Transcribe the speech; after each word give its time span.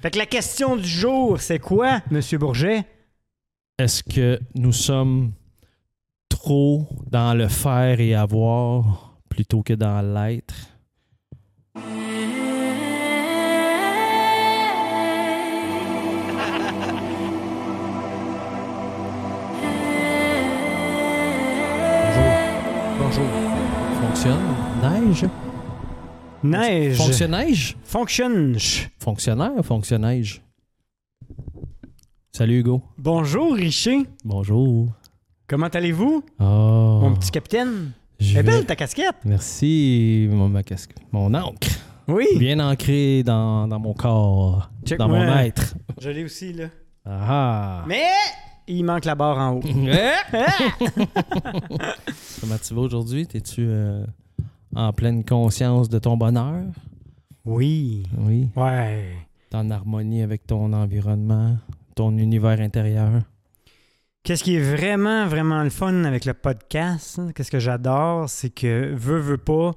Fait 0.00 0.12
que 0.12 0.18
la 0.18 0.26
question 0.26 0.76
du 0.76 0.86
jour, 0.88 1.40
c'est 1.40 1.58
quoi, 1.58 2.00
Monsieur 2.12 2.38
Bourget? 2.38 2.84
Est-ce 3.78 4.04
que 4.04 4.38
nous 4.54 4.72
sommes 4.72 5.32
trop 6.28 6.88
dans 7.10 7.34
le 7.34 7.48
faire 7.48 7.98
et 7.98 8.14
avoir 8.14 9.18
plutôt 9.28 9.62
que 9.62 9.72
dans 9.72 10.00
l'être? 10.00 10.54
Bonjour. 23.00 23.26
Fonctionne? 24.00 24.54
Neige? 24.80 25.26
Neige. 26.42 26.96
Fonctionneige? 26.96 27.76
Fonction. 27.84 28.52
Fonctionnaire 28.98 29.52
ou 29.58 29.62
fonctionneige? 29.62 30.42
Salut 32.32 32.58
Hugo. 32.60 32.82
Bonjour, 32.96 33.54
Richer. 33.54 34.02
Bonjour. 34.24 34.88
Comment 35.48 35.66
allez-vous, 35.68 36.22
Oh, 36.38 36.98
mon 37.02 37.14
petit 37.14 37.30
capitaine? 37.30 37.92
je 38.20 38.32
Elle 38.32 38.38
est 38.38 38.42
vais- 38.42 38.56
belle 38.58 38.66
ta 38.66 38.76
casquette. 38.76 39.16
Merci, 39.24 40.28
mon, 40.30 40.48
ma 40.48 40.62
casque. 40.62 40.92
Mon 41.10 41.32
encre. 41.34 41.68
Oui. 42.06 42.26
Bien 42.38 42.60
ancré 42.60 43.22
dans, 43.22 43.66
dans 43.66 43.78
mon 43.78 43.92
corps, 43.94 44.70
Check 44.84 44.98
dans 44.98 45.08
moi. 45.08 45.24
mon 45.26 45.36
être. 45.38 45.74
Je 46.00 46.10
l'ai 46.10 46.24
aussi, 46.24 46.52
là. 46.52 46.66
Ah. 47.04 47.84
Mais 47.88 48.04
il 48.66 48.84
manque 48.84 49.04
la 49.06 49.14
barre 49.14 49.38
en 49.38 49.54
haut. 49.56 49.60
Comment 52.40 52.58
tu 52.66 52.74
vas 52.74 52.80
aujourd'hui? 52.82 53.26
T'es-tu 53.26 53.62
euh, 53.66 54.04
en 54.74 54.92
pleine 54.92 55.24
conscience 55.24 55.88
de 55.88 55.98
ton 55.98 56.16
bonheur? 56.16 56.64
Oui. 57.44 58.04
Oui. 58.18 58.48
Ouais. 58.56 59.16
T'es 59.50 59.56
en 59.56 59.70
harmonie 59.70 60.22
avec 60.22 60.46
ton 60.46 60.72
environnement, 60.72 61.56
ton 61.94 62.16
univers 62.18 62.60
intérieur? 62.60 63.22
Qu'est-ce 64.22 64.44
qui 64.44 64.56
est 64.56 64.76
vraiment, 64.76 65.26
vraiment 65.26 65.62
le 65.62 65.70
fun 65.70 66.04
avec 66.04 66.26
le 66.26 66.34
podcast, 66.34 67.18
hein, 67.18 67.30
qu'est-ce 67.34 67.50
que 67.50 67.58
j'adore, 67.58 68.28
c'est 68.28 68.50
que, 68.50 68.92
veut, 68.94 69.20
veut 69.20 69.38
pas, 69.38 69.72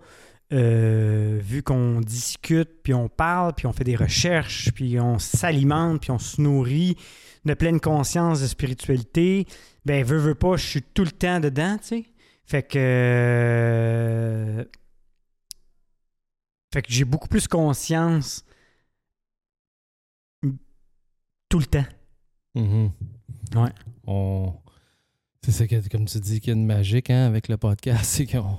euh, 0.51 1.39
vu 1.41 1.63
qu'on 1.63 2.01
discute, 2.01 2.69
puis 2.83 2.93
on 2.93 3.07
parle, 3.07 3.53
puis 3.53 3.67
on 3.67 3.71
fait 3.71 3.85
des 3.85 3.95
recherches, 3.95 4.71
puis 4.73 4.99
on 4.99 5.19
s'alimente, 5.19 6.01
puis 6.01 6.11
on 6.11 6.19
se 6.19 6.41
nourrit 6.41 6.97
de 7.45 7.53
pleine 7.53 7.79
conscience 7.79 8.41
de 8.41 8.47
spiritualité, 8.47 9.47
ben, 9.85 10.03
veut, 10.03 10.17
veut 10.17 10.35
pas, 10.35 10.57
je 10.57 10.65
suis 10.65 10.81
tout 10.81 11.05
le 11.05 11.11
temps 11.11 11.39
dedans, 11.39 11.77
tu 11.77 11.87
sais. 11.87 12.05
Fait 12.43 12.63
que... 12.63 12.77
euh, 12.77 14.65
Fait 16.73 16.81
que 16.81 16.91
j'ai 16.91 17.05
beaucoup 17.05 17.27
plus 17.27 17.47
conscience 17.47 18.45
tout 21.49 21.59
le 21.59 21.65
temps. 21.65 21.85
Mhm. 22.55 22.91
Ouais. 23.55 23.69
On... 24.07 24.53
C'est 25.43 25.51
ça 25.51 25.67
que, 25.67 25.87
comme 25.89 26.05
tu 26.05 26.19
dis, 26.19 26.39
qu'il 26.39 26.53
y 26.53 26.55
a 26.55 26.59
une 26.59 26.65
magique 26.65 27.09
hein, 27.09 27.25
avec 27.25 27.47
le 27.47 27.57
podcast, 27.57 28.05
c'est 28.05 28.25
qu'on 28.25 28.57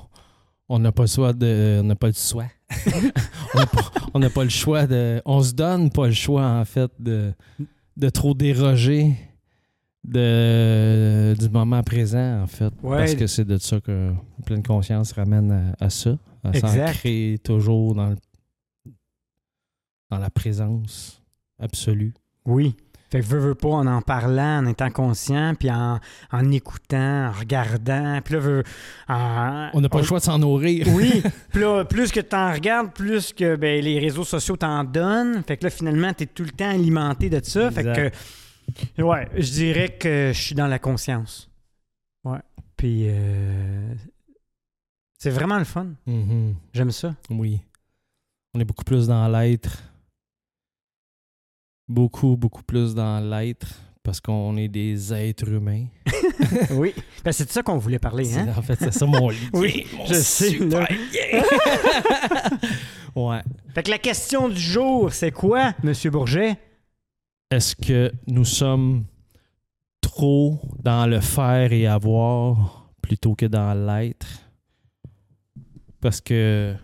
on 0.68 0.78
n'a 0.78 0.92
pas 0.92 1.02
le 1.04 1.08
choix 1.08 1.32
de. 1.32 1.80
On 1.80 1.84
n'a 1.84 1.96
pas 1.96 2.08
le 2.08 2.12
choix. 2.12 2.46
on 3.54 3.58
n'a 3.58 3.66
pas, 3.66 3.90
on 4.14 4.18
n'a 4.18 4.30
pas 4.30 4.44
le 4.44 4.50
choix 4.50 4.86
de. 4.86 5.22
On 5.24 5.42
se 5.42 5.52
donne 5.52 5.90
pas 5.90 6.06
le 6.06 6.12
choix, 6.12 6.44
en 6.46 6.64
fait, 6.64 6.90
de, 6.98 7.32
de 7.96 8.08
trop 8.08 8.34
déroger 8.34 9.14
de, 10.04 11.34
du 11.38 11.48
moment 11.48 11.82
présent, 11.82 12.42
en 12.42 12.46
fait. 12.46 12.72
Ouais. 12.82 12.98
Parce 12.98 13.14
que 13.14 13.26
c'est 13.26 13.44
de 13.44 13.58
ça 13.58 13.80
que 13.80 14.12
pleine 14.44 14.62
conscience 14.62 15.12
ramène 15.12 15.74
à, 15.78 15.84
à 15.84 15.90
ça. 15.90 16.18
S'ancrer 16.54 17.38
toujours 17.44 17.94
dans, 17.94 18.14
dans 20.10 20.18
la 20.18 20.30
présence 20.30 21.22
absolue. 21.58 22.12
Oui. 22.44 22.74
Fait 23.10 23.20
que 23.20 23.26
veux, 23.26 23.38
veux 23.40 23.54
pas, 23.54 23.68
en 23.68 23.86
en 23.86 24.00
parlant, 24.00 24.60
en 24.60 24.66
étant 24.66 24.90
conscient, 24.90 25.54
puis 25.54 25.70
en, 25.70 26.00
en 26.30 26.50
écoutant, 26.50 27.26
en 27.26 27.30
regardant, 27.30 28.18
puis 28.24 28.34
là, 28.34 28.40
veux, 28.40 28.62
en- 29.06 29.68
On 29.74 29.82
n'a 29.82 29.88
pas 29.90 29.98
le 29.98 30.04
choix 30.04 30.18
de 30.18 30.24
s'en 30.24 30.38
nourrir. 30.38 30.86
Oui, 30.94 31.22
puis 31.52 31.60
là, 31.60 31.84
plus 31.84 32.10
que 32.10 32.20
tu 32.20 32.34
en 32.34 32.50
regardes, 32.54 32.94
plus 32.94 33.34
que 33.34 33.56
ben, 33.56 33.84
les 33.84 33.98
réseaux 33.98 34.24
sociaux 34.24 34.56
t'en 34.56 34.82
donnent. 34.84 35.42
Fait 35.44 35.58
que 35.58 35.64
là, 35.64 35.70
finalement, 35.70 36.14
tu 36.14 36.24
es 36.24 36.26
tout 36.26 36.42
le 36.44 36.52
temps 36.52 36.70
alimenté 36.70 37.28
de 37.28 37.44
ça. 37.44 37.70
Fait 37.70 37.84
que, 37.84 39.02
ouais, 39.02 39.28
je 39.36 39.50
dirais 39.50 39.90
que 39.90 40.30
je 40.34 40.40
suis 40.40 40.54
dans 40.54 40.66
la 40.66 40.78
conscience. 40.78 41.50
Ouais. 42.24 42.38
Puis, 42.78 43.04
euh, 43.08 43.92
c'est 45.22 45.30
vraiment 45.30 45.56
le 45.58 45.64
fun. 45.64 45.86
Mhm. 46.04 46.56
J'aime 46.72 46.90
ça. 46.90 47.14
Oui. 47.30 47.60
On 48.54 48.58
est 48.58 48.64
beaucoup 48.64 48.82
plus 48.82 49.06
dans 49.06 49.28
l'être. 49.28 49.80
Beaucoup, 51.88 52.36
beaucoup 52.36 52.64
plus 52.64 52.92
dans 52.92 53.20
l'être 53.20 53.68
parce 54.02 54.20
qu'on 54.20 54.56
est 54.56 54.66
des 54.66 55.12
êtres 55.14 55.48
humains. 55.48 55.86
oui. 56.72 56.92
Ben, 57.24 57.30
c'est 57.30 57.44
de 57.44 57.50
ça 57.50 57.62
qu'on 57.62 57.78
voulait 57.78 58.00
parler, 58.00 58.24
C'est- 58.24 58.40
hein? 58.40 58.52
En 58.56 58.62
fait, 58.62 58.74
c'est 58.80 58.92
ça 58.92 59.06
mon 59.06 59.28
lit. 59.30 59.48
Oui, 59.52 59.86
Mon 59.96 60.06
je 60.06 60.14
sais, 60.14 60.48
super 60.50 60.88
ouais. 63.14 63.42
Fait 63.72 63.82
que 63.84 63.90
la 63.90 63.98
question 63.98 64.48
du 64.48 64.58
jour, 64.60 65.12
c'est 65.12 65.30
quoi, 65.30 65.72
Monsieur 65.84 66.10
Bourget? 66.10 66.58
Est-ce 67.48 67.76
que 67.76 68.10
nous 68.26 68.44
sommes 68.44 69.04
trop 70.00 70.58
dans 70.82 71.06
le 71.06 71.20
faire 71.20 71.72
et 71.72 71.86
avoir 71.86 72.90
plutôt 73.00 73.36
que 73.36 73.46
dans 73.46 73.72
l'être? 73.86 74.26
Parce 76.02 76.20
que 76.20 76.74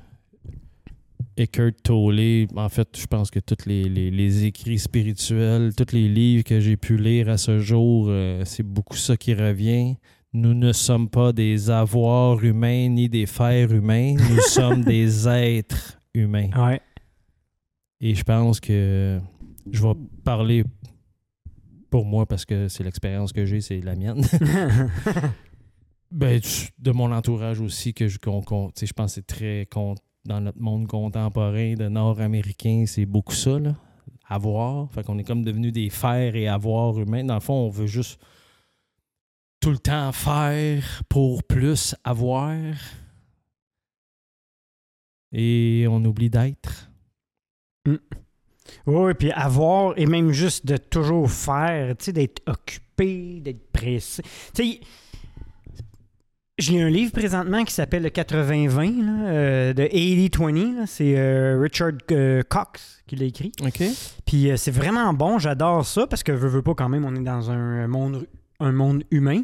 Eckhart 1.36 1.72
Tolle, 1.82 2.46
en 2.56 2.68
fait, 2.68 2.88
je 2.96 3.06
pense 3.06 3.30
que 3.30 3.40
tous 3.40 3.66
les, 3.66 3.84
les- 3.84 4.10
les 4.10 4.44
écrits 4.44 4.78
spirituels, 4.78 5.74
tous 5.76 5.92
les 5.92 6.08
livres 6.08 6.44
que 6.44 6.58
j'ai 6.60 6.76
pu 6.76 6.96
lire 6.96 7.28
à 7.28 7.36
ce 7.36 7.58
jour, 7.58 8.06
euh, 8.08 8.42
c'est 8.46 8.62
beaucoup 8.62 8.96
ça 8.96 9.16
qui 9.16 9.34
revient. 9.34 9.96
Nous 10.32 10.54
ne 10.54 10.72
sommes 10.72 11.08
pas 11.08 11.32
des 11.32 11.68
avoirs 11.70 12.42
humains 12.44 12.88
ni 12.88 13.08
des 13.08 13.26
fers 13.26 13.72
humains, 13.72 14.14
nous 14.14 14.40
sommes 14.48 14.82
des 14.84 15.28
êtres 15.28 15.98
humains. 16.14 16.50
Ouais. 16.56 16.80
Et 18.00 18.14
je 18.14 18.22
pense 18.22 18.60
que 18.60 19.20
je 19.70 19.82
vais 19.82 19.94
parler 20.24 20.64
pour 21.90 22.04
moi 22.04 22.26
parce 22.26 22.44
que 22.44 22.68
c'est 22.68 22.84
l'expérience 22.84 23.32
que 23.32 23.44
j'ai, 23.46 23.60
c'est 23.60 23.80
la 23.80 23.96
mienne. 23.96 24.22
ben, 26.10 26.40
de 26.78 26.90
mon 26.90 27.12
entourage 27.12 27.60
aussi, 27.60 27.94
que 27.94 28.08
je, 28.08 28.18
je 28.18 28.92
pense 28.92 29.14
que 29.14 29.14
c'est 29.14 29.26
très 29.26 29.66
con- 29.70 29.94
dans 30.24 30.40
notre 30.40 30.60
monde 30.60 30.86
contemporain 30.86 31.74
de 31.74 31.88
nord-américain, 31.88 32.84
c'est 32.86 33.06
beaucoup 33.06 33.34
ça, 33.34 33.58
là. 33.58 33.74
Avoir. 34.30 34.92
Fait 34.92 35.02
qu'on 35.02 35.18
est 35.18 35.24
comme 35.24 35.42
devenu 35.42 35.72
des 35.72 35.88
fers 35.88 36.36
et 36.36 36.48
avoir 36.48 36.98
humains. 36.98 37.24
Dans 37.24 37.34
le 37.34 37.40
fond, 37.40 37.54
on 37.54 37.70
veut 37.70 37.86
juste 37.86 38.20
tout 39.58 39.70
le 39.70 39.78
temps 39.78 40.12
faire 40.12 41.02
pour 41.08 41.42
plus 41.44 41.94
avoir. 42.04 42.54
Et 45.32 45.86
on 45.88 46.04
oublie 46.04 46.28
d'être. 46.28 46.90
Oui, 48.86 49.14
puis 49.18 49.30
avoir, 49.32 49.98
et 49.98 50.04
même 50.04 50.30
juste 50.32 50.66
de 50.66 50.76
toujours 50.76 51.30
faire, 51.30 51.96
tu 51.96 52.06
sais, 52.06 52.12
d'être 52.12 52.42
occupé, 52.46 53.40
d'être 53.40 53.72
pressé. 53.72 54.22
Tu 54.54 54.72
sais, 54.72 54.80
j'ai 56.58 56.82
un 56.82 56.88
livre 56.88 57.12
présentement 57.12 57.64
qui 57.64 57.72
s'appelle 57.72 58.02
le 58.02 58.10
80-20, 58.10 59.04
là, 59.04 59.28
euh, 59.28 59.72
de 59.72 59.84
80-20. 59.84 60.76
là. 60.76 60.86
C'est 60.86 61.14
euh, 61.16 61.58
Richard 61.60 61.92
euh, 62.10 62.42
Cox 62.48 63.02
qui 63.06 63.16
l'a 63.16 63.26
écrit. 63.26 63.52
OK. 63.62 63.82
Puis 64.26 64.50
c'est 64.56 64.70
vraiment 64.70 65.14
bon, 65.14 65.38
j'adore 65.38 65.86
ça, 65.86 66.06
parce 66.06 66.22
que 66.22 66.32
veux, 66.32 66.48
veux 66.48 66.62
pas 66.62 66.74
quand 66.74 66.88
même, 66.88 67.04
on 67.04 67.14
est 67.14 67.22
dans 67.22 67.50
un 67.50 67.86
monde, 67.86 68.26
un 68.60 68.72
monde 68.72 69.04
humain. 69.10 69.42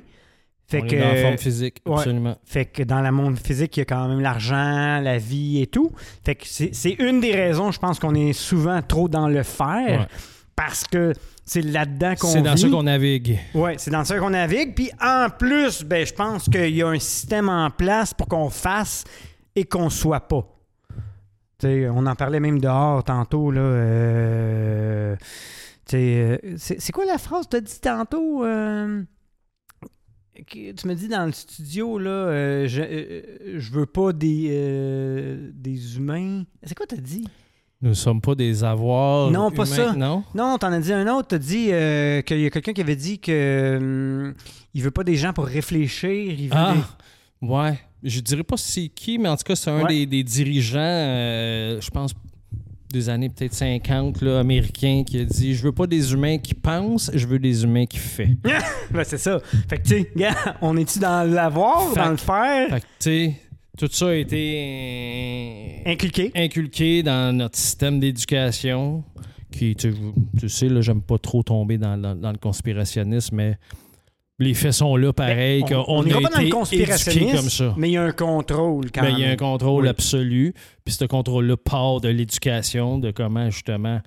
Fait 0.66 0.82
on 0.82 0.86
que, 0.86 0.94
est 0.94 0.98
dans 0.98 1.12
la 1.12 1.22
forme 1.22 1.38
physique, 1.38 1.82
ouais. 1.86 1.94
absolument. 1.94 2.36
fait 2.44 2.64
que 2.64 2.82
dans 2.82 3.02
le 3.02 3.10
monde 3.12 3.38
physique, 3.38 3.76
il 3.76 3.80
y 3.80 3.82
a 3.82 3.84
quand 3.84 4.08
même 4.08 4.20
l'argent, 4.20 4.98
la 5.00 5.18
vie 5.18 5.60
et 5.60 5.66
tout. 5.66 5.92
Fait 6.24 6.34
que 6.34 6.44
c'est 6.46 6.74
c'est 6.74 6.92
une 6.98 7.20
des 7.20 7.32
raisons, 7.32 7.70
je 7.70 7.78
pense, 7.78 7.98
qu'on 7.98 8.14
est 8.14 8.32
souvent 8.32 8.80
trop 8.80 9.08
dans 9.08 9.28
le 9.28 9.42
faire. 9.42 10.00
Ouais. 10.00 10.06
Parce 10.56 10.84
que 10.84 11.12
c'est 11.44 11.62
là-dedans 11.62 12.14
qu'on 12.14 12.28
C'est 12.28 12.42
dans 12.42 12.54
vit. 12.54 12.62
ça 12.62 12.68
qu'on 12.68 12.82
navigue. 12.84 13.38
Ouais, 13.54 13.74
c'est 13.78 13.90
dans 13.90 14.04
ça 14.04 14.18
qu'on 14.18 14.30
navigue. 14.30 14.74
Puis 14.74 14.90
en 15.00 15.28
plus, 15.30 15.82
ben, 15.84 16.06
je 16.06 16.12
pense 16.14 16.48
qu'il 16.48 16.74
y 16.74 16.82
a 16.82 16.88
un 16.88 16.98
système 16.98 17.48
en 17.48 17.70
place 17.70 18.14
pour 18.14 18.28
qu'on 18.28 18.48
fasse 18.50 19.04
et 19.54 19.64
qu'on 19.64 19.90
soit 19.90 20.26
pas. 20.28 20.46
Tu 21.58 21.66
sais, 21.66 21.88
on 21.88 22.06
en 22.06 22.14
parlait 22.14 22.40
même 22.40 22.60
dehors 22.60 23.04
tantôt. 23.04 23.50
Là, 23.50 23.60
euh, 23.60 25.16
tu 25.86 25.96
euh, 25.96 26.36
c'est 26.56 26.92
quoi 26.92 27.04
la 27.04 27.18
phrase 27.18 27.44
que 27.46 27.50
tu 27.50 27.56
as 27.56 27.60
dit 27.60 27.80
tantôt? 27.80 28.44
euh, 28.44 29.02
que 30.50 30.72
tu 30.72 30.88
me 30.88 30.94
dis 30.94 31.06
dans 31.08 31.26
le 31.26 31.32
studio, 31.32 31.98
là, 31.98 32.10
euh, 32.10 32.66
je, 32.66 33.58
je 33.58 33.70
veux 33.70 33.86
pas 33.86 34.12
des, 34.12 35.38
des 35.54 35.96
humains. 35.96 36.42
C'est 36.64 36.74
quoi 36.74 36.86
t'as 36.86 36.96
dit? 36.96 37.28
Nous 37.84 37.90
ne 37.90 37.94
sommes 37.94 38.22
pas 38.22 38.34
des 38.34 38.64
avoirs. 38.64 39.30
Non, 39.30 39.50
pas 39.50 39.66
ça. 39.66 39.92
Non? 39.92 40.24
Non, 40.34 40.56
t'en 40.56 40.72
as 40.72 40.80
dit 40.80 40.90
un 40.90 41.06
autre. 41.14 41.28
T'as 41.28 41.38
dit 41.38 41.68
euh, 41.70 42.22
qu'il 42.22 42.40
y 42.40 42.46
a 42.46 42.50
quelqu'un 42.50 42.72
qui 42.72 42.80
avait 42.80 42.96
dit 42.96 43.18
que 43.18 43.76
hum, 43.76 44.34
il 44.72 44.82
veut 44.82 44.90
pas 44.90 45.04
des 45.04 45.16
gens 45.16 45.34
pour 45.34 45.44
réfléchir. 45.44 46.08
Il 46.10 46.48
veut 46.48 46.54
Ah, 46.56 46.74
des- 47.42 47.46
ouais. 47.46 47.78
Je 48.02 48.20
dirais 48.20 48.42
pas 48.42 48.56
c'est 48.56 48.88
qui, 48.88 49.18
mais 49.18 49.28
en 49.28 49.36
tout 49.36 49.44
cas, 49.44 49.54
c'est 49.54 49.68
un 49.70 49.82
Ouais. 49.82 49.88
des, 49.88 50.06
des 50.06 50.22
dirigeants, 50.24 50.78
euh, 50.80 51.78
je 51.78 51.90
pense, 51.90 52.14
des 52.90 53.08
années 53.10 53.28
peut-être 53.28 53.52
50, 53.52 54.22
là, 54.22 54.38
américain, 54.40 55.02
qui 55.06 55.20
a 55.20 55.24
dit 55.26 55.54
Je 55.54 55.62
veux 55.64 55.72
pas 55.72 55.86
des 55.86 56.10
humains 56.14 56.38
qui 56.38 56.54
pensent, 56.54 57.10
je 57.12 57.26
veux 57.26 57.38
des 57.38 57.64
humains 57.64 57.84
qui 57.84 57.98
font. 57.98 58.34
Ben, 58.92 59.04
c'est 59.04 59.18
ça. 59.18 59.40
Fait 59.68 59.76
que, 59.78 59.88
tu 59.88 60.06
on 60.62 60.74
est-tu 60.78 61.00
dans 61.00 61.28
l'avoir, 61.30 61.92
dans 61.94 62.10
le 62.10 62.16
faire, 62.16 62.70
Fait 62.70 62.80
que, 62.80 62.86
tu 62.98 63.34
tout 63.78 63.88
ça 63.90 64.08
a 64.08 64.14
été 64.14 65.82
inculqué? 65.86 66.30
inculqué 66.34 67.02
dans 67.02 67.36
notre 67.36 67.56
système 67.56 68.00
d'éducation. 68.00 69.04
Qui, 69.50 69.76
tu, 69.76 69.94
tu 70.40 70.48
sais, 70.48 70.68
là, 70.68 70.80
j'aime 70.80 71.00
pas 71.00 71.16
trop 71.18 71.44
tomber 71.44 71.78
dans, 71.78 71.96
dans- 71.96 72.16
dans 72.16 72.32
le 72.32 72.38
conspirationnisme, 72.38 73.36
mais 73.36 73.56
les 74.40 74.52
faits 74.52 74.72
sont 74.72 74.96
là 74.96 75.12
pareil, 75.12 75.62
Ben, 75.70 75.84
on- 75.86 76.04
ira 76.04 76.20
pas 76.22 76.28
dans 76.30 76.42
le 76.42 76.50
conspirationnisme, 76.50 77.36
comme 77.36 77.48
ça. 77.48 77.72
Mais 77.76 77.90
il 77.90 77.92
y 77.92 77.96
a 77.96 78.02
un 78.02 78.10
contrôle 78.10 78.90
quand 78.90 79.02
Ben, 79.02 79.10
il 79.16 79.20
y 79.20 79.22
a 79.22 79.26
un 79.26 79.30
même. 79.30 79.36
contrôle 79.38 79.84
Oui. 79.84 79.88
absolu. 79.88 80.54
Puis 80.84 80.94
ce 80.94 81.04
contrôle-là 81.04 81.56
part 81.56 82.00
de 82.00 82.08
l'éducation, 82.08 82.98
de 82.98 83.12
comment 83.12 83.48
justement 83.48 84.00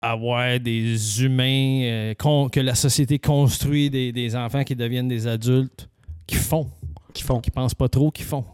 avoir 0.00 0.58
des 0.58 1.22
humains, 1.22 1.82
euh, 1.84 2.14
con- 2.18 2.48
que 2.48 2.60
la 2.60 2.74
société 2.74 3.18
construit 3.18 3.90
des, 3.90 4.10
des 4.10 4.34
enfants 4.34 4.64
qui 4.64 4.74
deviennent 4.74 5.08
des 5.08 5.26
adultes 5.26 5.88
qui 6.26 6.36
font, 6.36 6.66
Qui 7.12 7.22
font. 7.22 7.40
qui 7.40 7.50
pensent 7.50 7.74
pas 7.74 7.88
trop, 7.88 8.10
qui 8.10 8.22
font. 8.22 8.44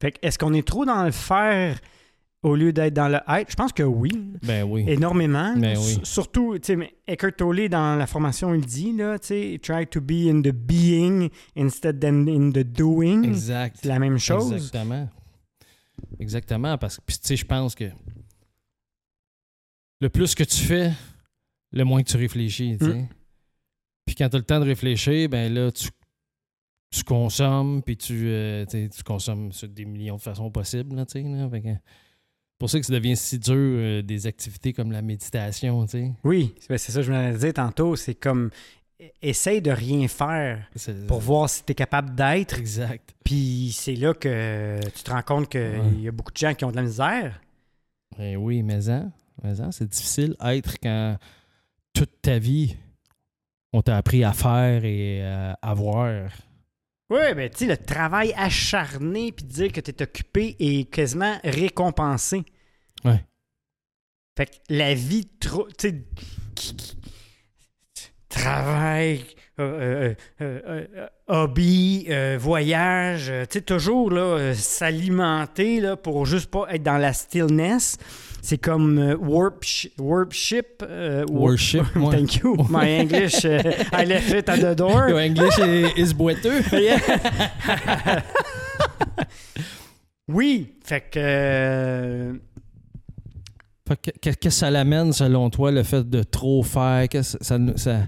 Fait 0.00 0.12
que 0.12 0.18
est-ce 0.22 0.38
qu'on 0.38 0.52
est 0.54 0.66
trop 0.66 0.84
dans 0.84 1.02
le 1.04 1.10
faire 1.10 1.78
au 2.42 2.54
lieu 2.54 2.72
d'être 2.72 2.94
dans 2.94 3.08
le 3.08 3.18
être? 3.28 3.50
Je 3.50 3.56
pense 3.56 3.72
que 3.72 3.82
oui. 3.82 4.12
Ben 4.42 4.62
oui. 4.62 4.84
Énormément. 4.86 5.54
Ben 5.56 5.76
oui. 5.76 5.98
Surtout, 6.04 6.56
tu 6.58 6.66
sais, 6.66 6.76
mais 6.76 6.94
Eckhart 7.06 7.32
Tolle, 7.36 7.68
dans 7.68 7.96
la 7.96 8.06
formation, 8.06 8.54
il 8.54 8.64
dit, 8.64 8.92
là, 8.92 9.18
tu 9.18 9.28
sais, 9.28 9.60
try 9.60 9.86
to 9.86 10.00
be 10.00 10.28
in 10.28 10.40
the 10.42 10.52
being 10.52 11.30
instead 11.56 12.00
than 12.00 12.26
in 12.28 12.50
the 12.52 12.64
doing. 12.64 13.24
Exact. 13.24 13.78
C'est 13.82 13.88
la 13.88 13.98
même 13.98 14.18
chose. 14.18 14.52
Exactement. 14.52 15.08
Exactement. 16.20 16.78
Parce 16.78 16.98
que, 16.98 17.02
tu 17.06 17.18
sais, 17.20 17.36
je 17.36 17.44
pense 17.44 17.74
que 17.74 17.90
le 20.00 20.08
plus 20.08 20.34
que 20.36 20.44
tu 20.44 20.58
fais, 20.58 20.92
le 21.72 21.84
moins 21.84 22.02
que 22.02 22.08
tu 22.08 22.16
réfléchis. 22.16 22.76
tu 22.78 22.86
sais. 22.86 22.94
Mm. 22.94 23.08
Puis 24.06 24.14
quand 24.14 24.28
tu 24.28 24.36
as 24.36 24.38
le 24.38 24.44
temps 24.44 24.60
de 24.60 24.64
réfléchir, 24.64 25.28
ben 25.28 25.52
là, 25.52 25.70
tu, 25.72 25.88
tu 26.90 27.04
consommes, 27.04 27.82
puis 27.82 27.96
tu, 27.96 28.28
euh, 28.28 28.64
tu 28.66 29.02
consommes 29.04 29.52
sur 29.52 29.68
des 29.68 29.84
millions 29.84 30.16
de 30.16 30.20
façons 30.22 30.50
possibles. 30.50 30.96
Là, 30.96 31.04
là. 31.14 31.48
Fait 31.50 31.80
pour 32.58 32.68
ça 32.70 32.80
que 32.80 32.86
ça 32.86 32.92
devient 32.92 33.16
si 33.16 33.38
dur 33.38 33.54
euh, 33.54 34.02
des 34.02 34.26
activités 34.26 34.72
comme 34.72 34.90
la 34.90 35.02
méditation. 35.02 35.86
Oui, 36.24 36.54
c'est 36.60 36.76
c'est 36.78 36.92
ça 36.92 37.00
que 37.00 37.06
je 37.06 37.12
me 37.12 37.32
disais 37.32 37.52
tantôt. 37.52 37.94
C'est 37.94 38.14
comme, 38.16 38.50
e- 39.00 39.04
essaye 39.22 39.62
de 39.62 39.70
rien 39.70 40.08
faire 40.08 40.66
pour 41.06 41.20
voir 41.20 41.48
si 41.48 41.62
tu 41.64 41.72
es 41.72 41.74
capable 41.74 42.14
d'être. 42.16 42.58
Exact. 42.58 43.14
Puis 43.24 43.70
c'est 43.72 43.94
là 43.94 44.12
que 44.14 44.80
tu 44.94 45.02
te 45.04 45.10
rends 45.10 45.22
compte 45.22 45.48
qu'il 45.50 45.60
Ouais. 45.60 46.00
y 46.00 46.08
a 46.08 46.12
beaucoup 46.12 46.32
de 46.32 46.36
gens 46.38 46.54
qui 46.54 46.64
ont 46.64 46.70
de 46.70 46.76
la 46.76 46.82
misère. 46.82 47.40
Ben 48.16 48.36
oui, 48.36 48.62
mais 48.64 48.88
en, 48.88 49.12
mais 49.44 49.60
en, 49.60 49.70
c'est 49.70 49.88
difficile 49.88 50.34
être 50.44 50.78
quand 50.82 51.16
toute 51.92 52.10
ta 52.22 52.38
vie, 52.40 52.74
on 53.72 53.82
t'a 53.82 53.96
appris 53.98 54.24
à 54.24 54.32
faire 54.32 54.84
et 54.84 55.22
à 55.22 55.52
avoir. 55.62 56.30
Oui, 57.10 57.34
ben 57.34 57.48
tu 57.48 57.58
sais, 57.58 57.66
le 57.66 57.76
travail 57.76 58.34
acharné 58.36 59.32
puis 59.32 59.44
dire 59.44 59.72
que 59.72 59.80
tu 59.80 59.90
es 59.90 60.02
occupé 60.02 60.56
est 60.58 60.90
quasiment 60.90 61.38
récompensé. 61.42 62.44
Ouais. 63.04 63.24
Fait 64.36 64.46
que 64.46 64.56
la 64.68 64.94
vie 64.94 65.26
trop. 65.40 65.66
Tu 65.78 65.88
sais, 65.88 66.04
travail, 68.28 69.24
euh, 69.58 70.14
euh, 70.40 70.86
euh, 71.00 71.06
hobby, 71.26 72.08
voyage, 72.38 73.32
tu 73.50 73.58
sais, 73.58 73.60
toujours 73.62 74.10
là, 74.10 74.54
s'alimenter 74.54 75.80
là, 75.80 75.96
pour 75.96 76.26
juste 76.26 76.50
pas 76.50 76.66
être 76.70 76.82
dans 76.82 76.98
la 76.98 77.12
stillness. 77.12 77.98
C'est 78.40 78.58
comme 78.58 78.98
euh, 78.98 79.16
warp 79.16 79.62
shi- 79.64 79.92
worship. 79.98 80.82
euh. 80.82 81.24
Thank 82.10 82.36
you. 82.36 82.56
My 82.70 83.00
English, 83.00 83.44
euh, 83.44 83.60
I 83.92 84.04
left 84.06 84.30
it 84.32 84.48
at 84.48 84.58
the 84.58 84.74
door. 84.76 85.08
Your 85.08 85.18
English 85.20 85.58
is, 85.96 86.14
boiteux. 86.14 86.62
Oui, 90.30 90.74
fait 90.84 91.04
que. 91.10 92.38
Fait 93.88 93.96
que- 93.96 94.10
Qu'est-ce 94.20 94.36
que 94.36 94.50
ça 94.50 94.70
l'amène, 94.70 95.12
selon 95.12 95.48
toi, 95.48 95.70
le 95.72 95.82
fait 95.82 96.08
de 96.08 96.22
trop 96.22 96.62
faire? 96.62 97.08
Qu'est-ce 97.08 97.38
que 97.38 97.44
ça, 97.44 97.58
ça- 97.76 98.06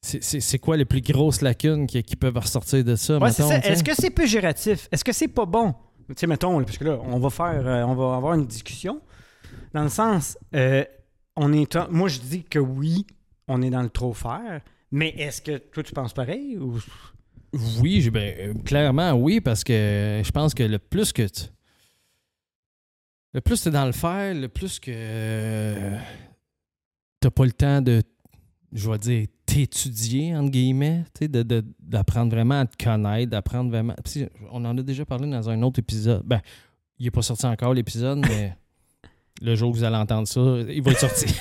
C'est- 0.00 0.58
quoi 0.58 0.76
les 0.76 0.84
plus 0.84 1.00
grosses 1.00 1.40
lacunes 1.40 1.86
qui, 1.86 2.00
qui 2.04 2.14
peuvent 2.14 2.36
ressortir 2.36 2.84
de 2.84 2.94
ça? 2.94 3.18
ouais? 3.18 3.28
Est-ce 3.30 3.82
que 3.82 3.94
c'est 3.94 4.10
péjoratif? 4.10 4.86
Est-ce 4.92 5.02
que 5.02 5.12
c'est 5.12 5.28
pas 5.28 5.46
bon? 5.46 5.74
Tu 6.08 6.14
sais, 6.16 6.26
mettons, 6.26 6.62
parce 6.62 6.76
que 6.78 6.84
là, 6.84 6.98
on 7.02 7.18
va 7.18 7.30
faire, 7.30 7.66
euh, 7.66 7.82
on 7.84 7.94
va 7.94 8.16
avoir 8.16 8.34
une 8.34 8.46
discussion. 8.46 9.00
Dans 9.72 9.82
le 9.82 9.88
sens, 9.88 10.36
euh, 10.54 10.84
on 11.36 11.52
est. 11.52 11.76
Moi, 11.90 12.08
je 12.08 12.20
dis 12.20 12.44
que 12.44 12.58
oui, 12.58 13.06
on 13.48 13.62
est 13.62 13.70
dans 13.70 13.82
le 13.82 13.88
trop 13.88 14.12
faire. 14.12 14.60
Mais 14.90 15.08
est-ce 15.16 15.40
que 15.42 15.56
toi, 15.58 15.82
tu 15.82 15.92
penses 15.92 16.12
pareil? 16.12 16.56
Ou... 16.58 16.78
Oui, 17.80 18.00
j'ai- 18.00 18.10
ben, 18.10 18.34
euh, 18.38 18.54
clairement 18.64 19.12
oui, 19.12 19.40
parce 19.40 19.62
que 19.64 20.20
je 20.24 20.30
pense 20.30 20.54
que 20.54 20.62
le 20.62 20.78
plus 20.78 21.12
que 21.12 21.26
tu. 21.26 21.44
Le 23.32 23.40
plus 23.40 23.62
tu 23.62 23.68
es 23.68 23.72
dans 23.72 23.86
le 23.86 23.92
faire, 23.92 24.34
le 24.34 24.48
plus 24.48 24.78
que 24.78 25.96
t'as 27.20 27.30
pas 27.30 27.44
le 27.44 27.52
temps 27.52 27.80
de, 27.80 28.02
je 28.74 28.90
vais 28.90 28.98
dire, 28.98 29.26
t'étudier, 29.46 30.36
entre 30.36 30.50
guillemets, 30.50 31.04
sais, 31.16 31.28
de- 31.28 31.42
de- 31.44 31.64
d'apprendre 31.80 32.30
vraiment 32.34 32.60
à 32.60 32.66
te 32.66 32.82
connaître, 32.82 33.30
d'apprendre 33.30 33.70
vraiment. 33.70 33.94
On 34.50 34.64
en 34.64 34.76
a 34.76 34.82
déjà 34.82 35.04
parlé 35.06 35.30
dans 35.30 35.48
un 35.48 35.62
autre 35.62 35.78
épisode. 35.78 36.22
Ben, 36.26 36.40
il 36.98 37.04
n'est 37.04 37.10
pas 37.12 37.22
sorti 37.22 37.46
encore 37.46 37.72
l'épisode, 37.72 38.18
mais 38.18 38.56
le 39.42 39.54
jour 39.54 39.70
où 39.70 39.74
vous 39.74 39.84
allez 39.84 39.96
entendre 39.96 40.26
ça, 40.28 40.40
il 40.68 40.82
va 40.82 40.90
être 40.90 40.98
sorti. 41.00 41.26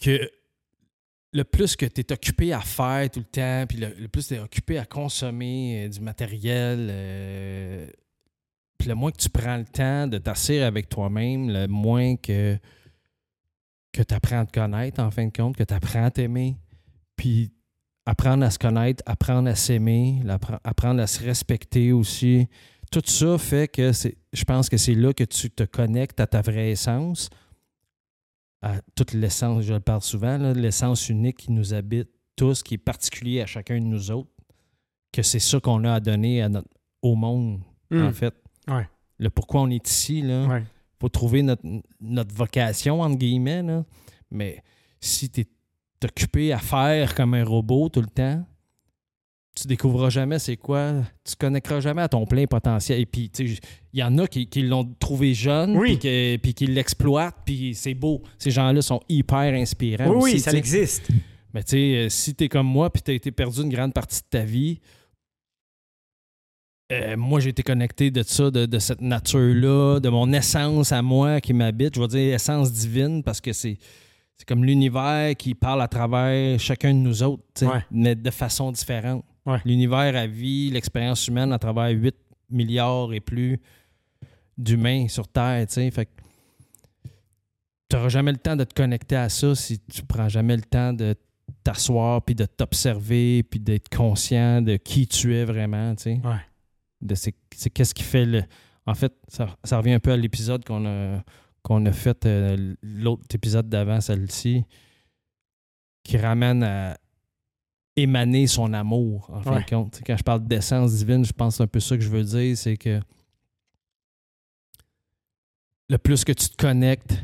que 0.00 0.30
le 1.32 1.44
plus 1.44 1.74
que 1.74 1.86
tu 1.86 2.00
es 2.00 2.12
occupé 2.12 2.52
à 2.52 2.60
faire 2.60 3.10
tout 3.10 3.20
le 3.20 3.24
temps, 3.24 3.64
puis 3.68 3.78
le, 3.78 3.88
le 3.98 4.08
plus 4.08 4.28
tu 4.28 4.34
es 4.34 4.38
occupé 4.38 4.78
à 4.78 4.84
consommer 4.84 5.84
euh, 5.84 5.88
du 5.88 6.00
matériel, 6.00 6.86
euh, 6.90 7.86
puis 8.78 8.88
le 8.88 8.94
moins 8.94 9.10
que 9.10 9.16
tu 9.16 9.28
prends 9.30 9.56
le 9.56 9.64
temps 9.64 10.06
de 10.06 10.18
t'asseoir 10.18 10.64
avec 10.66 10.88
toi-même, 10.88 11.50
le 11.50 11.66
moins 11.66 12.14
que, 12.16 12.56
que 13.94 14.02
tu 14.02 14.12
apprends 14.12 14.40
à 14.40 14.44
te 14.44 14.52
connaître, 14.52 15.00
en 15.00 15.10
fin 15.10 15.26
de 15.26 15.32
compte, 15.32 15.56
que 15.56 15.62
tu 15.62 15.72
apprends 15.72 16.04
à 16.04 16.10
t'aimer, 16.10 16.56
puis 17.16 17.52
apprendre 18.04 18.44
à 18.44 18.50
se 18.50 18.58
connaître, 18.58 19.02
apprendre 19.06 19.48
à 19.48 19.54
s'aimer, 19.54 20.20
apprendre 20.64 21.00
à 21.00 21.06
se 21.06 21.22
respecter 21.22 21.92
aussi. 21.92 22.48
Tout 22.90 23.02
ça 23.06 23.38
fait 23.38 23.68
que 23.68 23.92
c'est, 23.92 24.18
je 24.32 24.44
pense 24.44 24.68
que 24.68 24.76
c'est 24.76 24.94
là 24.94 25.12
que 25.12 25.24
tu 25.24 25.48
te 25.50 25.62
connectes 25.62 26.20
à 26.20 26.26
ta 26.26 26.42
vraie 26.42 26.72
essence, 26.72 27.30
à 28.62 28.80
toute 28.94 29.12
l'essence, 29.12 29.62
je 29.64 29.74
le 29.74 29.80
parle 29.80 30.02
souvent, 30.02 30.38
l'essence 30.38 31.08
unique 31.08 31.36
qui 31.38 31.52
nous 31.52 31.72
habite 31.72 32.10
tous, 32.36 32.62
qui 32.62 32.74
est 32.74 32.78
particulier 32.78 33.42
à 33.42 33.46
chacun 33.46 33.76
de 33.76 33.84
nous 33.84 34.10
autres, 34.10 34.30
que 35.12 35.22
c'est 35.22 35.38
ça 35.38 35.60
qu'on 35.60 35.84
a 35.84 35.94
à 35.94 36.00
donner 36.00 36.42
à 36.42 36.48
notre, 36.48 36.68
au 37.00 37.14
monde, 37.14 37.60
en 37.92 38.12
fait. 38.12 38.34
Ouais. 38.66 38.88
Le 39.18 39.30
pourquoi 39.30 39.60
on 39.60 39.70
est 39.70 39.88
ici, 39.88 40.20
là 40.22 40.46
Ouais. 40.46 40.64
Faut 41.04 41.08
trouver 41.10 41.42
notre, 41.42 41.62
notre 42.00 42.34
vocation, 42.34 43.02
entre 43.02 43.18
guillemets. 43.18 43.62
Là. 43.62 43.84
Mais 44.30 44.62
si 45.00 45.28
tu 45.28 45.42
es 45.42 45.46
occupé 46.02 46.52
à 46.52 46.58
faire 46.58 47.14
comme 47.14 47.34
un 47.34 47.44
robot 47.44 47.90
tout 47.90 48.00
le 48.00 48.06
temps, 48.06 48.42
tu 49.54 49.68
découvriras 49.68 50.08
jamais 50.08 50.38
c'est 50.38 50.56
quoi. 50.56 50.94
Tu 51.22 51.36
connecteras 51.36 51.80
jamais 51.80 52.02
à 52.02 52.08
ton 52.08 52.24
plein 52.26 52.46
potentiel. 52.46 53.00
Et 53.00 53.06
puis, 53.06 53.28
tu 53.30 53.46
sais, 53.54 53.60
il 53.92 54.00
y 54.00 54.02
en 54.02 54.16
a 54.18 54.26
qui, 54.26 54.46
qui 54.48 54.62
l'ont 54.62 54.84
trouvé 54.98 55.34
jeune, 55.34 55.76
Oui. 55.76 55.98
puis 56.42 56.54
qui 56.54 56.66
l'exploitent, 56.66 57.36
puis 57.44 57.74
c'est 57.74 57.94
beau. 57.94 58.22
Ces 58.38 58.50
gens-là 58.50 58.80
sont 58.82 59.00
hyper 59.08 59.52
inspirants. 59.54 60.08
Oui, 60.08 60.16
aussi, 60.16 60.34
oui, 60.34 60.40
ça 60.40 60.50
tu 60.52 60.56
existe. 60.56 61.08
Mais 61.52 61.62
tu 61.62 61.70
sais, 61.70 61.76
euh, 61.96 62.08
si 62.08 62.34
t'es 62.34 62.48
comme 62.48 62.66
moi 62.66 62.90
puis 62.90 63.02
t'as 63.02 63.12
été 63.12 63.30
perdu 63.30 63.60
une 63.60 63.68
grande 63.68 63.92
partie 63.92 64.22
de 64.22 64.26
ta 64.28 64.42
vie, 64.42 64.80
euh, 66.92 67.16
moi 67.16 67.40
j'ai 67.40 67.50
été 67.50 67.62
connecté 67.62 68.10
de 68.10 68.22
ça, 68.22 68.50
de, 68.50 68.66
de 68.66 68.78
cette 68.78 69.00
nature-là, 69.00 70.00
de 70.00 70.08
mon 70.08 70.32
essence 70.32 70.92
à 70.92 71.02
moi 71.02 71.40
qui 71.40 71.52
m'habite. 71.52 71.94
Je 71.96 72.00
vais 72.00 72.08
dire 72.08 72.34
essence 72.34 72.72
divine 72.72 73.22
parce 73.22 73.40
que 73.40 73.52
c'est 73.52 73.78
c'est 74.36 74.46
comme 74.48 74.64
l'univers 74.64 75.34
qui 75.36 75.54
parle 75.54 75.80
à 75.80 75.86
travers 75.88 76.58
chacun 76.58 76.92
de 76.92 76.98
nous 76.98 77.22
autres, 77.22 77.44
Ouais. 77.62 77.84
mais 77.92 78.14
de 78.16 78.30
façon 78.30 78.72
différente. 78.72 79.24
Ouais. 79.46 79.58
L'univers 79.64 80.16
a 80.16 80.26
vie, 80.26 80.70
l'expérience 80.70 81.28
humaine 81.28 81.52
à 81.52 81.58
travers 81.58 81.88
8 81.90 82.14
milliards 82.50 83.12
et 83.12 83.20
plus 83.20 83.60
d'humains 84.58 85.06
sur 85.08 85.28
Terre, 85.28 85.64
tu. 85.68 85.88
Fait 85.92 86.08
n'auras 87.92 88.08
jamais 88.08 88.32
le 88.32 88.38
temps 88.38 88.56
de 88.56 88.64
te 88.64 88.74
connecter 88.74 89.14
à 89.16 89.28
ça 89.28 89.54
si 89.54 89.78
tu 89.78 90.02
prends 90.02 90.28
jamais 90.28 90.56
le 90.56 90.62
temps 90.62 90.92
de 90.92 91.14
t'asseoir 91.62 92.22
puis 92.22 92.34
de 92.34 92.44
t'observer 92.44 93.42
puis 93.44 93.60
d'être 93.60 93.88
conscient 93.88 94.60
de 94.62 94.76
qui 94.76 95.06
tu 95.06 95.34
es 95.34 95.44
vraiment, 95.44 95.94
tu 95.94 96.02
sais. 96.02 96.20
Ouais. 96.24 96.40
De 97.04 97.14
c'est 97.14 97.34
qu'est-ce 97.70 97.94
qui 97.94 98.02
fait 98.02 98.24
le 98.24 98.42
en 98.86 98.94
fait 98.94 99.12
ça, 99.28 99.56
ça 99.62 99.78
revient 99.78 99.92
un 99.92 100.00
peu 100.00 100.12
à 100.12 100.16
l'épisode 100.16 100.64
qu'on 100.64 100.84
a 100.86 101.22
qu'on 101.62 101.84
a 101.86 101.92
fait 101.92 102.26
euh, 102.26 102.74
l'autre 102.82 103.22
épisode 103.34 103.68
d'avant 103.68 104.00
celle-ci 104.00 104.64
qui 106.02 106.16
ramène 106.18 106.62
à 106.62 106.96
émaner 107.96 108.46
son 108.46 108.72
amour, 108.72 109.30
en 109.32 109.40
fin 109.40 109.52
Ouais. 109.56 109.64
de 109.64 109.70
compte. 109.70 110.00
Quand 110.04 110.16
je 110.16 110.22
parle 110.22 110.44
d'essence 110.46 110.94
divine, 110.96 111.24
je 111.24 111.32
pense 111.32 111.60
un 111.60 111.66
peu 111.66 111.78
ça 111.80 111.96
que 111.96 112.02
je 112.02 112.08
veux 112.10 112.24
dire, 112.24 112.56
c'est 112.58 112.76
que 112.76 113.00
le 115.88 115.98
plus 115.98 116.24
que 116.24 116.32
tu 116.32 116.48
te 116.48 116.56
connectes 116.56 117.22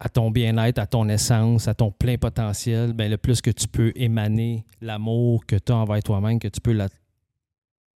à 0.00 0.08
ton 0.08 0.30
bien-être, 0.30 0.78
à 0.78 0.86
ton 0.86 1.08
essence, 1.08 1.66
à 1.66 1.74
ton 1.74 1.90
plein 1.90 2.16
potentiel, 2.18 2.92
ben, 2.92 3.10
le 3.10 3.18
plus 3.18 3.40
que 3.40 3.50
tu 3.50 3.66
peux 3.66 3.92
émaner 3.96 4.64
l'amour 4.80 5.44
que 5.44 5.56
tu 5.56 5.72
as 5.72 5.76
envers 5.76 6.02
toi-même, 6.02 6.38
que 6.38 6.48
tu 6.48 6.60
peux 6.60 6.72
la, 6.72 6.88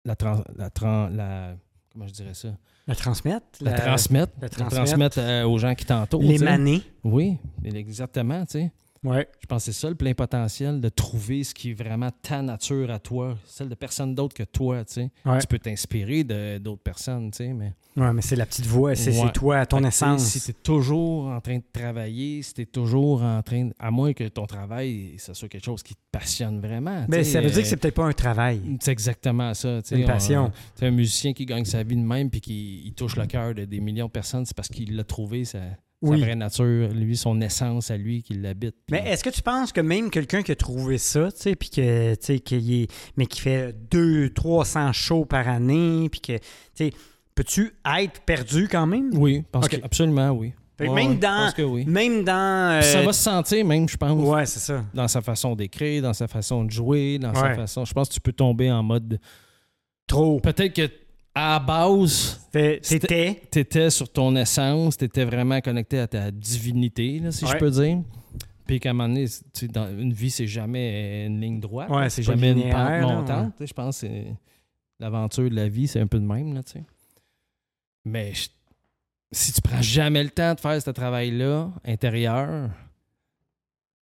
la, 0.05 0.17
trans- 0.17 0.45
la, 0.57 0.69
tran- 0.71 1.09
la- 1.11 1.55
comment 1.93 2.07
je 2.07 2.13
dirais 2.13 2.35
ça, 2.35 2.49
La 2.87 2.95
transmettre? 2.95 3.47
la, 3.61 3.73
transmettre, 3.73 4.33
la 4.41 4.43
la 4.47 4.49
transmettre. 4.49 4.75
transmettre 4.85 5.19
euh, 5.21 5.45
aux 5.47 5.59
gens 5.59 5.75
qui 5.75 5.85
t'entourent. 5.85 6.23
L'émaner. 6.23 6.83
Oui, 7.05 7.37
exactement, 7.65 8.45
tu 8.47 8.53
sais. 8.53 8.73
Ouais. 9.03 9.27
Je 9.41 9.47
pense 9.47 9.65
que 9.65 9.73
c'est 9.73 9.81
ça 9.81 9.89
le 9.89 9.95
plein 9.95 10.13
potentiel, 10.13 10.79
de 10.81 10.89
trouver 10.91 11.43
ce 11.43 11.55
qui 11.55 11.71
est 11.71 11.75
vraiment 11.75 12.11
ta 12.23 12.43
nature 12.43 12.91
à 12.91 12.99
toi, 12.99 13.39
celle 13.47 13.71
de 13.71 13.75
personne 13.75 14.15
d'autre 14.15 14.35
que 14.35 14.43
toi, 14.43 14.85
tu 14.85 14.93
sais. 14.95 15.11
Ouais. 15.25 15.39
Tu 15.39 15.47
peux 15.47 15.59
t'inspirer 15.59 16.23
d'autres 16.59 16.83
personnes, 16.83 17.31
tu 17.31 17.39
sais, 17.39 17.53
mais... 17.55 17.73
Ouais, 17.97 18.13
mais 18.13 18.21
c'est 18.23 18.37
la 18.37 18.45
petite 18.47 18.67
voix, 18.67 18.95
c'est 18.95 19.13
c'est 19.13 19.23
Ouais. 19.25 19.33
toi, 19.33 19.65
ton 19.67 19.79
Fait 19.79 19.85
tu 19.85 19.91
sais, 19.91 20.05
essence. 20.05 20.25
Si 20.25 20.41
tu 20.43 20.51
es 20.51 20.55
toujours 20.63 21.27
en 21.29 21.41
train 21.41 21.57
de 21.57 21.65
travailler, 21.73 22.43
si 22.43 22.53
tu 22.55 22.61
es 22.63 22.67
toujours 22.67 23.23
en 23.23 23.43
train... 23.43 23.65
de- 23.67 23.75
À 23.79 23.91
moins 23.91 24.13
que 24.13 24.25
ton 24.29 24.47
travail, 24.47 25.15
ça 25.19 25.33
soit 25.35 25.49
quelque 25.49 25.65
chose 25.65 25.83
qui 25.83 25.95
te 25.95 26.01
passionne 26.13 26.61
vraiment. 26.61 27.07
Ben, 27.09 27.19
tu 27.19 27.25
sais, 27.25 27.31
ça 27.33 27.41
veut 27.41 27.47
dire 27.49 27.57
que 27.57 27.61
euh, 27.67 27.71
c'est 27.71 27.77
peut-être 27.79 27.95
pas 27.95 28.05
un 28.07 28.13
travail. 28.13 28.61
c'est 28.81 28.93
exactement 28.93 29.55
ça. 29.55 29.81
tu 29.83 29.89
sais, 29.89 30.01
Une 30.01 30.07
passion. 30.07 30.53
sais, 30.75 30.87
un 30.87 30.91
musicien 30.91 31.33
qui 31.33 31.47
gagne 31.47 31.65
sa 31.65 31.83
vie 31.83 31.97
de 31.97 32.03
même 32.03 32.29
puis 32.31 32.41
qui 32.43 32.83
il 32.85 32.93
touche 32.93 33.17
le 33.17 33.27
cœur 33.27 33.55
de 33.55 33.65
des 33.65 33.81
millions 33.81 34.07
de 34.07 34.11
personnes, 34.13 34.45
c'est 34.45 34.57
parce 34.57 34.69
qu'il 34.69 34.95
l'a 34.95 35.05
trouvé, 35.05 35.45
sa, 36.03 36.07
sa 36.09 36.13
Oui. 36.13 36.21
vraie 36.21 36.35
nature, 36.37 36.89
lui, 36.95 37.17
son 37.17 37.41
essence 37.41 37.91
à 37.91 37.97
lui, 37.97 38.23
qui 38.23 38.35
l'habite. 38.35 38.77
Mais 38.91 39.03
est-ce 39.07 39.23
que 39.25 39.31
tu 39.31 39.43
penses 39.43 39.73
que 39.73 39.81
même 39.81 40.11
quelqu'un 40.11 40.43
qui 40.43 40.53
a 40.53 40.57
trouvé 40.57 40.99
ça, 40.99 41.31
tu 41.33 41.41
sais, 41.43 41.57
puis 41.57 41.71
que, 41.71 42.15
tu 42.15 42.19
sais, 42.21 42.39
qu'il 42.41 42.73
est, 42.73 42.91
mais 43.17 43.27
qui 43.27 43.41
fait 43.41 43.75
200, 43.91 44.33
300 44.35 44.93
shows 44.93 45.25
par 45.25 45.49
année, 45.49 46.09
puis 46.11 46.21
que, 46.21 46.33
tu 46.39 46.41
sais, 46.75 46.93
peux-tu 47.35 47.73
être 47.99 48.21
perdu 48.23 48.69
quand 48.69 48.87
même? 48.87 49.11
Oui, 49.15 49.43
parce 49.53 49.69
que 49.69 49.77
absolument, 49.83 50.31
oui. 50.31 50.53
Ouais, 50.81 50.89
même 50.89 51.19
dans- 51.19 51.53
oui. 51.59 51.85
Même 51.85 52.25
dans... 52.25 52.81
Ça 52.83 53.01
euh, 53.01 53.03
va 53.05 53.13
se 53.13 53.23
sentir 53.23 53.67
même, 53.67 53.87
je 53.87 53.99
pense, 53.99 54.27
Ouais, 54.27 54.47
c'est 54.47 54.61
ça. 54.61 54.83
dans 54.95 55.09
sa 55.09 55.21
façon 55.21 55.55
d'écrire, 55.55 56.03
dans 56.03 56.15
sa 56.15 56.27
façon 56.27 56.65
de 56.65 56.71
jouer, 56.71 57.19
dans 57.19 57.35
sa 57.35 57.55
façon... 57.55 57.85
Je 57.85 57.93
pense 57.93 58.09
que 58.09 58.15
tu 58.15 58.21
peux 58.21 58.33
tomber 58.33 58.73
en 58.73 58.83
mode... 58.83 59.21
Trop. 60.07 60.41
Peut-être 60.41 60.75
que 60.75 60.91
à 61.35 61.53
la 61.53 61.59
base, 61.61 62.41
T'étais... 62.53 63.41
tu 63.51 63.59
étais 63.61 63.91
sur 63.91 64.11
ton 64.13 64.35
essence, 64.37 64.97
tu 64.97 65.05
étais 65.05 65.25
vraiment 65.25 65.61
connecté 65.61 65.99
à 66.01 66.07
ta 66.09 66.31
divinité, 66.31 67.21
là, 67.21 67.31
si 67.31 67.45
Ouais. 67.45 67.53
je 67.53 67.57
peux 67.59 67.71
dire. 67.71 67.99
Puis 68.67 68.79
qu'à 68.81 68.91
un 68.91 68.93
moment 68.93 69.09
donné, 69.09 69.27
dans 69.73 69.89
une 69.99 70.13
vie, 70.13 70.31
c'est 70.31 70.47
jamais 70.47 71.27
une 71.27 71.41
ligne 71.41 71.61
droite. 71.61 71.91
Ouais, 71.91 72.09
c'est 72.11 72.23
jamais 72.23 72.51
une 72.53 72.59
linéaire, 72.59 73.01
pente 73.01 73.13
montante. 73.13 73.53
Je 73.67 73.73
pense 73.73 74.01
que 74.03 74.07
l'aventure 74.99 75.51
de 75.51 75.55
la 75.57 75.69
vie, 75.69 75.89
c'est 75.89 76.01
un 76.01 76.07
peu 76.07 76.19
de 76.21 76.25
même. 76.27 76.55
Là. 76.55 76.61
Mais 78.05 78.33
je- 78.35 78.49
si 79.33 79.53
tu 79.53 79.61
prends 79.61 79.83
jamais 79.83 80.23
le 80.23 80.31
temps 80.31 80.55
de 80.55 80.61
faire 80.61 80.81
ce 80.81 80.91
travail-là, 80.91 81.71
intérieur, 81.85 82.71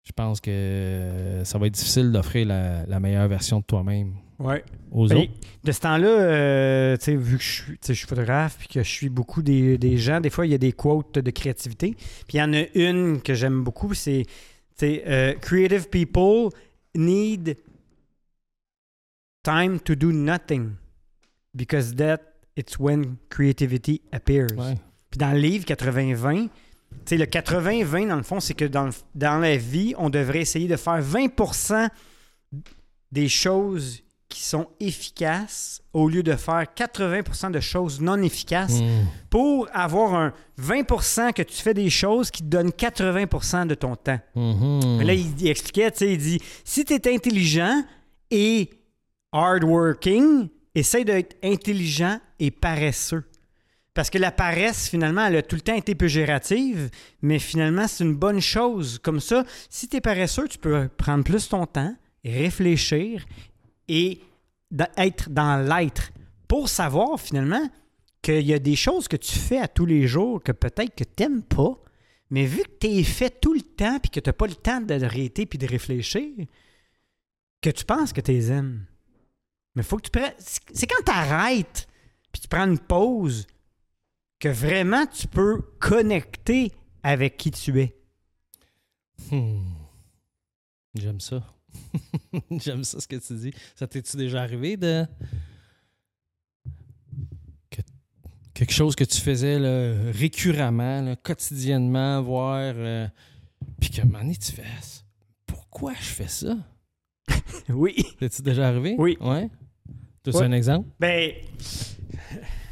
je 0.05 0.13
pense 0.13 0.41
que 0.41 1.41
ça 1.45 1.59
va 1.59 1.67
être 1.67 1.75
difficile 1.75 2.13
d'offrir 2.13 2.47
la, 2.47 2.87
la 2.87 3.01
meilleure 3.01 3.29
version 3.29 3.61
de 3.61 3.65
toi-même 3.65 4.15
Ouais. 4.39 4.63
aux 4.91 5.13
autres? 5.13 5.33
De 5.65 5.73
ce 5.73 5.81
temps-là, 5.81 6.09
euh, 6.09 6.97
vu 7.07 7.39
que 7.39 7.43
je 7.43 7.49
suis, 7.51 7.95
je 7.95 8.07
photographe 8.07 8.57
puis 8.59 8.69
que 8.69 8.83
je 8.83 8.89
suis 8.91 9.09
beaucoup 9.09 9.43
des, 9.43 9.79
des 9.79 9.97
gens, 9.99 10.21
des 10.21 10.31
fois, 10.31 10.47
il 10.47 10.53
y 10.53 10.55
a 10.55 10.59
des 10.59 10.73
quotes 10.73 11.19
de 11.19 11.31
créativité. 11.31 11.95
Puis 12.29 12.35
il 12.35 12.39
y 12.39 12.43
en 12.43 12.53
a 12.53 12.65
une 12.75 13.21
que 13.23 13.35
j'aime 13.35 13.63
beaucoup, 13.65 13.95
c'est, 13.95 14.25
euh, 14.83 15.33
Creative 15.41 15.89
people 15.89 16.51
need 16.95 17.57
time 19.43 19.79
to 19.81 19.95
do 19.95 20.13
nothing 20.13 20.73
because 21.55 21.95
that 21.97 22.19
it's 22.57 22.79
when 22.79 23.17
creativity 23.29 24.03
appears. 24.13 24.53
Ouais. 24.57 24.77
Puis 25.11 25.19
dans 25.19 25.33
le 25.33 25.39
livre 25.39 25.65
80-20, 25.65 26.43
tu 26.43 26.49
sais, 27.07 27.17
le 27.17 27.27
80-20, 27.27 28.09
dans 28.09 28.17
le 28.17 28.23
fond, 28.23 28.41
c'est 28.41 28.55
que 28.55 28.65
dans, 28.65 28.87
le- 28.87 28.93
dans 29.15 29.39
la 29.39 29.57
vie, 29.57 29.95
on 29.99 30.11
devrait 30.11 30.41
essayer 30.41 30.69
de 30.69 30.77
faire 30.77 31.01
20% 31.01 31.89
des 33.13 33.29
choses 33.29 34.03
qui 34.37 34.43
sont 34.45 34.67
efficaces 34.81 35.81
au 35.95 36.09
lieu 36.11 36.23
de 36.23 36.37
faire 36.37 36.65
80% 36.77 37.51
de 37.51 37.61
choses 37.61 38.01
non 38.03 38.23
efficaces 38.23 38.81
Mm. 38.81 39.07
pour 39.31 39.67
avoir 39.73 40.15
un 40.15 40.33
20% 40.61 41.33
que 41.33 41.43
tu 41.43 41.55
fais 41.57 41.73
des 41.73 41.89
choses 41.89 42.31
qui 42.31 42.43
te 42.43 42.49
donnent 42.49 42.71
80% 42.71 43.67
de 43.67 43.75
ton 43.75 43.97
temps. 43.97 44.19
Mais 44.35 45.05
Là, 45.05 45.15
il, 45.15 45.41
il 45.41 45.49
expliquait, 45.49 45.91
tu 45.91 45.99
sais, 45.99 46.13
il 46.13 46.19
dit 46.19 46.39
si 46.65 46.85
tu 46.85 46.93
es 46.95 47.15
intelligent 47.15 47.83
et 48.31 48.69
hardworking, 49.33 50.49
essaye 50.75 51.05
d'être 51.05 51.37
intelligent 51.43 52.19
et 52.39 52.51
paresseux. 52.51 53.25
Parce 53.95 54.11
que 54.11 54.19
la 54.19 54.31
paresse, 54.31 54.91
finalement, 54.91 55.25
elle 55.25 55.37
a 55.37 55.43
tout 55.43 55.57
le 55.57 55.63
temps 55.63 55.75
été 55.75 55.95
péjorative, 55.95 56.91
mais 57.23 57.39
finalement, 57.39 57.89
c'est 57.89 58.05
une 58.05 58.15
bonne 58.15 58.41
chose. 58.43 58.99
Comme 59.03 59.21
ça, 59.21 59.45
si 59.71 59.89
tu 59.89 59.97
es 59.97 60.01
paresseux, 60.03 60.47
tu 60.49 60.59
peux 60.59 60.89
prendre 60.99 61.25
plus 61.25 61.49
ton 61.49 61.65
temps, 61.65 61.95
réfléchir 62.23 63.25
et 63.89 64.21
da- 64.71 64.91
être 64.97 65.31
dans 65.31 65.57
l'être 65.67 66.13
pour 66.49 66.69
savoir, 66.69 67.21
finalement, 67.21 67.69
qu'il 68.23 68.47
y 68.47 68.53
a 68.55 68.59
des 68.59 68.77
choses 68.77 69.09
que 69.09 69.17
tu 69.17 69.39
fais 69.39 69.59
à 69.59 69.69
tous 69.69 69.87
les 69.87 70.07
jours 70.07 70.43
que 70.43 70.53
peut-être 70.53 70.95
que 70.95 71.05
tu 71.05 71.23
n'aimes 71.23 71.43
pas, 71.43 71.75
mais 72.31 72.45
vu 72.47 72.63
que 72.63 72.79
tu 72.81 72.87
es 72.89 73.03
fait 73.05 73.41
tout 73.41 73.55
le 73.55 73.61
temps 73.63 73.99
puis 74.01 74.11
que 74.11 74.21
tu 74.21 74.29
n'as 74.29 74.33
pas 74.33 74.47
le 74.49 74.55
temps 74.57 74.81
d'arrêter 74.81 75.47
puis 75.47 75.59
de 75.59 75.67
réfléchir, 75.67 76.29
que 77.61 77.71
tu 77.71 77.85
penses 77.85 78.13
que 78.13 78.21
tu 78.21 78.33
les 78.33 78.51
aimes. 78.51 78.85
Mais 79.75 79.83
faut 79.83 79.97
que 79.99 80.03
tu 80.03 80.11
prennes. 80.11 80.35
c'est- 80.39 80.61
C'est 80.73 80.87
quand 80.87 81.03
tu 81.05 81.13
arrêtes 81.13 81.87
puis 82.33 82.41
tu 82.43 82.49
prends 82.49 82.67
une 82.67 82.79
pause 82.79 83.47
que 84.39 84.49
vraiment 84.49 85.07
tu 85.07 85.29
peux 85.29 85.63
connecter 85.79 86.73
avec 87.03 87.37
qui 87.37 87.51
tu 87.51 87.81
es. 87.81 87.97
Hmm. 89.31 89.63
J'aime 90.95 91.21
ça. 91.21 91.43
J'aime 92.51 92.85
ça 92.85 93.01
ce 93.01 93.07
que 93.09 93.17
tu 93.17 93.35
dis. 93.35 93.53
Ça 93.75 93.87
t'est-tu 93.87 94.17
déjà 94.17 94.43
arrivé 94.43 94.77
de. 94.77 95.05
que- 97.71 97.83
quelque 98.55 98.73
chose 98.73 98.95
que 98.97 99.05
tu 99.05 99.21
faisais 99.21 99.59
là, 99.59 100.11
récurremment, 100.13 101.03
là, 101.03 101.17
quotidiennement, 101.17 102.23
voire. 102.23 102.75
euh, 102.77 103.07
Puis 103.81 103.91
un 104.01 104.05
moment 104.05 104.21
donné, 104.21 104.37
tu 104.37 104.53
fais. 104.53 104.63
Pourquoi 105.47 105.93
je 105.95 106.07
fais 106.07 106.29
ça? 106.29 106.57
Oui. 107.69 107.95
T'es-tu 108.19 108.43
déjà 108.43 108.69
arrivé? 108.69 108.95
Oui. 108.99 109.17
Ouais. 109.21 109.49
T'as 110.23 110.31
Ouais. 110.33 110.45
un 110.45 110.53
exemple? 110.53 110.89
Ben, 111.01 111.33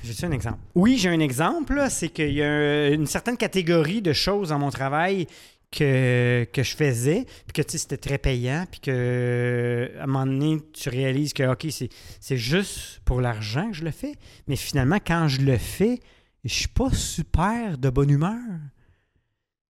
j'ai 0.02 0.26
un 0.26 0.32
exemple? 0.32 0.58
Oui, 0.74 0.98
j'ai 0.98 1.08
un 1.08 1.20
exemple. 1.20 1.86
C'est 1.90 2.08
qu'il 2.10 2.32
y 2.32 2.42
a 2.42 2.88
une 2.88 3.06
certaine 3.06 3.36
catégorie 3.36 4.02
de 4.02 4.12
choses 4.12 4.50
dans 4.50 4.58
mon 4.58 4.70
travail 4.70 5.26
que, 5.74 6.46
je 6.56 6.76
faisais, 6.76 7.26
puis 7.46 7.62
que 7.62 7.76
c'était 7.76 7.96
très 7.96 8.18
payant, 8.18 8.66
puis 8.70 8.80
que 8.80 9.90
à 9.98 10.04
un 10.04 10.06
moment 10.06 10.26
donné, 10.26 10.58
tu 10.72 10.88
réalises 10.88 11.32
que, 11.32 11.42
OK, 11.42 11.66
c'est, 11.70 12.36
juste 12.36 13.00
pour 13.04 13.20
l'argent 13.20 13.70
que 13.70 13.76
je 13.76 13.84
le 13.84 13.90
fais, 13.90 14.14
mais 14.46 14.56
finalement, 14.56 14.98
quand 15.04 15.28
je 15.28 15.40
le 15.40 15.58
fais, 15.58 16.00
je 16.44 16.54
suis 16.54 16.68
pas 16.68 16.90
super 16.90 17.78
de 17.78 17.90
bonne 17.90 18.10
humeur. 18.10 18.38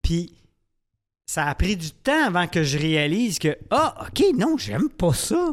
Puis, 0.01 0.33
ça 1.25 1.45
a 1.45 1.55
pris 1.55 1.77
du 1.77 1.91
temps 1.91 2.25
avant 2.25 2.47
que 2.47 2.63
je 2.63 2.77
réalise 2.77 3.39
que, 3.39 3.57
ah, 3.71 4.07
OK, 4.07 4.23
non, 4.35 4.57
j'aime 4.57 4.89
pas 4.89 5.13
ça. 5.13 5.51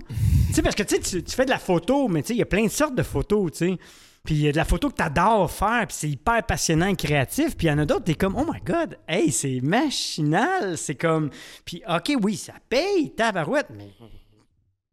tu 0.49 0.55
sais, 0.55 0.63
parce 0.63 0.75
que 0.75 0.83
tu 0.83 1.23
tu 1.23 1.35
fais 1.37 1.45
de 1.45 1.51
la 1.51 1.59
photo, 1.59 2.09
mais 2.09 2.23
tu 2.23 2.29
sais, 2.29 2.35
il 2.35 2.39
y 2.39 2.43
a 2.43 2.47
plein 2.47 2.65
de 2.65 2.71
sortes 2.71 2.97
de 2.97 3.03
photos, 3.03 3.53
tu 3.53 3.59
sais. 3.59 3.79
Puis 4.25 4.35
il 4.35 4.41
y 4.43 4.49
a 4.49 4.53
de 4.53 4.57
la 4.59 4.65
photo 4.67 4.91
que 4.91 4.97
tu 4.97 5.03
adores 5.03 5.51
faire, 5.51 5.87
puis 5.87 5.97
c'est 5.99 6.09
hyper 6.11 6.45
passionnant 6.45 6.87
et 6.89 6.97
créatif. 6.97 7.57
Puis 7.57 7.67
il 7.67 7.71
y 7.71 7.73
en 7.73 7.79
a 7.79 7.87
d'autres, 7.87 8.05
t'es 8.05 8.15
comme, 8.15 8.37
oh 8.37 8.45
my 8.45 8.61
god, 8.61 8.99
hey, 9.09 9.33
c'est 9.33 9.61
machinal. 9.63 10.77
C'est 10.77 10.95
comme, 10.95 11.31
puis 11.65 11.83
ok, 11.89 12.13
oui, 12.23 12.37
ça 12.37 12.53
paye, 12.69 13.15
tabarouette, 13.17 13.69
mais 13.75 13.89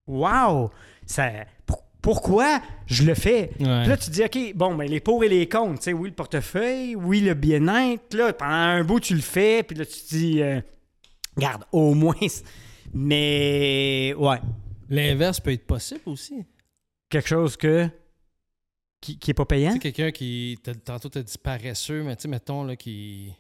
wow, 0.08 0.72
ça, 1.06 1.30
pour- 1.66 1.84
pourquoi 2.02 2.62
je 2.86 3.04
le 3.04 3.16
fais? 3.16 3.52
Puis 3.58 3.66
là, 3.66 3.98
tu 3.98 4.06
te 4.06 4.12
dis, 4.12 4.24
OK, 4.24 4.56
bon, 4.56 4.76
ben, 4.76 4.90
les 4.90 5.02
pour 5.02 5.24
et 5.26 5.28
les 5.30 5.50
contre. 5.50 5.80
Tu 5.80 5.84
sais, 5.86 5.94
oui, 5.94 6.08
le 6.10 6.16
portefeuille, 6.16 6.96
oui, 6.96 7.20
le 7.20 7.34
bien-être. 7.34 8.14
Là, 8.14 8.32
pendant 8.32 8.54
un 8.54 8.84
bout, 8.86 9.02
tu 9.02 9.14
le 9.14 9.20
fais. 9.22 9.64
Puis 9.64 9.76
là, 9.76 9.86
tu 9.86 10.00
te 10.00 10.08
dis, 10.16 10.42
euh, 10.42 10.62
garde, 11.38 11.66
au 11.74 11.94
moins. 11.96 12.16
Mais, 12.94 14.14
ouais, 14.18 14.38
L'inverse 14.90 15.42
peut 15.42 15.52
être 15.52 15.66
possible 15.68 16.02
aussi. 16.06 16.46
quelque 17.10 17.28
chose 17.28 17.58
que. 17.58 17.90
Qui, 19.01 19.18
qui 19.20 19.32
est 19.32 19.34
pas 19.34 19.44
Tu 19.46 19.48
payant. 19.50 19.74
sais, 19.74 19.80
quelqu'un 19.80 20.12
qui, 20.12 20.58
tantôt, 20.86 21.10
t'as 21.10 21.22
dit 21.22 21.38
paresseux, 21.38 22.04
mais 22.04 22.16
tu 22.16 22.24
sais, 22.24 22.27
mettons, 22.27 22.63
là, 22.63 22.75
qui. 22.75 23.34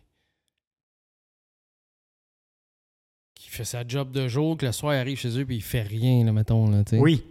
qui 3.35 3.49
fait 3.49 3.65
sa 3.65 3.87
job 3.87 4.11
de 4.11 4.27
jour, 4.27 4.57
que 4.57 4.65
le 4.65 4.71
soir, 4.71 4.93
il 4.95 4.97
arrive 4.97 5.17
chez 5.17 5.37
eux, 5.39 5.45
puis 5.45 5.57
il 5.57 5.61
fait 5.63 5.83
rien, 5.83 6.25
là, 6.25 6.31
mettons, 6.31 6.69
là, 6.69 6.83
tu 6.83 6.91
sais. 6.91 6.99
Oui. 6.99 7.23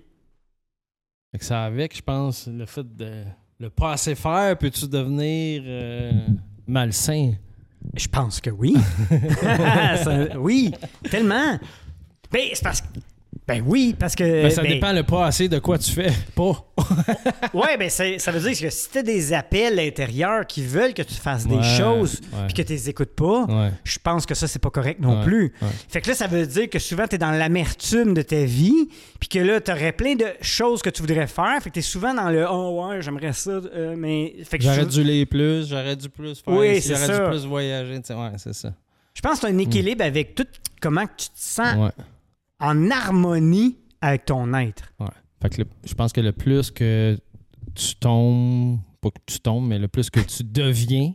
Fait 1.32 1.38
que 1.38 1.44
ça 1.44 1.64
avec, 1.64 1.96
je 1.96 2.02
pense, 2.02 2.46
le 2.46 2.64
fait 2.66 2.96
de 2.96 3.24
le 3.58 3.70
pas 3.70 3.92
assez 3.92 4.14
faire, 4.14 4.56
peux-tu 4.58 4.86
devenir 4.88 5.62
euh, 5.66 6.12
malsain? 6.66 7.32
Je 7.94 8.06
pense 8.08 8.40
que 8.40 8.50
oui. 8.50 8.74
Ça- 10.04 10.38
oui, 10.38 10.72
tellement. 11.10 11.58
Ben, 12.30 12.48
c'est 12.54 12.62
parce 12.62 12.80
que 12.82 12.86
Ben 13.48 13.62
oui, 13.64 13.94
parce 13.96 14.16
que. 14.16 14.24
Ben, 14.24 14.50
ça 14.50 14.62
ben, 14.62 14.72
dépend 14.72 14.92
le 14.92 15.04
pas 15.04 15.26
assez 15.26 15.48
de 15.48 15.60
quoi 15.60 15.78
tu 15.78 15.92
fais. 15.92 16.10
Pas. 16.34 16.64
Ouais, 17.54 17.76
ben 17.78 17.88
ça 17.88 18.30
veut 18.32 18.40
dire 18.50 18.58
que 18.60 18.70
si 18.70 18.90
t'as 18.90 19.02
des 19.02 19.32
appels 19.32 19.78
intérieurs 19.78 20.46
qui 20.46 20.62
veulent 20.64 20.92
que 20.94 21.02
tu 21.02 21.14
fasses 21.14 21.46
des 21.46 21.62
choses 21.62 22.20
puis 22.46 22.54
que 22.54 22.62
tu 22.62 22.72
les 22.72 22.90
écoutes 22.90 23.14
pas, 23.14 23.44
Ouais. 23.44 23.70
je 23.84 23.98
pense 24.02 24.26
que 24.26 24.34
ça, 24.34 24.46
c'est 24.48 24.58
pas 24.58 24.70
correct 24.70 25.00
non 25.00 25.18
Ouais, 25.20 25.24
plus. 25.24 25.52
Fait 25.88 26.00
que 26.00 26.08
là, 26.08 26.14
ça 26.14 26.26
veut 26.26 26.46
dire 26.46 26.68
que 26.68 26.78
souvent, 26.78 27.06
tu 27.06 27.14
es 27.14 27.18
dans 27.18 27.30
l'amertume 27.30 28.14
de 28.14 28.22
ta 28.22 28.44
vie, 28.44 28.88
puis 29.20 29.28
que 29.28 29.38
là, 29.38 29.60
tu 29.60 29.70
aurais 29.70 29.92
plein 29.92 30.14
de 30.16 30.26
choses 30.40 30.82
que 30.82 30.90
tu 30.90 31.02
voudrais 31.02 31.26
faire. 31.26 31.62
Fait 31.62 31.70
que 31.70 31.74
tu 31.74 31.78
es 31.80 31.82
souvent 31.82 32.12
dans 32.14 32.30
le 32.30 32.46
Oh, 32.50 32.88
ouais, 32.88 33.00
j'aimerais 33.00 33.32
ça, 33.32 33.50
euh, 33.50 33.94
mais. 33.96 34.34
J'aurais 34.58 34.82
je, 34.82 34.86
dû 34.86 35.04
lire 35.04 35.26
plus, 35.28 35.68
j'aurais 35.68 35.96
dû 35.96 36.08
plus 36.08 36.40
faire 36.40 36.54
Oui, 36.54 36.80
j'aurais 36.86 37.18
dû 37.20 37.24
plus 37.30 37.46
voyager. 37.46 37.94
Ouais, 38.10 38.32
c'est 38.38 38.54
ça. 38.54 38.72
je 39.14 39.20
pense 39.22 39.40
que 39.40 39.46
tu 39.46 39.52
un 39.52 39.58
équilibre 39.58 40.04
avec 40.04 40.34
tout 40.34 40.46
comment 40.80 41.06
tu 41.16 41.28
te 41.28 41.32
sens 41.36 41.76
Ouais. 41.76 41.90
En 42.58 42.90
harmonie 42.90 43.78
avec 44.00 44.26
ton 44.26 44.52
être. 44.54 44.92
Je 45.84 45.94
pense 45.94 46.12
que 46.12 46.20
le 46.20 46.32
plus 46.32 46.70
que 46.70 47.18
tu 47.74 47.94
tombes, 47.96 48.78
pas 49.00 49.10
que 49.10 49.20
tu 49.26 49.40
tombes, 49.40 49.66
mais 49.66 49.78
le 49.78 49.88
plus 49.88 50.10
que 50.10 50.20
tu 50.20 50.44
deviens 50.44 51.14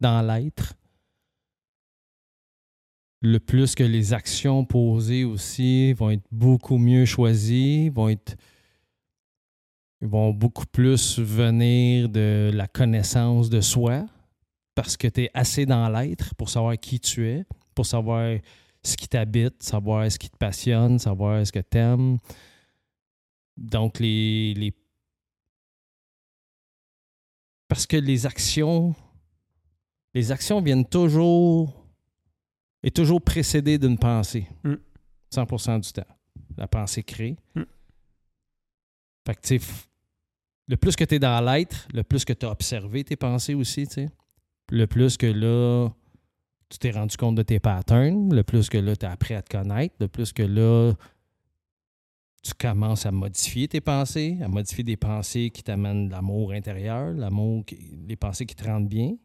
dans 0.00 0.22
l'être, 0.22 0.74
le 3.22 3.40
plus 3.40 3.74
que 3.74 3.82
les 3.82 4.12
actions 4.12 4.64
posées 4.64 5.24
aussi 5.24 5.92
vont 5.94 6.10
être 6.10 6.26
beaucoup 6.30 6.78
mieux 6.78 7.06
choisies, 7.06 7.88
vont 7.88 8.08
être 8.08 8.36
vont 10.02 10.32
beaucoup 10.32 10.66
plus 10.66 11.18
venir 11.18 12.10
de 12.10 12.50
la 12.52 12.68
connaissance 12.68 13.48
de 13.48 13.62
soi 13.62 14.04
parce 14.74 14.96
que 14.98 15.08
tu 15.08 15.22
es 15.22 15.30
assez 15.32 15.64
dans 15.64 15.88
l'être 15.88 16.34
pour 16.34 16.50
savoir 16.50 16.78
qui 16.78 17.00
tu 17.00 17.26
es, 17.26 17.44
pour 17.74 17.86
savoir 17.86 18.38
ce 18.86 18.96
qui 18.96 19.08
t'habite, 19.08 19.62
savoir 19.62 20.10
ce 20.10 20.18
qui 20.18 20.30
te 20.30 20.36
passionne, 20.36 20.98
savoir 20.98 21.46
ce 21.46 21.52
que 21.52 21.58
tu 21.58 21.78
aimes. 21.78 22.18
Donc, 23.56 23.98
les, 23.98 24.54
les. 24.54 24.74
Parce 27.68 27.86
que 27.86 27.96
les 27.96 28.26
actions. 28.26 28.94
Les 30.14 30.32
actions 30.32 30.62
viennent 30.62 30.86
toujours. 30.86 31.84
et 32.82 32.90
toujours 32.90 33.20
précédées 33.20 33.78
d'une 33.78 33.98
pensée. 33.98 34.48
Mm. 34.64 34.74
100% 35.34 35.80
du 35.80 35.92
temps. 35.92 36.14
La 36.56 36.68
pensée 36.68 37.02
crée. 37.02 37.36
Mm. 37.54 37.62
Fait 39.26 39.34
que, 39.34 39.40
tu 39.40 39.60
le 40.68 40.76
plus 40.76 40.96
que 40.96 41.04
tu 41.04 41.14
es 41.16 41.18
dans 41.18 41.40
l'être, 41.44 41.86
le 41.92 42.02
plus 42.02 42.24
que 42.24 42.32
tu 42.32 42.46
as 42.46 42.50
observé 42.50 43.04
tes 43.04 43.16
pensées 43.16 43.54
aussi, 43.54 43.86
tu 43.86 43.94
sais. 43.94 44.08
Le 44.70 44.86
plus 44.86 45.16
que 45.16 45.26
là, 45.26 45.90
tu 46.68 46.78
t'es 46.78 46.90
rendu 46.90 47.16
compte 47.16 47.36
de 47.36 47.42
tes 47.42 47.60
patterns, 47.60 48.34
le 48.34 48.42
plus 48.42 48.68
que 48.68 48.78
là, 48.78 48.96
tu 48.96 49.06
as 49.06 49.12
appris 49.12 49.34
à 49.34 49.42
te 49.42 49.56
connaître, 49.56 49.94
le 50.00 50.08
plus 50.08 50.32
que 50.32 50.42
là, 50.42 50.92
tu 52.42 52.52
commences 52.54 53.06
à 53.06 53.12
modifier 53.12 53.68
tes 53.68 53.80
pensées, 53.80 54.38
à 54.42 54.48
modifier 54.48 54.84
des 54.84 54.96
pensées 54.96 55.50
qui 55.50 55.62
t'amènent 55.62 56.06
de 56.06 56.12
l'amour 56.12 56.52
intérieur, 56.52 57.12
l'amour, 57.12 57.64
les 58.06 58.16
pensées 58.16 58.46
qui 58.46 58.54
te 58.54 58.64
rendent 58.64 58.88
bien, 58.88 59.16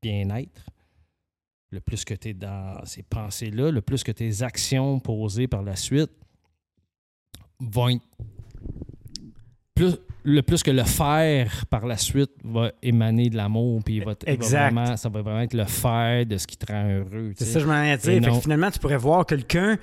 bien-être. 0.00 0.66
Le 1.70 1.80
plus 1.80 2.04
que 2.04 2.14
tu 2.14 2.28
es 2.28 2.34
dans 2.34 2.84
ces 2.84 3.02
pensées-là, 3.02 3.70
le 3.70 3.80
plus 3.80 4.02
que 4.02 4.12
tes 4.12 4.42
actions 4.42 5.00
posées 5.00 5.48
par 5.48 5.62
la 5.62 5.74
suite 5.74 6.10
vont 7.58 7.88
être 7.88 8.06
plus, 9.74 9.96
le 10.24 10.42
plus 10.42 10.62
que 10.62 10.70
le 10.70 10.84
faire 10.84 11.66
par 11.66 11.86
la 11.86 11.96
suite 11.96 12.30
va 12.44 12.72
émaner 12.82 13.28
de 13.30 13.36
l'amour, 13.36 13.82
puis 13.84 13.96
il 13.96 14.04
va, 14.04 14.12
va 14.12 14.16
Exact. 14.26 14.72
vraiment, 14.72 14.96
ça 14.96 15.08
va 15.08 15.22
vraiment 15.22 15.40
être 15.40 15.54
le 15.54 15.64
faire 15.64 16.24
de 16.26 16.36
ce 16.38 16.46
qui 16.46 16.56
te 16.56 16.70
rend 16.72 16.88
heureux. 16.88 17.32
C'est 17.36 17.44
ça 17.44 17.54
que 17.54 17.60
je 17.60 17.66
m'en 17.66 17.82
ai 17.82 17.96
dit. 17.96 18.04
Fait 18.04 18.20
que 18.20 18.40
finalement, 18.40 18.70
tu 18.70 18.78
pourrais 18.78 18.96
voir 18.96 19.26
quelqu'un 19.26 19.78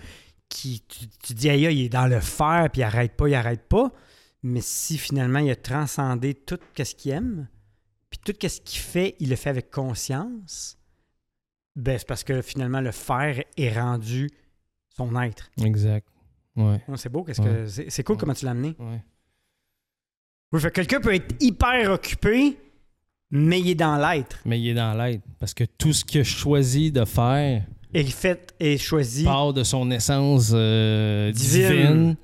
qui, 0.47 0.81
tu, 0.87 1.07
tu 1.07 1.33
dis, 1.33 1.49
aïe, 1.49 1.63
il 1.63 1.85
est 1.85 1.89
dans 1.89 2.07
le 2.07 2.19
faire, 2.19 2.69
puis 2.71 2.81
il 2.81 2.83
arrête 2.83 3.15
pas, 3.15 3.27
il 3.27 3.35
arrête 3.35 3.67
pas. 3.67 3.91
Mais 4.41 4.61
si 4.61 4.97
finalement, 4.97 5.39
il 5.39 5.51
a 5.51 5.55
transcendé 5.55 6.33
tout 6.33 6.57
ce 6.77 6.95
qu'il 6.95 7.11
aime, 7.11 7.47
puis 8.09 8.19
tout 8.23 8.33
ce 8.47 8.59
qu'il 8.61 8.79
fait, 8.79 9.15
il 9.19 9.29
le 9.29 9.35
fait 9.35 9.49
avec 9.49 9.69
conscience, 9.69 10.77
ben 11.75 11.97
c'est 11.99 12.07
parce 12.07 12.23
que 12.23 12.41
finalement, 12.41 12.81
le 12.81 12.91
faire 12.91 13.43
est 13.57 13.79
rendu 13.79 14.29
son 14.95 15.19
être. 15.21 15.49
Exact. 15.63 16.07
Ouais. 16.55 16.81
C'est 16.95 17.09
beau, 17.09 17.25
c'est 17.27 18.03
cool 18.03 18.15
Ouais. 18.15 18.19
comment 18.19 18.33
tu 18.33 18.45
l'as 18.45 18.51
amené. 18.51 18.75
ouais. 18.79 19.03
Oui, 20.51 20.59
fait 20.59 20.69
que 20.69 20.75
quelqu'un 20.75 20.99
peut 20.99 21.13
être 21.13 21.35
hyper 21.39 21.91
occupé, 21.91 22.57
mais 23.31 23.59
il 23.59 23.69
est 23.69 23.75
dans 23.75 23.97
l'être. 23.97 24.39
Mais 24.45 24.59
il 24.59 24.69
est 24.69 24.73
dans 24.73 24.93
l'aide. 24.93 25.21
Parce 25.39 25.53
que 25.53 25.63
tout 25.63 25.93
ce 25.93 26.03
qu'il 26.03 26.21
a 26.21 26.23
choisi 26.23 26.91
de 26.91 27.05
faire 27.05 27.63
fait 28.07 28.53
et 28.59 28.77
choisit. 28.77 29.25
part 29.25 29.53
de 29.53 29.63
son 29.63 29.89
essence 29.91 30.51
euh, 30.53 31.31
Divine. 31.31 31.67
divine. 31.67 32.15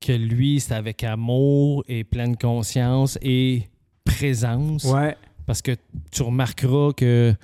que 0.00 0.12
lui, 0.12 0.60
c'est 0.60 0.74
avec 0.74 1.02
amour 1.04 1.84
et 1.88 2.04
pleine 2.04 2.36
conscience 2.36 3.18
et 3.22 3.64
présence. 4.04 4.84
Ouais. 4.84 5.16
Parce 5.46 5.62
que 5.62 5.76
tu 6.10 6.22
remarqueras 6.22 6.92
que 6.92 7.34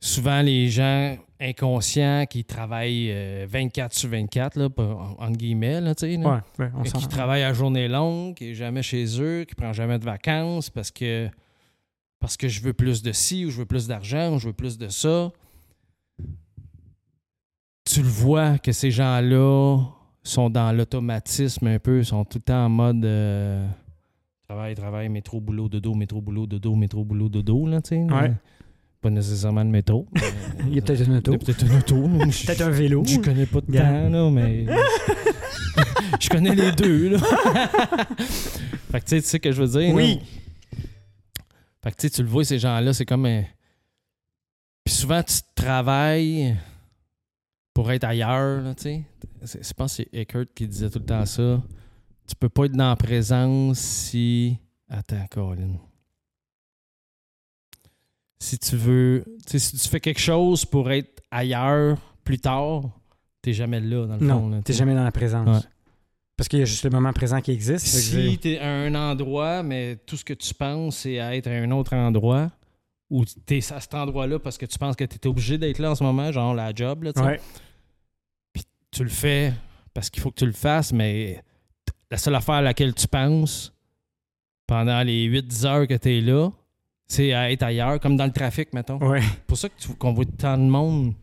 souvent 0.00 0.42
les 0.42 0.68
gens 0.68 1.16
inconscients 1.40 2.24
qui 2.28 2.44
travaillent 2.44 3.10
euh, 3.10 3.46
24 3.48 3.92
sur 3.94 4.08
24, 4.08 4.56
là, 4.58 4.68
entre 5.18 5.36
guillemets, 5.36 5.80
là, 5.80 5.94
tu 5.94 6.06
sais, 6.06 6.16
Ouais, 6.16 6.38
ouais, 6.58 6.88
s'en 6.88 6.98
qui 6.98 7.08
travaillent 7.08 7.42
à 7.42 7.52
journée 7.52 7.88
longue, 7.88 8.34
qui 8.34 8.50
est 8.50 8.54
jamais 8.54 8.82
chez 8.82 9.20
eux, 9.20 9.44
qui 9.44 9.54
prend 9.54 9.72
jamais 9.72 9.98
de 9.98 10.04
vacances 10.04 10.70
parce 10.70 10.90
que 10.90 11.28
parce 12.18 12.36
que 12.36 12.48
je 12.48 12.62
veux 12.62 12.72
plus 12.72 13.02
de 13.02 13.12
ci 13.12 13.44
ou 13.44 13.50
je 13.50 13.58
veux 13.58 13.66
plus 13.66 13.86
d'argent 13.86 14.34
ou 14.34 14.38
je 14.38 14.48
veux 14.48 14.54
plus 14.54 14.78
de 14.78 14.88
ça. 14.88 15.30
Tu 17.84 18.02
le 18.02 18.08
vois 18.08 18.58
que 18.58 18.72
ces 18.72 18.90
gens-là 18.90 19.78
sont 20.22 20.50
dans 20.50 20.72
l'automatisme 20.72 21.66
un 21.68 21.78
peu, 21.78 22.02
sont 22.02 22.24
tout 22.24 22.38
le 22.38 22.42
temps 22.42 22.64
en 22.64 22.68
mode 22.68 23.04
euh, 23.04 23.68
travail, 24.48 24.74
travail, 24.74 25.08
métro, 25.08 25.40
boulot, 25.40 25.68
dodo, 25.68 25.94
métro, 25.94 26.20
boulot, 26.20 26.46
dodo, 26.46 26.74
métro, 26.74 27.04
boulot, 27.04 27.28
dodo, 27.28 27.66
là, 27.66 27.80
tu 27.80 27.90
sais. 27.90 28.02
Ouais. 28.02 28.32
Pas 29.00 29.10
nécessairement 29.10 29.62
le 29.62 29.70
métro. 29.70 30.06
mais- 30.14 30.20
Il 30.68 30.74
y 30.74 30.78
a 30.78 30.82
peut-être 30.82 31.06
une 31.06 31.16
auto. 31.16 31.32
Il 31.32 31.34
y 31.34 31.36
a 31.36 31.38
peut-être 31.44 31.66
une 31.66 31.76
auto. 31.76 32.08
là. 32.08 32.24
Peut-être 32.46 32.60
un 32.62 32.70
vélo. 32.70 33.04
je 33.06 33.18
connais 33.20 33.46
pas 33.46 33.60
de 33.60 33.66
temps, 33.66 34.08
là, 34.08 34.30
mais. 34.30 34.66
je 36.20 36.28
connais 36.28 36.54
les 36.54 36.72
deux, 36.72 37.10
là. 37.10 37.18
fait 37.18 39.00
que 39.00 39.04
tu 39.04 39.10
sais, 39.10 39.20
tu 39.20 39.22
sais 39.22 39.22
ce 39.22 39.36
que 39.36 39.52
je 39.52 39.62
veux 39.62 39.80
dire? 39.80 39.94
Oui. 39.94 40.16
non? 40.16 40.22
Fait 41.84 41.90
que 41.92 41.96
tu 41.96 42.08
sais, 42.08 42.10
tu 42.10 42.22
le 42.22 42.28
vois, 42.28 42.44
ces 42.44 42.58
gens-là, 42.58 42.92
c'est 42.92 43.04
comme. 43.04 43.26
un- 43.26 43.44
Puis 44.84 44.94
souvent, 44.94 45.22
tu 45.22 45.36
travailles 45.54 46.56
pour 47.74 47.92
être 47.92 48.04
ailleurs, 48.04 48.62
là, 48.62 48.74
tu 48.74 48.82
sais. 48.82 49.02
Je 49.62 49.72
pense 49.74 49.96
que 49.96 50.02
c'est 50.10 50.18
Eckert 50.18 50.46
qui 50.54 50.66
disait 50.66 50.90
tout 50.90 50.98
le 50.98 51.04
temps 51.04 51.24
ça. 51.26 51.62
Tu 52.26 52.34
peux 52.34 52.48
pas 52.48 52.64
être 52.64 52.72
dans 52.72 52.88
la 52.88 52.96
présence 52.96 53.78
si. 53.78 54.56
Attends, 54.88 55.26
Colin. 55.30 55.78
Si 58.38 58.58
tu 58.58 58.76
veux. 58.76 59.24
Si 59.46 59.76
tu 59.76 59.88
fais 59.88 60.00
quelque 60.00 60.20
chose 60.20 60.64
pour 60.64 60.90
être 60.90 61.22
ailleurs 61.30 61.98
plus 62.24 62.38
tard, 62.38 62.82
t'es 63.42 63.52
jamais 63.52 63.80
là, 63.80 64.06
dans 64.06 64.14
le 64.14 64.28
fond. 64.28 64.48
Non, 64.48 64.62
t'es 64.62 64.72
jamais 64.72 64.94
dans 64.94 65.04
la 65.04 65.12
présence. 65.12 65.64
Ouais. 65.64 65.68
Parce 66.36 66.48
qu'il 66.48 66.58
y 66.58 66.62
a 66.62 66.66
juste 66.66 66.84
le 66.84 66.90
moment 66.90 67.12
présent 67.14 67.40
qui 67.40 67.50
existe. 67.50 67.86
Si 67.86 68.38
tu 68.38 68.50
es 68.50 68.58
à 68.58 68.68
un 68.68 68.94
endroit, 68.94 69.62
mais 69.62 69.96
tout 70.04 70.18
ce 70.18 70.24
que 70.24 70.34
tu 70.34 70.52
penses, 70.52 70.98
c'est 70.98 71.18
à 71.18 71.34
être 71.34 71.46
à 71.46 71.52
un 71.52 71.70
autre 71.70 71.94
endroit, 71.94 72.50
ou 73.08 73.24
tu 73.24 73.56
es 73.56 73.72
à 73.72 73.80
cet 73.80 73.94
endroit-là 73.94 74.38
parce 74.38 74.58
que 74.58 74.66
tu 74.66 74.78
penses 74.78 74.96
que 74.96 75.04
tu 75.04 75.16
es 75.16 75.26
obligé 75.26 75.56
d'être 75.56 75.78
là 75.78 75.92
en 75.92 75.94
ce 75.94 76.04
moment, 76.04 76.30
genre 76.32 76.54
la 76.54 76.74
job, 76.74 77.04
là. 77.04 77.12
Ouais. 77.16 77.40
tu 78.96 79.02
le 79.02 79.10
fais 79.10 79.52
parce 79.94 80.10
qu'il 80.10 80.22
faut 80.22 80.30
que 80.30 80.38
tu 80.38 80.46
le 80.46 80.52
fasses, 80.52 80.92
mais 80.92 81.42
la 82.10 82.18
seule 82.18 82.34
affaire 82.34 82.56
à 82.56 82.62
laquelle 82.62 82.94
tu 82.94 83.06
penses 83.08 83.72
pendant 84.66 85.02
les 85.02 85.28
8-10 85.28 85.66
heures 85.66 85.86
que 85.86 85.94
tu 85.94 86.16
es 86.16 86.20
là, 86.20 86.50
c'est 87.08 87.32
à 87.32 87.50
être 87.52 87.62
ailleurs, 87.62 88.00
comme 88.00 88.16
dans 88.16 88.26
le 88.26 88.32
trafic, 88.32 88.72
mettons. 88.72 88.98
Ouais. 88.98 89.20
C'est 89.22 89.44
pour 89.46 89.56
ça 89.58 89.68
qu'on 89.98 90.12
voit 90.12 90.24
tant 90.24 90.58
de 90.58 90.64
monde, 90.64 91.14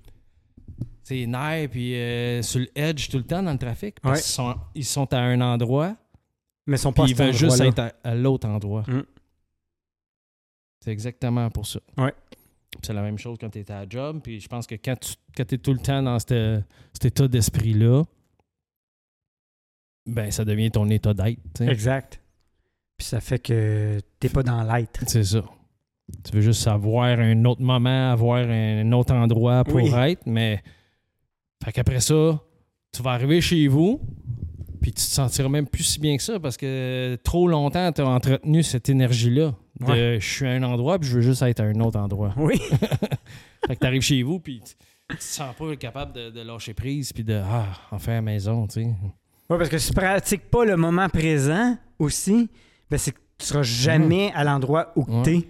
c'est 1.04 1.26
nerfs, 1.26 1.70
puis 1.70 1.96
euh, 1.96 2.42
sur 2.42 2.60
le 2.62 2.68
edge 2.78 3.10
tout 3.10 3.18
le 3.18 3.24
temps 3.26 3.44
dans 3.44 3.52
le 3.52 3.58
trafic, 3.58 4.00
parce 4.00 4.20
Ouais. 4.20 4.24
qu'ils 4.24 4.32
sont, 4.34 4.56
ils 4.76 4.86
sont 4.86 5.14
à 5.14 5.20
un 5.20 5.42
endroit, 5.42 5.96
Mais 6.66 6.78
ils 6.78 6.80
sont 6.80 6.94
pas 6.94 7.04
à 7.04 7.08
ils 7.08 7.16
veulent 7.16 7.34
juste 7.34 7.60
être 7.60 7.80
à, 7.80 7.94
à 8.04 8.16
l'autre 8.16 8.48
endroit. 8.48 8.84
Mm. 8.88 9.04
C'est 10.80 10.92
exactement 10.92 11.50
pour 11.50 11.66
ça. 11.66 11.80
Ouais. 11.98 12.14
C'est 12.82 12.94
la 12.94 13.02
même 13.02 13.18
chose 13.18 13.38
quand 13.40 13.50
tu 13.50 13.60
es 13.60 13.72
à 13.72 13.82
la 13.82 13.90
job. 13.90 14.20
Puis 14.24 14.40
je 14.42 14.48
pense 14.48 14.66
que 14.68 14.76
quand 14.76 14.96
tu 15.00 15.56
es 15.56 15.58
tout 15.58 15.72
le 15.74 15.80
temps 15.80 16.02
dans 16.02 16.18
cet 16.20 17.06
état 17.06 17.28
d'esprit-là, 17.28 18.04
ben 20.06 20.32
ça 20.32 20.44
devient 20.44 20.72
ton 20.72 20.90
état 20.90 21.14
d'être. 21.14 21.62
Exact. 21.62 22.20
Puis 22.98 23.08
ça 23.08 23.22
fait 23.22 23.40
que 23.40 24.00
t'es 24.20 24.28
pas 24.30 24.44
dans 24.44 24.64
l'être. 24.64 25.02
C'est 25.08 25.24
ça. 25.24 25.44
Tu 26.24 26.32
veux 26.34 26.42
juste 26.42 26.68
avoir 26.68 27.06
un 27.20 27.46
autre 27.46 27.62
moment, 27.62 28.12
avoir 28.12 28.40
un 28.48 28.92
autre 28.92 29.14
endroit 29.14 29.64
pour 29.64 29.76
Oui. 29.76 29.90
être, 29.94 30.24
mais 30.26 30.62
fait 31.64 31.72
qu'après 31.72 32.02
ça, 32.02 32.40
tu 32.92 33.02
vas 33.02 33.12
arriver 33.12 33.42
chez 33.42 33.68
vous, 33.68 34.02
puis 34.82 34.92
tu 34.92 34.96
te 34.98 35.02
sentiras 35.02 35.48
même 35.50 35.66
plus 35.68 35.84
si 35.84 36.00
bien 36.00 36.18
que 36.18 36.24
ça 36.24 36.40
parce 36.40 36.58
que 36.58 37.18
trop 37.24 37.48
longtemps, 37.48 37.92
tu 37.92 38.02
as 38.02 38.08
entretenu 38.08 38.64
cette 38.64 38.90
énergie-là 38.90 39.54
de 39.80 39.86
Ouais. 39.86 40.18
je 40.20 40.28
suis 40.30 40.46
à 40.46 40.52
un 40.52 40.64
endroit, 40.64 41.00
puis 41.00 41.10
je 41.10 41.16
veux 41.16 41.22
juste 41.22 41.42
être 41.42 41.62
à 41.62 41.64
un 41.64 41.80
autre 41.80 41.98
endroit. 42.00 42.34
Oui. 42.38 42.60
Fait 43.68 43.76
que 43.76 43.80
tu 43.80 43.88
arrives 43.88 44.02
chez 44.02 44.22
vous, 44.24 44.40
puis 44.40 44.62
tu 45.10 45.16
te 45.18 45.24
sens 45.24 45.56
pas 45.56 45.76
capable 45.78 46.14
de, 46.14 46.30
de 46.30 46.42
lâcher 46.42 46.74
prise 46.74 47.14
puis 47.14 47.24
de 47.24 47.42
ah, 47.44 47.66
en 47.92 47.98
faire 48.00 48.22
maison, 48.22 48.68
tu 48.68 48.84
sais. 48.84 48.88
Ouais, 49.50 49.58
parce 49.58 49.70
que 49.70 49.78
si 49.78 49.88
tu 49.88 49.94
pratiques 49.94 50.50
pas 50.52 50.66
le 50.66 50.76
moment 50.76 51.08
présent 51.10 51.78
aussi, 51.98 52.50
ben 52.92 52.98
c'est 52.98 53.12
que 53.14 53.20
tu 53.38 53.46
seras 53.46 53.64
jamais 53.64 54.32
à 54.36 54.44
l'endroit 54.44 54.92
où 54.96 55.06
Ouais. 55.06 55.24
tu 55.24 55.36
es. 55.38 55.48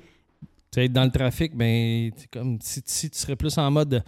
Tu 0.74 0.80
sais, 0.80 0.86
être 0.86 0.94
dans 0.94 1.04
le 1.04 1.12
trafic, 1.12 1.56
ben, 1.56 2.10
c'est 2.18 2.30
comme 2.32 2.58
si, 2.60 2.82
si 2.86 3.10
tu 3.12 3.20
serais 3.20 3.36
plus 3.36 3.56
en 3.60 3.70
mode 3.70 3.90
de, 3.90 4.02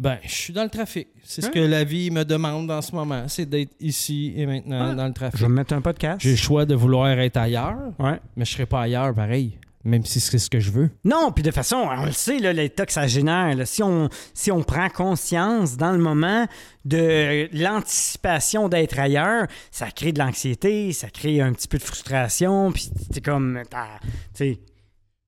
ben, 0.00 0.18
je 0.24 0.28
suis 0.34 0.52
dans 0.52 0.64
le 0.64 0.68
trafic. 0.68 1.06
C'est 1.22 1.42
ce 1.42 1.48
que 1.50 1.60
la 1.60 1.84
vie 1.84 2.10
me 2.10 2.24
demande 2.24 2.68
en 2.72 2.82
ce 2.82 2.92
moment, 2.92 3.24
c'est 3.28 3.46
d'être 3.46 3.74
ici 3.78 4.32
et 4.36 4.44
maintenant 4.46 4.94
dans 4.94 5.04
le 5.04 5.10
Je 5.10 5.14
trafic. 5.14 5.40
vais 5.40 5.48
me 5.48 5.54
mettre 5.54 5.74
un 5.74 5.80
podcast. 5.80 6.20
J'ai 6.20 6.32
le 6.32 6.36
choix 6.36 6.66
de 6.66 6.74
vouloir 6.74 7.08
être 7.08 7.36
ailleurs, 7.36 7.78
Ouais. 8.00 8.18
mais 8.36 8.44
je 8.44 8.52
serai 8.52 8.66
pas 8.66 8.82
ailleurs 8.82 9.14
pareil, 9.14 9.58
même 9.84 10.04
si 10.04 10.18
c'est 10.18 10.38
ce 10.38 10.50
que 10.50 10.58
je 10.60 10.70
veux. 10.72 10.90
Non, 11.04 11.30
puis 11.32 11.42
de 11.44 11.48
toute 11.50 11.54
façon, 11.54 11.76
on 11.88 12.04
le 12.06 12.12
sait, 12.12 12.38
là, 12.40 12.52
l'état 12.52 12.84
que 12.84 12.92
ça 12.92 13.06
génère. 13.06 13.54
là. 13.54 13.64
si, 13.64 13.82
on, 13.84 14.08
si 14.34 14.50
on 14.50 14.62
prend 14.64 14.88
conscience 14.88 15.76
dans 15.76 15.92
le 15.92 15.98
moment 15.98 16.46
de 16.84 17.48
l'anticipation 17.52 18.68
d'être 18.68 18.98
ailleurs, 18.98 19.46
ça 19.70 19.90
crée 19.90 20.12
de 20.12 20.18
l'anxiété, 20.18 20.92
ça 20.92 21.10
crée 21.10 21.40
un 21.40 21.52
petit 21.52 21.68
peu 21.68 21.78
de 21.78 21.82
frustration, 21.84 22.72
puis 22.72 22.90
c'est 23.12 23.24
comme... 23.24 23.60
t'as- 23.70 23.98
Tu 24.02 24.10
sais, 24.34 24.58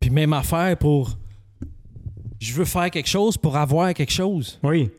Puis 0.00 0.10
même 0.10 0.32
affaire 0.32 0.76
pour, 0.78 1.16
je 2.40 2.52
veux 2.54 2.64
faire 2.64 2.90
quelque 2.90 3.08
chose 3.08 3.36
pour 3.36 3.56
avoir 3.56 3.92
quelque 3.94 4.12
chose, 4.12 4.58
oui. 4.62 4.90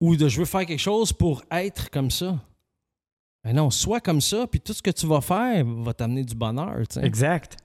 ou 0.00 0.14
de 0.16 0.28
je 0.28 0.38
veux 0.38 0.44
faire 0.44 0.66
quelque 0.66 0.78
chose 0.78 1.12
pour 1.12 1.42
être 1.50 1.90
comme 1.90 2.10
ça. 2.10 2.38
Ben 3.44 3.54
non, 3.54 3.70
sois 3.70 4.00
comme 4.00 4.20
ça, 4.20 4.46
puis 4.46 4.60
tout 4.60 4.72
ce 4.72 4.82
que 4.82 4.90
tu 4.90 5.06
vas 5.06 5.20
faire 5.20 5.64
va 5.64 5.94
t'amener 5.94 6.24
du 6.24 6.34
bonheur, 6.34 6.76
tu 6.88 7.00
sais. 7.00 7.06
Exact. 7.06 7.56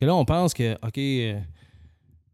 Et 0.00 0.06
là, 0.06 0.14
on 0.14 0.24
pense 0.24 0.52
que, 0.54 0.74
OK, 0.84 0.98
euh, 0.98 1.40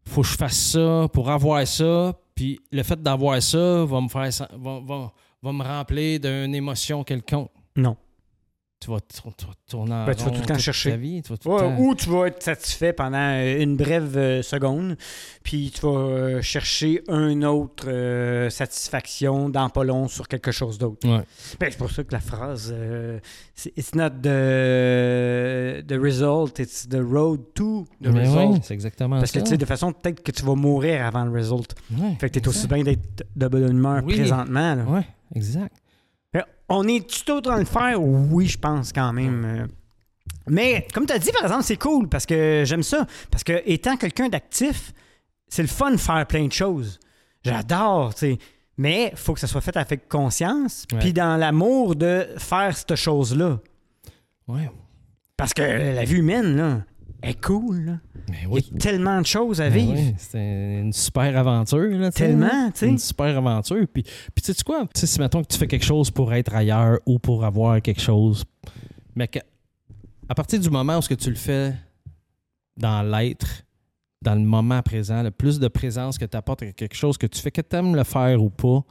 faut 0.07 0.21
que 0.21 0.27
je 0.27 0.35
fasse 0.35 0.57
ça 0.71 1.07
pour 1.13 1.29
avoir 1.29 1.65
ça, 1.67 2.13
puis 2.33 2.59
le 2.71 2.83
fait 2.83 3.01
d'avoir 3.01 3.41
ça 3.41 3.85
va 3.85 4.01
me 4.01 4.07
faire 4.09 4.29
va, 4.57 4.79
va- 4.79 5.13
va 5.41 5.51
me 5.53 5.63
remplir 5.63 6.19
d'une 6.19 6.55
émotion 6.55 7.03
quelconque. 7.03 7.51
Non. 7.75 7.95
Tu 8.81 8.91
vas, 8.91 8.99
t- 8.99 9.15
tu 9.37 9.45
vas 9.47 9.53
tourner 9.67 9.93
en 9.93 10.05
Ben, 10.05 10.13
tu 10.13 10.25
vas 10.25 10.31
tout 10.31 10.41
le 10.41 10.45
temps 10.45 10.57
chercher. 10.59 10.91
ta 10.91 10.97
vie, 10.97 11.21
tu 11.23 11.29
vas 11.31 11.37
tout 11.37 11.47
le 11.49 11.55
Ouais, 11.55 11.61
temps- 11.61 11.79
Ou 11.79 11.95
tu 11.95 12.09
vas 12.09 12.25
être 12.27 12.43
satisfait 12.43 12.93
pendant 12.93 13.17
euh, 13.17 13.59
une 13.63 13.77
brève 13.77 14.15
euh, 14.17 14.41
seconde, 14.43 14.95
puis 15.43 15.71
tu 15.73 15.81
vas 15.81 15.89
euh, 15.97 16.41
chercher 16.41 17.01
une 17.07 17.45
autre 17.45 17.85
euh, 17.87 18.49
satisfaction 18.51 19.49
dans 19.49 19.69
pas 19.69 19.83
long 19.85 20.07
sur 20.07 20.27
quelque 20.27 20.51
chose 20.51 20.77
d'autre. 20.77 21.07
Ouais. 21.07 21.23
Ben, 21.59 21.69
c'est 21.71 21.77
pour 21.77 21.89
ça 21.89 22.03
que 22.03 22.11
la 22.13 22.19
phrase 22.19 22.75
c'est 23.55 23.71
It's 23.77 23.95
not 23.95 24.09
the, 24.21 25.81
the 25.87 25.97
result, 25.99 26.59
it's 26.59 26.87
the 26.87 26.99
road 27.01 27.39
to 27.55 27.85
the 28.03 28.07
Mais 28.09 28.27
result. 28.27 28.53
oui, 28.55 28.59
c'est 28.61 28.73
exactement 28.73 29.19
Parce 29.19 29.31
que 29.31 29.39
tu 29.39 29.47
sais, 29.47 29.57
de 29.57 29.65
façon, 29.65 29.93
peut-être 29.93 30.21
que 30.21 30.31
tu 30.31 30.43
vas 30.43 30.55
mourir 30.55 31.05
avant 31.05 31.23
le 31.25 31.31
result. 31.31 31.73
Ouais, 31.97 32.15
Fait 32.19 32.29
que 32.29 32.39
t'es 32.39 32.47
aussi 32.47 32.65
exact. 32.65 32.73
bien 32.75 32.83
d'être 32.83 33.23
de 33.35 33.47
bonne 33.47 33.71
humeur 33.71 34.03
Oui. 34.05 34.15
présentement. 34.15 34.75
là. 34.75 34.83
Ouais, 34.83 35.07
exact. 35.33 35.73
On 36.69 36.87
est-tu 36.87 37.23
tout 37.23 37.41
dans 37.41 37.55
le 37.57 37.65
faire? 37.65 38.01
Oui, 38.01 38.47
je 38.47 38.57
pense 38.57 38.91
quand 38.91 39.13
même. 39.13 39.45
euh. 39.45 39.67
Mais 40.47 40.87
comme 40.93 41.05
tu 41.05 41.13
as 41.13 41.19
dit, 41.19 41.31
par 41.31 41.43
exemple, 41.43 41.63
c'est 41.63 41.77
cool 41.77 42.07
parce 42.09 42.25
que 42.25 42.63
j'aime 42.65 42.83
ça. 42.83 43.05
Parce 43.31 43.43
que 43.43 43.61
étant 43.65 43.97
quelqu'un 43.97 44.29
d'actif, 44.29 44.93
c'est 45.47 45.61
le 45.61 45.67
fun 45.67 45.91
de 45.91 45.97
faire 45.97 46.25
plein 46.27 46.45
de 46.47 46.51
choses. 46.51 46.99
J'adore, 47.43 48.13
tu 48.15 48.19
sais. 48.19 48.37
Mais 48.77 49.09
il 49.13 49.17
faut 49.17 49.33
que 49.33 49.39
ça 49.39 49.47
soit 49.47 49.61
fait 49.61 49.77
avec 49.77 50.09
conscience, 50.09 50.85
puis 50.99 51.13
dans 51.13 51.37
l'amour 51.37 51.95
de 51.95 52.27
faire 52.37 52.75
cette 52.75 52.95
chose-là. 52.95 53.59
Ouais. 54.47 54.69
Parce 55.37 55.53
que 55.53 55.61
la 55.61 56.03
vie 56.03 56.17
humaine, 56.17 56.57
là, 56.57 56.81
est 57.29 57.41
cool. 57.43 57.85
là. 57.85 57.99
Mais 58.29 58.43
Il 58.49 58.53
y 58.53 58.75
a 58.75 58.77
tellement 58.79 59.21
de 59.21 59.25
choses 59.25 59.61
à 59.61 59.69
Ben 59.69 59.77
vivre. 59.79 59.93
oui, 59.93 60.15
c'est 60.17 60.79
une 60.81 60.93
super 60.93 61.37
aventure. 61.37 61.89
Là, 61.97 62.11
Tellement, 62.11 62.71
tu 62.71 62.79
sais. 62.79 62.87
Une 62.87 62.97
super 62.97 63.37
aventure. 63.37 63.85
Puis, 63.93 64.03
puis 64.03 64.43
tu 64.43 64.53
sais 64.53 64.63
quoi? 64.63 64.85
Tu 64.93 65.01
sais, 65.01 65.07
si 65.07 65.19
mettons 65.19 65.41
que 65.43 65.47
tu 65.47 65.57
fais 65.57 65.67
quelque 65.67 65.85
chose 65.85 66.09
pour 66.11 66.33
être 66.33 66.53
ailleurs 66.55 66.99
ou 67.05 67.19
pour 67.19 67.43
avoir 67.45 67.81
quelque 67.81 68.01
chose, 68.01 68.43
mais 69.15 69.27
que, 69.27 69.39
à 70.27 70.35
partir 70.35 70.59
du 70.59 70.69
moment 70.69 70.97
où 70.97 71.01
ce 71.01 71.09
que 71.09 71.13
tu 71.15 71.29
le 71.29 71.35
fais 71.35 71.73
dans 72.77 73.03
l'être, 73.03 73.63
dans 74.21 74.33
le 74.35 74.41
moment 74.41 74.81
présent, 74.81 75.21
le 75.21 75.31
plus 75.31 75.59
de 75.59 75.67
présence 75.67 76.17
que 76.17 76.25
tu 76.25 76.35
apportes 76.35 76.63
à 76.63 76.71
quelque 76.71 76.95
chose 76.95 77.17
que 77.17 77.27
tu 77.27 77.39
fais, 77.39 77.51
que 77.51 77.61
tu 77.61 77.75
aimes 77.75 77.95
le 77.95 78.03
faire 78.03 78.41
ou 78.41 78.49
pas, 78.49 78.83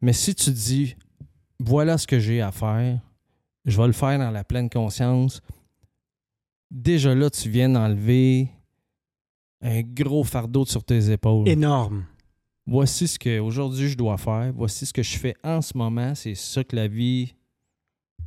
mais 0.00 0.12
si 0.12 0.34
tu 0.34 0.50
dis, 0.50 0.96
voilà 1.60 1.98
ce 1.98 2.06
que 2.06 2.18
j'ai 2.18 2.40
à 2.40 2.50
faire, 2.50 2.98
je 3.64 3.80
vais 3.80 3.86
le 3.86 3.92
faire 3.92 4.18
dans 4.18 4.30
la 4.30 4.42
pleine 4.42 4.68
conscience, 4.68 5.40
déjà 6.70 7.14
là, 7.14 7.30
tu 7.30 7.48
viens 7.48 7.68
d'enlever 7.68 8.48
un 9.62 9.82
gros 9.82 10.24
fardeau 10.24 10.64
sur 10.64 10.82
tes 10.84 11.10
épaules. 11.10 11.48
Énorme. 11.48 12.04
Voici 12.66 13.08
ce 13.08 13.18
que 13.18 13.38
aujourd'hui 13.40 13.88
je 13.88 13.96
dois 13.96 14.16
faire. 14.16 14.52
Voici 14.54 14.86
ce 14.86 14.92
que 14.92 15.02
je 15.02 15.18
fais 15.18 15.34
en 15.42 15.60
ce 15.60 15.76
moment. 15.76 16.14
C'est 16.14 16.34
ça 16.34 16.62
que 16.64 16.76
la 16.76 16.88
vie 16.88 17.34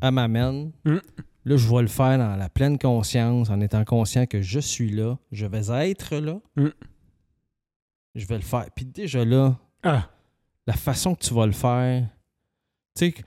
m'amène. 0.01 0.71
Mm. 0.85 0.97
Là, 1.45 1.57
je 1.57 1.67
vais 1.73 1.81
le 1.81 1.87
faire 1.87 2.17
dans 2.17 2.35
la 2.35 2.49
pleine 2.49 2.77
conscience, 2.77 3.49
en 3.49 3.59
étant 3.61 3.83
conscient 3.85 4.25
que 4.25 4.41
je 4.41 4.59
suis 4.59 4.89
là, 4.89 5.17
je 5.31 5.45
vais 5.45 5.89
être 5.89 6.15
là. 6.17 6.39
Mm. 6.55 6.67
Je 8.15 8.25
vais 8.25 8.35
le 8.35 8.41
faire. 8.43 8.67
Puis 8.75 8.85
déjà 8.85 9.25
là, 9.25 9.57
Ah, 9.81 10.09
la 10.67 10.73
façon 10.73 11.13
que 11.15 11.23
tu 11.23 11.33
vas 11.33 11.45
le 11.45 11.51
faire, 11.51 12.07
tu 12.95 13.05
sais, 13.07 13.11
que- 13.11 13.21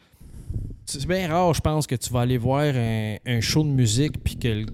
c'est 0.87 1.07
bien 1.07 1.29
rare, 1.29 1.53
je 1.53 1.61
pense, 1.61 1.87
que 1.87 1.95
tu 1.97 2.11
vas 2.13 2.21
aller 2.21 2.39
voir 2.39 2.63
un, 2.75 3.17
un 3.27 3.41
show 3.41 3.63
de 3.63 3.69
musique 3.69 4.23
puis 4.23 4.39
que 4.39 4.65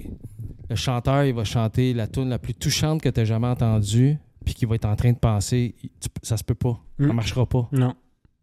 le, 0.73 0.77
chanteur 0.77 1.25
il 1.25 1.35
va 1.35 1.45
chanter 1.45 1.95
la 1.95 2.07
tune 2.07 2.29
la 2.29 2.39
plus 2.39 2.55
touchante 2.55 3.01
que 3.03 3.09
tu 3.09 3.21
as 3.21 3.25
jamais 3.25 3.47
entendue 3.49 4.19
puis 4.45 4.55
qu'il 4.55 4.67
va 4.69 4.75
être 4.75 4.87
en 4.87 4.97
train 4.97 5.13
de 5.13 5.19
penser, 5.19 5.75
ça 6.23 6.37
se 6.37 6.43
peut 6.45 6.55
pas, 6.57 6.81
ça 6.99 7.07
Mm. 7.07 7.13
marchera 7.13 7.47
pas. 7.47 7.69
non. 7.73 7.95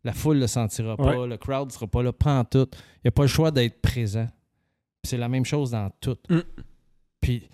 La 0.06 0.14
foule 0.14 0.40
le 0.40 0.48
sentira 0.48 0.96
pas, 0.96 1.20
Ouais. 1.20 1.28
le 1.28 1.36
crowd 1.36 1.72
sera 1.74 1.86
pas 1.86 2.02
là, 2.02 2.14
prends 2.14 2.46
tout. 2.46 2.68
Il 2.72 3.02
n'y 3.06 3.10
a 3.10 3.12
pas 3.12 3.24
le 3.24 3.28
choix 3.28 3.52
d'être 3.52 3.82
présent. 3.82 4.28
C'est 5.04 5.18
la 5.18 5.28
même 5.28 5.44
chose 5.44 5.72
dans 5.72 5.90
tout. 6.00 6.16
Mm. 6.30 6.40
Puis 7.20 7.50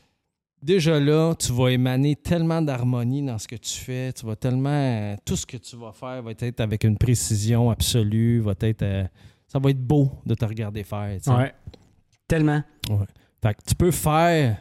déjà 0.62 1.00
là, 1.00 1.34
tu 1.34 1.52
vas 1.52 1.70
émaner 1.70 2.16
tellement 2.16 2.62
d'harmonie 2.62 3.24
dans 3.26 3.40
ce 3.40 3.48
que 3.48 3.56
tu 3.56 3.74
fais. 3.74 4.14
Tu 4.14 4.28
vas 4.28 4.36
tellement. 4.36 4.70
euh, 4.70 5.16
tout 5.26 5.36
ce 5.36 5.46
que 5.48 5.58
tu 5.58 5.76
vas 5.76 5.92
faire 5.92 6.22
va 6.22 6.32
être 6.38 6.60
avec 6.60 6.84
une 6.84 7.00
précision 7.00 7.72
absolue. 7.72 8.40
Va 8.42 8.54
être, 8.60 8.84
euh, 8.84 9.06
ça 9.48 9.58
va 9.58 9.72
être 9.72 9.82
beau 9.82 10.12
de 10.28 10.36
te 10.36 10.46
regarder 10.46 10.84
faire. 10.84 11.18
tu 11.18 11.24
sais. 11.24 11.32
Ouais. 11.36 11.54
Tellement. 12.28 12.62
Fait 13.46 13.54
que 13.54 13.62
tu 13.64 13.76
peux 13.76 13.92
faire 13.92 14.58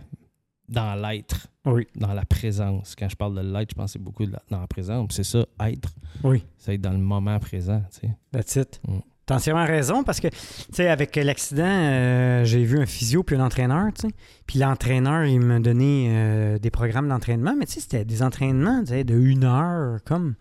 dans 0.69 0.95
l'être, 0.95 1.47
Oui. 1.65 1.87
dans 1.97 2.13
la 2.13 2.27
présence. 2.27 2.95
Quand 2.95 3.09
je 3.09 3.17
parle 3.17 3.35
de 3.35 3.41
l'être, 3.41 3.71
je 3.75 3.87
c'est 3.87 3.99
beaucoup 3.99 4.27
de 4.27 4.33
la- 4.33 4.43
dans 4.51 4.61
la 4.61 4.67
présence. 4.67 5.09
C'est 5.13 5.25
ça, 5.25 5.47
être. 5.61 5.89
Oui. 6.23 6.45
C'est 6.59 6.75
être 6.75 6.83
dans 6.83 6.93
le 6.93 6.99
moment 6.99 7.39
présent. 7.39 7.83
tu 7.91 8.01
sais. 8.09 8.15
That's 8.31 8.57
it. 8.57 8.83
Mm. 8.87 8.99
T'as 9.25 9.37
entièrement 9.37 9.65
raison 9.65 10.05
parce 10.05 10.21
que, 10.21 10.29
tu 10.29 10.37
sais, 10.71 10.89
avec 10.89 11.17
l'accident, 11.17 11.65
euh, 11.65 12.45
j'ai 12.45 12.63
vu 12.63 12.79
un 12.79 12.85
physio 12.85 13.23
puis 13.23 13.37
un 13.37 13.41
entraîneur, 13.47 13.87
tu 13.95 14.03
sais. 14.07 14.15
Puis 14.47 14.59
l'entraîneur, 14.59 15.25
il 15.25 15.41
m'a 15.41 15.61
donné 15.61 16.09
euh, 16.11 16.59
des 16.59 16.71
programmes 16.71 17.09
d'entraînement, 17.09 17.55
mais 17.59 17.65
tu 17.65 17.73
sais, 17.73 17.81
c'était 17.81 18.05
des 18.05 18.23
entraînements, 18.23 18.81
tu 18.81 18.89
sais, 18.89 19.03
de 19.05 19.19
une 19.19 19.45
heure, 19.45 20.01
comme. 20.05 20.35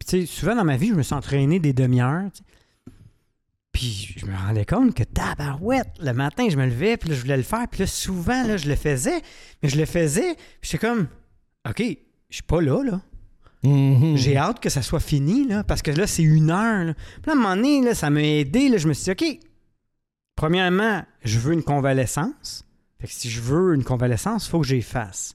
Puis 0.00 0.08
tu 0.08 0.20
sais, 0.22 0.26
souvent 0.26 0.56
dans 0.56 0.64
ma 0.64 0.76
vie, 0.76 0.88
je 0.88 0.94
me 0.94 1.02
suis 1.04 1.14
entraîné 1.14 1.60
des 1.60 1.72
demi-heures, 1.72 2.24
tu 2.34 2.38
sais. 2.38 2.44
Puis 3.74 4.14
je 4.16 4.24
me 4.24 4.34
rendais 4.34 4.64
compte 4.64 4.94
que 4.94 5.02
tabarouette, 5.02 5.90
le 6.00 6.12
matin, 6.12 6.48
je 6.48 6.56
me 6.56 6.64
levais, 6.64 6.96
puis 6.96 7.10
là, 7.10 7.16
je 7.16 7.20
voulais 7.20 7.36
le 7.36 7.42
faire, 7.42 7.66
puis 7.68 7.80
là, 7.80 7.86
souvent, 7.88 8.44
là, 8.44 8.56
je 8.56 8.68
le 8.68 8.76
faisais, 8.76 9.20
mais 9.62 9.68
je 9.68 9.76
le 9.76 9.84
faisais, 9.84 10.36
puis 10.60 10.70
j'étais 10.70 10.86
comme, 10.86 11.08
OK, 11.68 11.80
je 11.80 12.34
suis 12.34 12.42
pas 12.44 12.62
là, 12.62 12.82
là. 12.84 13.00
Mhm. 13.64 14.16
J'ai 14.16 14.36
hâte 14.36 14.60
que 14.60 14.68
ça 14.68 14.80
soit 14.80 15.00
fini, 15.00 15.46
là, 15.48 15.64
parce 15.64 15.82
que 15.82 15.90
là, 15.90 16.06
c'est 16.06 16.22
une 16.22 16.50
heure. 16.50 16.84
Là. 16.84 16.94
Puis 16.94 17.26
là, 17.26 17.32
à 17.32 17.36
un 17.36 17.38
moment 17.38 17.56
donné, 17.56 17.82
là, 17.82 17.94
ça 17.94 18.10
m'a 18.10 18.22
aidé. 18.22 18.68
Là, 18.68 18.76
je 18.76 18.86
me 18.86 18.92
suis 18.92 19.04
dit, 19.04 19.10
OK, 19.10 19.40
premièrement, 20.36 21.02
je 21.24 21.38
veux 21.38 21.52
une 21.52 21.64
convalescence. 21.64 22.64
Fait 23.00 23.08
que 23.08 23.12
si 23.12 23.28
je 23.28 23.40
veux 23.40 23.74
une 23.74 23.84
convalescence, 23.84 24.46
il 24.46 24.50
faut 24.50 24.60
que 24.60 24.68
j'y 24.68 24.82
fasse. 24.82 25.34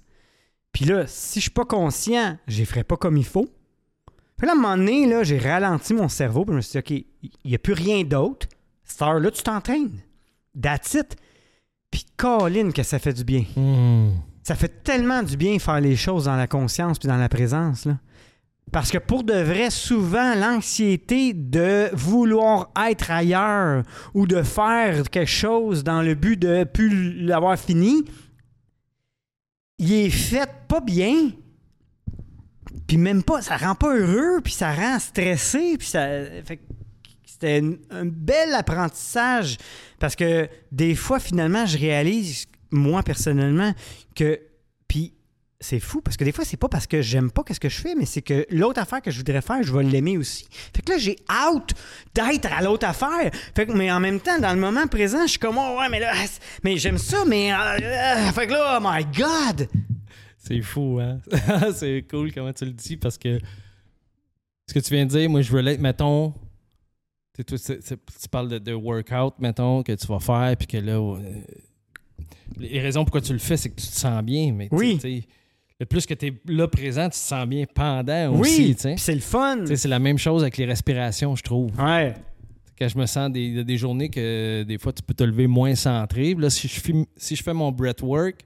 Puis 0.72 0.86
là, 0.86 1.06
si 1.08 1.40
je 1.40 1.44
suis 1.44 1.52
pas 1.52 1.66
conscient, 1.66 2.38
je 2.48 2.60
les 2.60 2.66
ferai 2.66 2.84
pas 2.84 2.96
comme 2.96 3.18
il 3.18 3.26
faut. 3.26 3.50
Puis 4.38 4.48
là, 4.48 4.54
à 4.54 4.56
un 4.56 4.60
moment 4.60 4.78
donné, 4.78 5.08
là, 5.08 5.24
j'ai 5.24 5.40
ralenti 5.40 5.94
mon 5.94 6.08
cerveau, 6.08 6.46
puis 6.46 6.54
je 6.54 6.58
me 6.58 6.62
suis 6.62 6.82
dit, 6.82 7.00
OK, 7.00 7.06
il 7.22 7.32
n'y 7.46 7.56
a 7.56 7.60
plus 7.60 7.74
rien 7.74 8.04
d'autre. 8.04 8.48
Cette 8.84 9.02
heure-là, 9.02 9.32
tu 9.32 9.44
t'entraînes. 9.44 10.00
That's 10.60 10.94
it. 10.94 11.16
Puis 11.92 12.06
Colin, 12.18 12.72
que 12.72 12.84
ça 12.84 13.00
fait 13.00 13.14
du 13.14 13.24
bien. 13.24 13.44
Mhm. 13.56 14.14
Ça 14.44 14.56
fait 14.56 14.84
tellement 14.84 15.22
du 15.22 15.38
bien 15.38 15.60
faire 15.60 15.80
les 15.80 15.96
choses 15.96 16.26
dans 16.26 16.36
la 16.36 16.48
conscience 16.48 16.98
puis 16.98 17.08
dans 17.08 17.18
la 17.18 17.30
présence. 17.30 17.86
Là. 17.86 17.98
Parce 18.72 18.92
que 18.92 18.98
pour 18.98 19.24
de 19.24 19.34
vrai, 19.34 19.70
souvent, 19.70 20.36
l'anxiété 20.36 21.34
de 21.34 21.90
vouloir 21.94 22.70
être 22.88 23.12
ailleurs 23.12 23.84
ou 24.14 24.28
de 24.28 24.42
faire 24.44 25.10
quelque 25.10 25.30
chose 25.30 25.84
dans 25.84 26.02
le 26.02 26.14
but 26.14 26.38
de 26.38 26.64
plus 26.64 27.26
l'avoir 27.26 27.58
fini, 27.58 28.06
il 29.80 29.92
est 29.94 30.10
fait 30.10 30.50
pas 30.68 30.82
bien. 30.82 31.32
Puis 32.88 32.98
même 32.98 33.24
pas, 33.24 33.42
ça 33.42 33.58
rend 33.58 33.76
pas 33.76 33.96
heureux, 33.96 34.42
puis 34.44 34.54
ça 34.54 34.72
rend 34.72 35.00
stressé, 35.00 35.78
puis 35.78 35.88
ça. 35.88 36.08
fait 36.44 36.58
que 36.58 36.64
c'était 37.40 37.64
un 37.90 38.06
bel 38.06 38.54
apprentissage 38.54 39.58
parce 40.00 40.16
que 40.16 40.50
des 40.72 40.96
fois, 40.96 41.20
finalement, 41.20 41.66
je 41.66 41.78
réalise, 41.78 42.46
moi 42.72 43.04
personnellement, 43.04 43.74
que. 44.16 44.40
Puis 44.88 45.14
c'est 45.62 45.80
fou 45.80 46.02
parce 46.02 46.18
que 46.18 46.24
des 46.24 46.32
fois, 46.32 46.46
c'est 46.46 46.58
pas 46.58 46.70
parce 46.70 46.88
que 46.88 47.02
j'aime 47.02 47.32
pas 47.32 47.44
qu'est-ce 47.44 47.60
que 47.60 47.70
je 47.70 47.80
fais, 47.80 47.94
mais 47.96 48.06
c'est 48.06 48.22
que 48.22 48.46
l'autre 48.50 48.80
affaire 48.82 49.02
que 49.02 49.12
je 49.12 49.18
voudrais 49.18 49.42
faire, 49.42 49.62
je 49.62 49.74
vais 49.76 49.84
l'aimer 49.84 50.18
aussi. 50.18 50.48
Fait 50.76 50.82
que 50.82 50.92
là, 50.94 50.98
j'ai 50.98 51.18
hâte 51.30 51.74
d'être 52.16 52.52
à 52.52 52.62
l'autre 52.62 52.88
affaire. 52.88 53.32
Fait 53.56 53.66
que, 53.66 53.74
mais 53.74 53.92
en 53.92 54.00
même 54.00 54.20
temps, 54.20 54.40
dans 54.40 54.54
le 54.54 54.60
moment 54.60 54.88
présent, 54.88 55.24
je 55.24 55.32
suis 55.32 55.40
comme, 55.40 55.58
oh, 55.58 55.78
ouais, 55.80 55.90
mais 55.90 56.00
là, 56.00 56.14
mais 56.64 56.78
j'aime 56.78 56.98
ça, 56.98 57.24
mais. 57.26 57.54
euh, 57.54 57.58
euh, 57.82 58.32
fait 58.32 58.48
que 58.48 58.54
là, 58.54 58.80
oh 58.80 58.84
my 58.86 59.06
God! 59.06 59.68
C'est 60.38 60.62
fou, 60.62 61.00
hein? 61.02 61.20
c'est 61.76 62.06
cool 62.10 62.34
comment 62.34 62.54
tu 62.54 62.66
le 62.66 62.72
dis 62.72 62.96
parce 62.96 63.18
que 63.18 63.40
ce 64.68 64.74
que 64.74 64.80
tu 64.80 64.94
viens 64.94 65.06
de 65.06 65.12
dire, 65.12 65.30
moi, 65.30 65.42
je 65.42 65.52
veux 65.52 65.62
l'être, 65.62 65.82
mettons. 65.82 66.34
Tu 67.44 67.56
tu 67.58 68.30
parles 68.30 68.50
de, 68.50 68.58
de 68.60 68.74
workout, 68.74 69.36
mettons, 69.40 69.84
que 69.84 69.92
tu 69.94 70.08
vas 70.08 70.20
faire, 70.20 70.56
puis 70.58 70.68
que 70.68 70.78
là. 70.78 70.94
euh, 70.94 71.20
les 72.58 72.80
raisons 72.80 73.04
pourquoi 73.06 73.22
tu 73.22 73.34
le 73.34 73.40
fais, 73.40 73.58
c'est 73.58 73.70
que 73.70 73.80
tu 73.80 73.88
te 73.88 73.94
sens 73.96 74.22
bien, 74.24 74.52
mais 74.54 74.68
Oui. 74.72 75.00
le 75.80 75.86
plus 75.86 76.06
que 76.06 76.14
tu 76.14 76.28
es 76.28 76.34
là 76.48 76.68
présent, 76.68 77.06
tu 77.06 77.12
te 77.12 77.16
sens 77.16 77.46
bien 77.48 77.66
pendant 77.74 78.34
aussi. 78.40 78.76
oui, 78.84 78.96
c'est 78.98 79.14
le 79.16 79.22
fun. 79.22 79.66
C'est 79.66 79.88
la 79.88 80.00
même 80.00 80.18
chose 80.18 80.42
avec 80.42 80.58
les 80.58 80.66
respirations, 80.66 81.36
je 81.36 81.44
trouve. 81.44 81.72
Ouais. 81.80 82.14
Quand 82.78 82.88
je 82.88 82.98
me 82.98 83.06
sens 83.06 83.32
des, 83.32 83.42
il 83.42 83.56
y 83.56 83.60
a 83.60 83.64
des 83.64 83.78
journées 83.78 84.10
que 84.10 84.64
des 84.64 84.78
fois 84.78 84.92
tu 84.94 85.04
peux 85.04 85.14
te 85.14 85.24
lever 85.24 85.48
moins 85.48 85.76
centré. 85.76 86.34
Là, 86.34 86.50
si 86.50 86.68
je, 86.68 86.80
fais- 86.80 87.06
si 87.18 87.36
je 87.36 87.44
fais 87.44 87.54
mon 87.54 87.72
breathwork, 87.72 88.46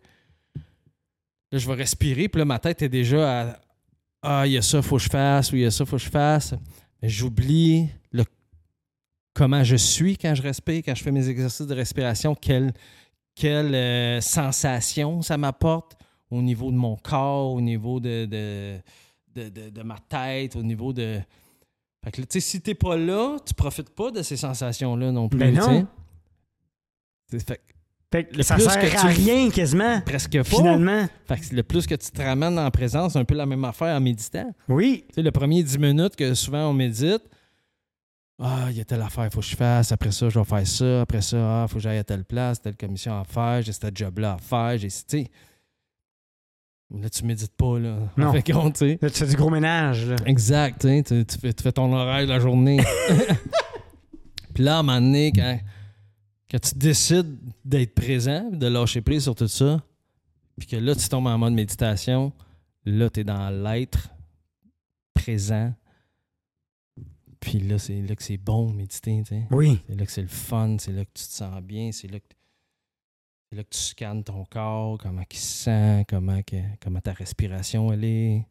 là, 1.51 1.57
je 1.59 1.67
vais 1.67 1.75
respirer. 1.75 2.27
Puis 2.29 2.39
là, 2.39 2.45
ma 2.45 2.59
tête 2.59 2.81
est 2.81 2.89
déjà 2.89 3.41
à 3.41 3.59
Ah, 4.21 4.43
il 4.47 4.53
y 4.53 4.57
a 4.57 4.61
ça, 4.61 4.81
faut 4.81 4.97
que 4.97 5.03
je 5.03 5.09
fasse, 5.09 5.51
ou 5.51 5.55
il 5.55 5.61
y 5.63 5.65
a 5.65 5.71
ça, 5.71 5.85
faut 5.85 5.97
que 5.97 6.01
je 6.03 6.09
fasse. 6.09 6.55
J'oublie 7.01 7.89
le, 8.11 8.23
comment 9.33 9.63
je 9.63 9.75
suis 9.75 10.17
quand 10.17 10.35
je 10.35 10.41
respire, 10.41 10.81
quand 10.85 10.95
je 10.95 11.03
fais 11.03 11.11
mes 11.11 11.27
exercices 11.29 11.67
de 11.67 11.73
respiration, 11.75 12.35
quelle, 12.35 12.73
quelle 13.35 13.73
euh, 13.73 14.21
sensation 14.21 15.21
ça 15.21 15.37
m'apporte 15.37 15.97
au 16.29 16.41
niveau 16.41 16.71
de 16.71 16.77
mon 16.77 16.95
corps, 16.95 17.51
au 17.53 17.61
niveau 17.61 17.99
de, 17.99 18.25
de, 18.25 18.77
de, 19.35 19.49
de- 19.49 19.69
de 19.69 19.83
ma 19.83 19.97
tête, 20.09 20.55
au 20.55 20.63
niveau 20.63 20.93
de. 20.93 21.19
Fait 22.03 22.11
que, 22.11 22.21
tu 22.21 22.27
sais, 22.31 22.39
si 22.41 22.59
t'es 22.61 22.75
pas 22.75 22.97
là, 22.97 23.37
tu 23.45 23.53
profites 23.53 23.89
pas 23.91 24.11
de 24.11 24.21
ces 24.23 24.35
sensations-là 24.35 25.11
non 25.11 25.29
plus. 25.29 25.39
Ben 25.39 25.53
non. 25.55 25.87
Fait 27.31 27.37
que 27.39 27.53
Fait 28.11 28.23
que 28.25 28.35
Le 28.37 28.43
ça 28.43 28.55
plus 28.55 28.63
sert 28.65 28.79
que 28.79 28.95
à 28.97 28.99
tu- 29.13 29.21
rien 29.21 29.49
quasiment, 29.49 30.01
presque 30.01 30.37
pas. 30.37 30.43
finalement. 30.43 31.07
Fait 31.27 31.39
que 31.39 31.55
le 31.55 31.63
plus 31.63 31.87
que 31.87 31.95
tu 31.95 32.11
te 32.11 32.21
ramènes 32.21 32.59
en 32.59 32.69
présence, 32.71 33.13
c'est 33.13 33.19
un 33.19 33.25
peu 33.25 33.33
la 33.35 33.45
même 33.45 33.63
affaire 33.65 33.95
en 33.95 34.01
méditant. 34.01 34.53
Oui. 34.69 35.05
Tu 35.09 35.15
sais, 35.15 35.21
le 35.21 35.31
premier 35.31 35.63
10 35.63 35.79
minutes 35.79 36.15
que 36.15 36.33
souvent 36.35 36.69
on 36.69 36.73
médite, 36.73 37.23
ah, 38.39 38.67
il 38.69 38.77
y 38.77 38.81
a 38.81 38.85
telle 38.85 39.01
affaire, 39.01 39.25
il 39.25 39.31
faut 39.31 39.41
que 39.41 39.45
je 39.45 39.55
fasse. 39.55 39.91
Après 39.91 40.11
ça, 40.11 40.29
je 40.29 40.39
vais 40.39 40.45
faire 40.45 40.67
ça. 40.67 41.01
Après 41.01 41.21
ça, 41.21 41.37
ah, 41.37 41.65
il 41.65 41.69
faut 41.69 41.75
que 41.75 41.81
j'aille 41.81 41.99
à 41.99 42.03
telle 42.03 42.25
place, 42.25 42.61
telle 42.61 42.75
commission 42.75 43.19
à 43.19 43.23
faire. 43.23 43.61
J'ai 43.61 43.71
ce 43.71 43.87
job-là 43.93 44.33
à 44.33 44.37
faire. 44.37 44.77
J'ai, 44.77 44.89
tu 44.89 45.03
sais. 45.07 45.31
Là, 46.91 47.09
tu 47.09 47.25
médites 47.25 47.55
pas, 47.55 47.79
là. 47.79 47.97
Non. 48.17 48.31
Fait 48.31 48.51
compte, 48.51 48.73
tu 48.73 48.79
sais. 48.79 48.99
Là, 49.01 49.09
tu 49.09 49.19
fais 49.19 49.27
du 49.27 49.35
gros 49.35 49.49
ménage. 49.49 50.07
Là. 50.07 50.15
Exact, 50.25 50.81
tu, 50.81 51.03
tu 51.03 51.37
fais, 51.37 51.53
tu 51.53 51.63
fais 51.63 51.71
ton 51.71 51.91
horaire 51.93 52.23
de 52.23 52.29
la 52.29 52.39
journée. 52.39 52.83
Puis 54.53 54.63
là, 54.63 54.77
à 54.77 54.79
un 54.79 54.83
moment 54.83 55.01
donné, 55.01 55.31
quand, 55.31 55.59
quand 56.49 56.59
tu 56.59 56.75
décides 56.75 57.35
d'être 57.65 57.95
présent, 57.95 58.49
de 58.51 58.67
lâcher 58.67 59.01
prise 59.01 59.23
sur 59.23 59.35
tout 59.35 59.47
ça, 59.47 59.81
puis 60.57 60.67
que 60.67 60.75
là, 60.75 60.93
tu 60.93 61.07
tombes 61.09 61.27
en 61.27 61.37
mode 61.37 61.53
méditation, 61.53 62.31
là, 62.85 63.09
tu 63.09 63.21
es 63.21 63.23
dans 63.23 63.49
l'être 63.49 64.09
présent. 65.15 65.73
Puis 67.43 67.59
là, 67.59 67.77
c'est 67.77 68.01
là 68.01 68.15
que 68.15 68.23
c'est 68.23 68.37
bon 68.37 68.71
de 68.71 68.75
méditer, 68.77 69.19
tu 69.19 69.35
sais. 69.35 69.43
Oui. 69.51 69.81
C'est 69.89 69.95
là 69.95 70.05
que 70.05 70.11
c'est 70.11 70.21
le 70.21 70.27
fun, 70.29 70.77
c'est 70.79 70.93
là 70.93 71.03
que 71.03 71.11
tu 71.13 71.23
te 71.25 71.29
sens 71.31 71.61
bien, 71.61 71.91
c'est 71.91 72.07
là 72.07 72.19
que, 72.19 72.25
c'est 73.49 73.57
là 73.57 73.63
que 73.63 73.69
tu 73.69 73.79
scannes 73.79 74.23
ton 74.23 74.45
corps, 74.45 74.97
comment 74.97 75.23
il 75.29 75.37
se 75.37 75.63
sent, 75.65 76.05
comment, 76.07 76.41
que, 76.41 76.55
comment 76.81 77.01
ta 77.01 77.11
respiration 77.11 77.91
elle 77.91 78.05
est, 78.05 78.45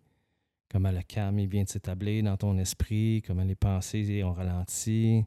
comment 0.70 0.90
le 0.90 1.00
calme 1.02 1.38
vient 1.46 1.64
de 1.64 1.68
s'établir 1.70 2.22
dans 2.22 2.36
ton 2.36 2.58
esprit, 2.58 3.22
comment 3.26 3.44
les 3.44 3.54
pensées 3.54 4.22
ont 4.24 4.34
ralenti. 4.34 5.24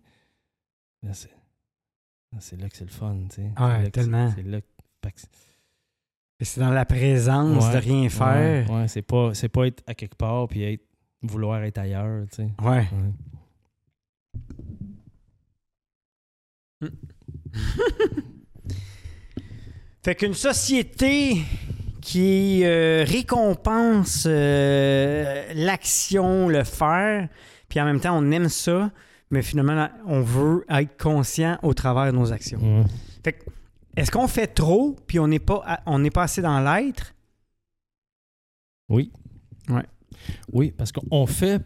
Là, 1.01 1.13
c'est, 1.13 1.29
là, 2.31 2.37
c'est 2.39 2.61
là 2.61 2.69
que 2.69 2.77
c'est 2.77 2.85
le 2.85 2.91
fun, 2.91 3.17
tu 3.29 3.35
sais. 3.37 3.51
Ouais, 3.59 3.89
tellement. 3.89 4.29
C'est, 4.29 4.35
c'est 4.43 4.47
là 4.47 4.61
que- 4.61 4.67
c'est- 5.15 5.29
C'est 6.41 6.59
dans 6.59 6.69
la 6.71 6.85
présence 6.85 7.65
Ouais, 7.65 7.73
de 7.73 7.77
rien 7.77 8.09
faire. 8.09 8.69
Ouais, 8.69 8.75
ouais, 8.81 8.87
c'est 8.89 9.01
pas, 9.01 9.33
c'est 9.33 9.49
pas 9.49 9.65
être 9.67 9.81
à 9.87 9.95
quelque 9.95 10.15
part 10.15 10.47
puis 10.49 10.63
être, 10.63 10.83
vouloir 11.21 11.63
être 11.63 11.77
ailleurs, 11.79 12.27
tu 12.29 12.35
sais. 12.35 12.49
Ouais. 12.61 12.87
Ouais. 12.91 13.11
Fait 20.03 20.15
qu'une 20.15 20.33
société 20.33 21.41
qui 22.01 22.63
euh, 22.63 23.03
récompense 23.07 24.25
euh, 24.29 25.51
l'action, 25.55 26.47
le 26.47 26.63
faire, 26.63 27.27
puis 27.67 27.81
en 27.81 27.85
même 27.85 27.99
temps 27.99 28.15
on 28.17 28.31
aime 28.31 28.49
ça, 28.49 28.91
mais 29.31 29.41
finalement 29.41 29.89
on 30.05 30.21
veut 30.21 30.63
être 30.69 31.01
conscient 31.01 31.57
au 31.63 31.73
travers 31.73 32.11
de 32.11 32.17
nos 32.17 32.31
actions. 32.31 32.59
Ouais. 32.59 32.83
Fait 33.23 33.33
que, 33.33 33.45
est-ce 33.97 34.11
qu'on 34.11 34.27
fait 34.27 34.47
trop 34.47 34.95
puis 35.07 35.19
on 35.19 35.27
n'est 35.27 35.39
pas 35.39 35.81
on 35.87 35.97
n'est 35.97 36.11
pas 36.11 36.23
assez 36.23 36.43
dans 36.43 36.59
l'être? 36.59 37.15
Oui. 38.89 39.11
Ouais. 39.69 39.85
Oui, 40.51 40.71
parce 40.71 40.91
qu'on 40.91 41.25
fait. 41.25 41.61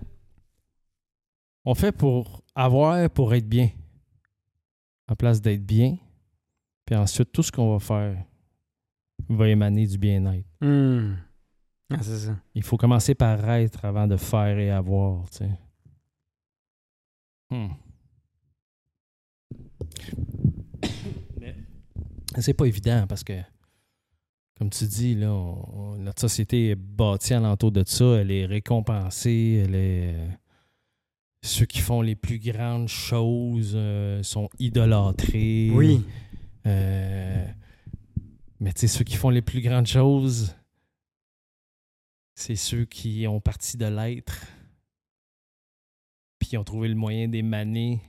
On 1.65 1.75
fait 1.75 1.91
pour 1.91 2.41
avoir, 2.55 3.09
pour 3.09 3.33
être 3.33 3.47
bien. 3.47 3.69
En 5.09 5.15
place 5.15 5.41
d'être 5.41 5.65
bien. 5.65 5.97
Puis 6.85 6.95
ensuite, 6.95 7.31
tout 7.31 7.43
ce 7.43 7.51
qu'on 7.51 7.71
va 7.71 7.79
faire 7.79 8.23
va 9.27 9.49
émaner 9.49 9.85
du 9.87 9.97
bien-être. 9.97 10.45
Hmm. 10.61 11.15
Ah, 11.91 11.97
c'est 12.01 12.17
ça. 12.19 12.37
Il 12.53 12.63
faut 12.63 12.77
commencer 12.77 13.15
par 13.15 13.49
être 13.49 13.83
avant 13.85 14.05
de 14.07 14.15
faire 14.17 14.57
et 14.59 14.69
avoir, 14.69 15.27
tu 15.31 15.37
sais. 15.39 15.49
Hmm. 17.51 17.69
Mais 21.39 22.41
c'est 22.41 22.53
pas 22.53 22.65
évident 22.65 23.05
parce 23.07 23.23
que, 23.23 23.33
comme 24.57 24.69
tu 24.69 24.85
dis, 24.85 25.15
là, 25.15 25.33
on- 25.33 25.93
on- 25.93 25.97
notre 25.97 26.21
société 26.21 26.69
est 26.69 26.75
bâtie 26.75 27.33
alentour 27.33 27.71
de 27.71 27.83
ça. 27.85 28.05
Elle 28.17 28.31
est 28.31 28.45
récompensée. 28.45 29.63
Elle 29.65 29.75
est. 29.75 30.15
ceux 31.41 31.65
qui 31.65 31.79
font 31.79 32.01
les 32.01 32.15
plus 32.15 32.39
grandes 32.39 32.87
choses 32.89 33.73
euh, 33.75 34.21
sont 34.23 34.49
idolâtrés. 34.59 35.69
Oui. 35.73 36.03
Euh, 36.65 37.45
mais 38.59 38.73
tu 38.73 38.81
sais, 38.81 38.87
ceux 38.87 39.03
qui 39.05 39.15
font 39.15 39.29
les 39.29 39.41
plus 39.41 39.61
grandes 39.61 39.87
choses, 39.87 40.55
c'est 42.35 42.55
ceux 42.55 42.85
qui 42.85 43.25
ont 43.27 43.39
parti 43.39 43.77
de 43.77 43.85
l'être, 43.85 44.45
puis 46.39 46.49
qui 46.49 46.57
ont 46.57 46.63
trouvé 46.63 46.89
le 46.89 46.95
moyen 46.95 47.27
d'émaner 47.27 48.01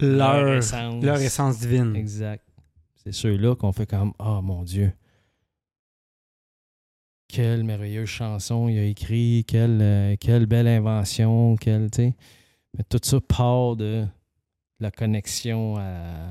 Leur, 0.00 0.56
essence. 0.58 1.02
leur 1.02 1.20
essence 1.20 1.58
divine. 1.60 1.96
Exact. 1.96 2.44
C'est 2.94 3.12
ceux-là 3.12 3.54
qu'on 3.56 3.72
fait 3.72 3.86
comme 3.88 4.12
Oh 4.18 4.40
mon 4.42 4.62
Dieu. 4.62 4.92
Quelle 7.28 7.64
merveilleuse 7.64 8.08
chanson 8.08 8.68
il 8.68 8.78
a 8.78 8.84
écrit, 8.84 9.44
quelle, 9.48 9.80
euh, 9.82 10.16
quelle 10.20 10.46
belle 10.46 10.68
invention, 10.68 11.56
quelle, 11.56 11.90
tu 11.90 11.96
sais. 12.02 12.14
Mais 12.76 12.84
tout 12.88 13.00
ça 13.02 13.18
part 13.20 13.74
de 13.76 14.06
la 14.78 14.90
connexion 14.90 15.76
à, 15.76 16.30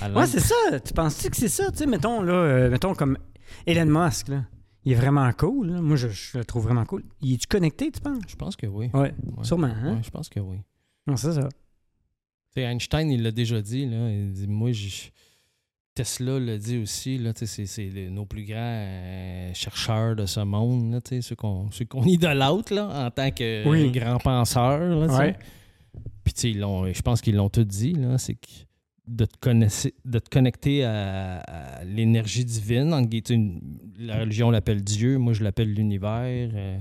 à 0.00 0.10
Ouais, 0.10 0.26
c'est 0.26 0.40
ça. 0.40 0.78
Tu 0.84 0.92
penses-tu 0.92 1.30
que 1.30 1.36
c'est 1.36 1.48
ça? 1.48 1.70
Tu 1.72 1.78
sais, 1.78 1.86
mettons, 1.86 2.22
là, 2.22 2.32
euh, 2.34 2.70
mettons 2.70 2.94
comme 2.94 3.18
Elon 3.66 3.86
Musk, 3.86 4.28
là. 4.28 4.44
Il 4.84 4.92
est 4.92 4.96
vraiment 4.96 5.30
cool. 5.32 5.72
là. 5.72 5.80
Moi, 5.82 5.96
je, 5.96 6.08
je 6.08 6.38
le 6.38 6.44
trouve 6.44 6.62
vraiment 6.64 6.84
cool. 6.84 7.02
Il 7.20 7.34
est-tu 7.34 7.46
connecté, 7.46 7.90
tu 7.90 8.00
penses? 8.00 8.22
Je 8.28 8.36
pense 8.36 8.54
que 8.56 8.66
oui. 8.66 8.90
Ouais, 8.94 9.00
Ouais. 9.36 9.44
sûrement. 9.44 9.66
Hein? 9.66 9.96
Ouais, 9.96 10.02
je 10.02 10.10
pense 10.10 10.28
que 10.28 10.40
oui. 10.40 10.58
Non, 11.06 11.16
c'est 11.16 11.32
ça. 11.32 11.48
Tu 11.48 12.60
sais, 12.60 12.62
Einstein, 12.62 13.10
il 13.10 13.22
l'a 13.22 13.32
déjà 13.32 13.60
dit. 13.60 13.86
Là, 13.86 14.10
il 14.10 14.32
dit 14.32 14.46
Moi, 14.46 14.72
je- 14.72 15.08
Tesla 15.98 16.38
l'a 16.38 16.58
dit 16.58 16.78
aussi. 16.78 17.20
C'est, 17.34 17.90
nos 18.10 18.24
plus 18.24 18.44
grands 18.44 18.56
euh, 18.58 19.50
chercheurs 19.52 20.14
de 20.14 20.26
ce 20.26 20.40
monde. 20.40 20.92
Là, 20.92 21.00
ceux, 21.20 21.34
qu'on, 21.34 21.68
qu'on 21.88 22.04
idolâtre 22.04 22.72
là, 22.72 23.06
en 23.06 23.10
tant 23.10 23.30
que 23.32 23.68
Oui. 23.68 23.86
euh, 23.86 23.90
grands 23.90 24.18
penseurs. 24.18 24.78
Là. 24.78 25.18
Ouais. 25.18 25.36
Puis, 26.22 26.54
je 26.54 27.02
pense 27.02 27.20
qu'ils 27.20 27.34
l'ont 27.34 27.48
tout 27.48 27.64
dit. 27.64 27.96
C'est 28.18 28.34
que 28.34 28.46
de 29.08 29.24
te, 29.24 29.88
de 30.04 30.18
te 30.18 30.28
connecter 30.30 30.84
à, 30.84 31.38
à 31.40 31.84
l'énergie 31.84 32.44
divine. 32.44 32.92
En, 32.92 33.02
la 33.98 34.20
religion 34.20 34.50
l'appelle 34.50 34.84
Dieu. 34.84 35.18
Moi, 35.18 35.32
je 35.32 35.42
l'appelle 35.42 35.72
l'univers. 35.72 36.50
euh, 36.54 36.78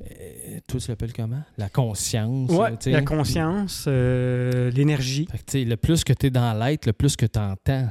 euh, 0.00 0.58
toi, 0.66 0.80
tu 0.80 0.88
l'appelles 0.90 1.12
comment? 1.12 1.42
La 1.58 1.68
conscience. 1.68 2.50
La 2.86 3.02
conscience, 3.02 3.84
euh, 3.86 4.70
l'énergie. 4.70 5.28
Le 5.54 5.74
plus 5.76 6.02
que 6.02 6.12
tu 6.12 6.26
es 6.26 6.30
dans 6.30 6.58
l'être, 6.58 6.86
le 6.86 6.92
plus 6.92 7.14
que 7.14 7.26
tu 7.26 7.38
entends 7.38 7.88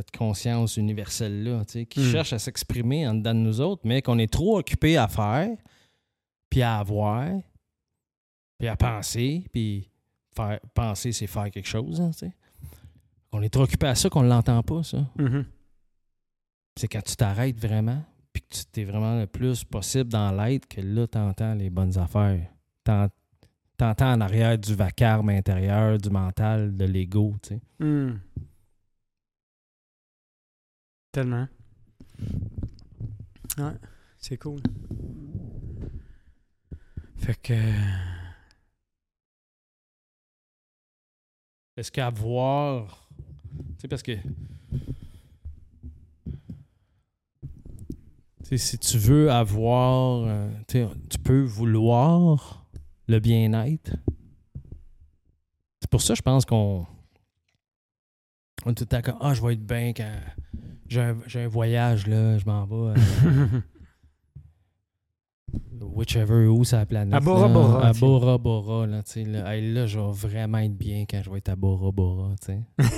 cette 0.00 0.16
conscience 0.16 0.76
universelle-là, 0.76 1.64
tu 1.64 1.72
sais, 1.72 1.86
qui 1.86 2.00
Hmm. 2.00 2.10
cherche 2.12 2.32
à 2.32 2.38
s'exprimer 2.38 3.06
en 3.06 3.14
dedans 3.14 3.34
de 3.34 3.40
nous 3.40 3.60
autres, 3.60 3.82
mais 3.84 4.02
qu'on 4.02 4.18
est 4.18 4.32
trop 4.32 4.58
occupé 4.58 4.96
à 4.96 5.08
faire, 5.08 5.48
puis 6.48 6.62
à 6.62 6.78
avoir, 6.78 7.28
puis 8.58 8.68
à 8.68 8.76
penser, 8.76 9.44
puis 9.52 9.88
faire, 10.34 10.58
penser, 10.74 11.12
c'est 11.12 11.26
faire 11.26 11.50
quelque 11.50 11.68
chose, 11.68 12.00
hein, 12.00 12.10
tu 12.12 12.18
sais. 12.18 12.32
On 13.32 13.42
est 13.42 13.48
trop 13.48 13.62
occupé 13.62 13.86
à 13.86 13.94
ça 13.94 14.08
qu'on 14.10 14.22
ne 14.22 14.28
l'entend 14.28 14.62
pas, 14.62 14.82
ça. 14.82 15.06
Mhm. 15.18 15.44
C'est 16.76 16.88
quand 16.88 17.02
tu 17.02 17.14
t'arrêtes 17.16 17.58
vraiment, 17.60 18.02
puis 18.32 18.42
que 18.42 18.54
tu 18.72 18.80
es 18.80 18.84
vraiment 18.84 19.18
le 19.18 19.26
plus 19.26 19.64
possible 19.64 20.10
dans 20.10 20.32
l'être, 20.32 20.66
que 20.68 20.80
là, 20.80 21.06
tu 21.06 21.18
entends 21.18 21.54
les 21.54 21.70
bonnes 21.70 21.96
affaires. 21.98 22.46
T'en- 22.84 23.08
T'entends 23.76 24.12
en 24.12 24.20
arrière 24.20 24.58
du 24.58 24.74
vacarme 24.74 25.30
intérieur, 25.30 25.96
du 25.96 26.10
mental, 26.10 26.76
de 26.76 26.84
l'ego, 26.84 27.34
tu 27.42 27.54
sais. 27.54 27.60
Hmm. 27.78 28.18
Tellement. 31.12 31.48
Ouais, 33.58 33.72
c'est 34.18 34.38
cool. 34.38 34.60
Fait 37.16 37.34
que. 37.34 37.54
Est-ce 41.76 41.90
qu'avoir. 41.90 43.08
Tu 43.56 43.82
sais, 43.82 43.88
parce 43.88 44.02
que. 44.02 44.12
Tu 48.44 48.44
sais, 48.44 48.56
si 48.58 48.78
tu 48.78 48.98
veux 48.98 49.30
avoir. 49.30 50.24
euh, 50.26 50.50
tu 50.66 51.18
peux 51.18 51.42
vouloir 51.42 52.66
le 53.08 53.18
bien-être. 53.18 53.96
C'est 55.80 55.90
pour 55.90 56.02
ça, 56.02 56.14
je 56.14 56.22
pense 56.22 56.44
qu'on. 56.44 56.86
On 58.64 58.70
est 58.70 58.74
tout 58.74 58.86
le 58.90 59.02
temps 59.02 59.18
Ah, 59.20 59.34
je 59.34 59.42
vais 59.42 59.54
être 59.54 59.66
bien 59.66 59.92
quand. 59.92 60.20
J'ai 60.90 61.00
un, 61.44 61.48
voyage, 61.48 62.06
là, 62.08 62.36
je 62.36 62.44
m'en 62.46 62.64
vais. 62.66 63.00
euh, 63.00 63.60
whichever 65.94 66.46
où 66.46 66.64
sur 66.64 66.78
la 66.78 66.86
planète. 66.86 67.14
À 67.14 67.20
Bora 67.20 67.46
là. 67.46 67.54
Bora, 67.54 67.86
À. 67.86 67.92
Bora 67.92 68.38
Bora, 68.38 68.86
là, 68.86 69.02
tu 69.04 69.12
sais. 69.12 69.24
Là, 69.24 69.54
Hey, 69.54 69.72
là, 69.72 69.86
je 69.86 69.98
vais 70.00 70.10
vraiment 70.12 70.58
être 70.58 70.76
bien 70.76 71.04
quand 71.08 71.22
je 71.22 71.30
vais 71.30 71.38
être 71.38 71.48
à 71.50 71.56
Bora 71.56 71.92
Bora, 71.92 72.34
tu 72.44 72.46
sais. 72.52 72.60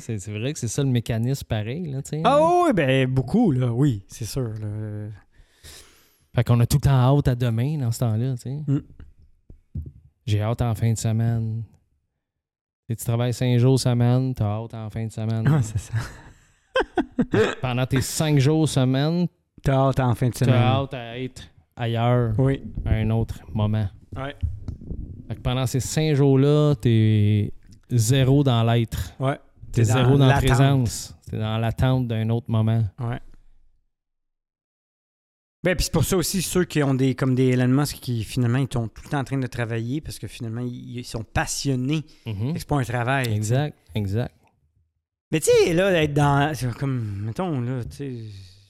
C'est- 0.00 0.28
vrai 0.32 0.54
que 0.54 0.58
c'est 0.58 0.68
ça 0.68 0.82
le 0.82 0.88
mécanisme 0.88 1.46
pareil, 1.46 1.90
là, 1.92 2.00
tu 2.02 2.10
sais. 2.10 2.22
Ah 2.24 2.40
oui, 2.64 2.72
ben 2.72 3.06
beaucoup, 3.08 3.52
là, 3.52 3.70
oui, 3.72 4.02
c'est 4.08 4.24
sûr. 4.24 4.48
là. 4.54 5.08
Fait 6.34 6.42
qu'on 6.42 6.58
a 6.60 6.66
tout 6.66 6.78
le 6.78 6.80
temps 6.80 6.90
hâte 7.18 7.28
à 7.28 7.34
demain 7.34 7.76
dans 7.78 7.92
ce 7.92 7.98
temps-là, 8.00 8.34
tu 8.36 8.40
sais. 8.42 8.62
Mm. 8.66 8.80
J'ai 10.26 10.40
hâte 10.40 10.62
en 10.62 10.74
fin 10.74 10.90
de 10.92 10.98
semaine. 10.98 11.62
Si 12.88 12.96
tu 12.96 13.04
travailles 13.04 13.34
cinq 13.34 13.58
jours 13.58 13.78
semaine, 13.78 14.34
t'as 14.34 14.46
hâte 14.46 14.72
en 14.74 14.88
fin 14.88 15.06
de 15.06 15.12
semaine. 15.12 15.44
Ah, 15.46 15.60
c'est 15.62 15.78
ça. 15.78 15.92
Pendant 17.60 17.86
tes 17.86 18.00
cinq 18.00 18.38
jours 18.38 18.68
semaine, 18.68 19.26
T'as 19.62 19.74
hâte 19.88 20.00
en 20.00 20.14
fin 20.14 20.28
de 20.28 20.34
semaine. 20.34 20.54
t'as 20.54 20.60
hâte 20.82 20.94
à 20.94 21.18
être 21.18 21.42
ailleurs 21.76 22.34
Oui. 22.38 22.60
à 22.84 22.90
un 22.90 23.08
autre 23.10 23.40
moment. 23.54 23.88
Ouais. 24.14 24.36
Fait 25.28 25.36
que 25.36 25.40
pendant 25.40 25.66
ces 25.66 25.80
cinq 25.80 26.14
jours-là, 26.14 26.74
t'es 26.74 27.50
zéro 27.90 28.44
dans 28.44 28.62
l'être. 28.62 29.14
Ouais. 29.18 29.38
T'es 29.72 29.84
zéro 29.84 30.18
dans 30.18 30.26
la 30.26 30.36
présence. 30.36 31.16
T'es 31.30 31.38
dans 31.38 31.56
l'attente 31.58 32.06
d'un 32.08 32.28
autre 32.28 32.50
moment. 32.50 32.84
Ouais. 33.00 33.18
Ben, 35.62 35.74
puis 35.74 35.84
c'est 35.84 35.92
pour 35.92 36.04
ça 36.04 36.18
aussi 36.18 36.42
ceux 36.42 36.64
qui 36.66 36.82
ont 36.82 36.92
des 36.92 37.14
comme 37.14 37.34
des 37.34 37.48
Elon 37.48 37.68
Musk 37.68 37.96
qui 38.00 38.22
finalement 38.22 38.58
ils 38.58 38.68
sont 38.70 38.86
tout 38.88 39.00
le 39.04 39.08
temps 39.08 39.20
en 39.20 39.24
train 39.24 39.38
de 39.38 39.46
travailler 39.46 40.02
parce 40.02 40.18
que 40.18 40.26
finalement 40.26 40.60
ils, 40.60 40.98
ils 40.98 41.04
sont 41.04 41.24
passionnés. 41.24 42.04
Mhm. 42.26 42.52
C'est 42.56 42.68
pas 42.68 42.76
un 42.78 42.84
travail. 42.84 43.32
Exact, 43.32 43.74
exact. 43.94 44.34
Mais 45.34 45.40
tu 45.40 45.50
sais, 45.50 45.74
là, 45.74 45.90
être 46.00 46.14
dans. 46.14 46.54
c'est 46.54 46.72
Comme, 46.74 47.24
mettons, 47.24 47.60
là, 47.60 47.82
tu 47.82 47.96
sais, 47.96 48.14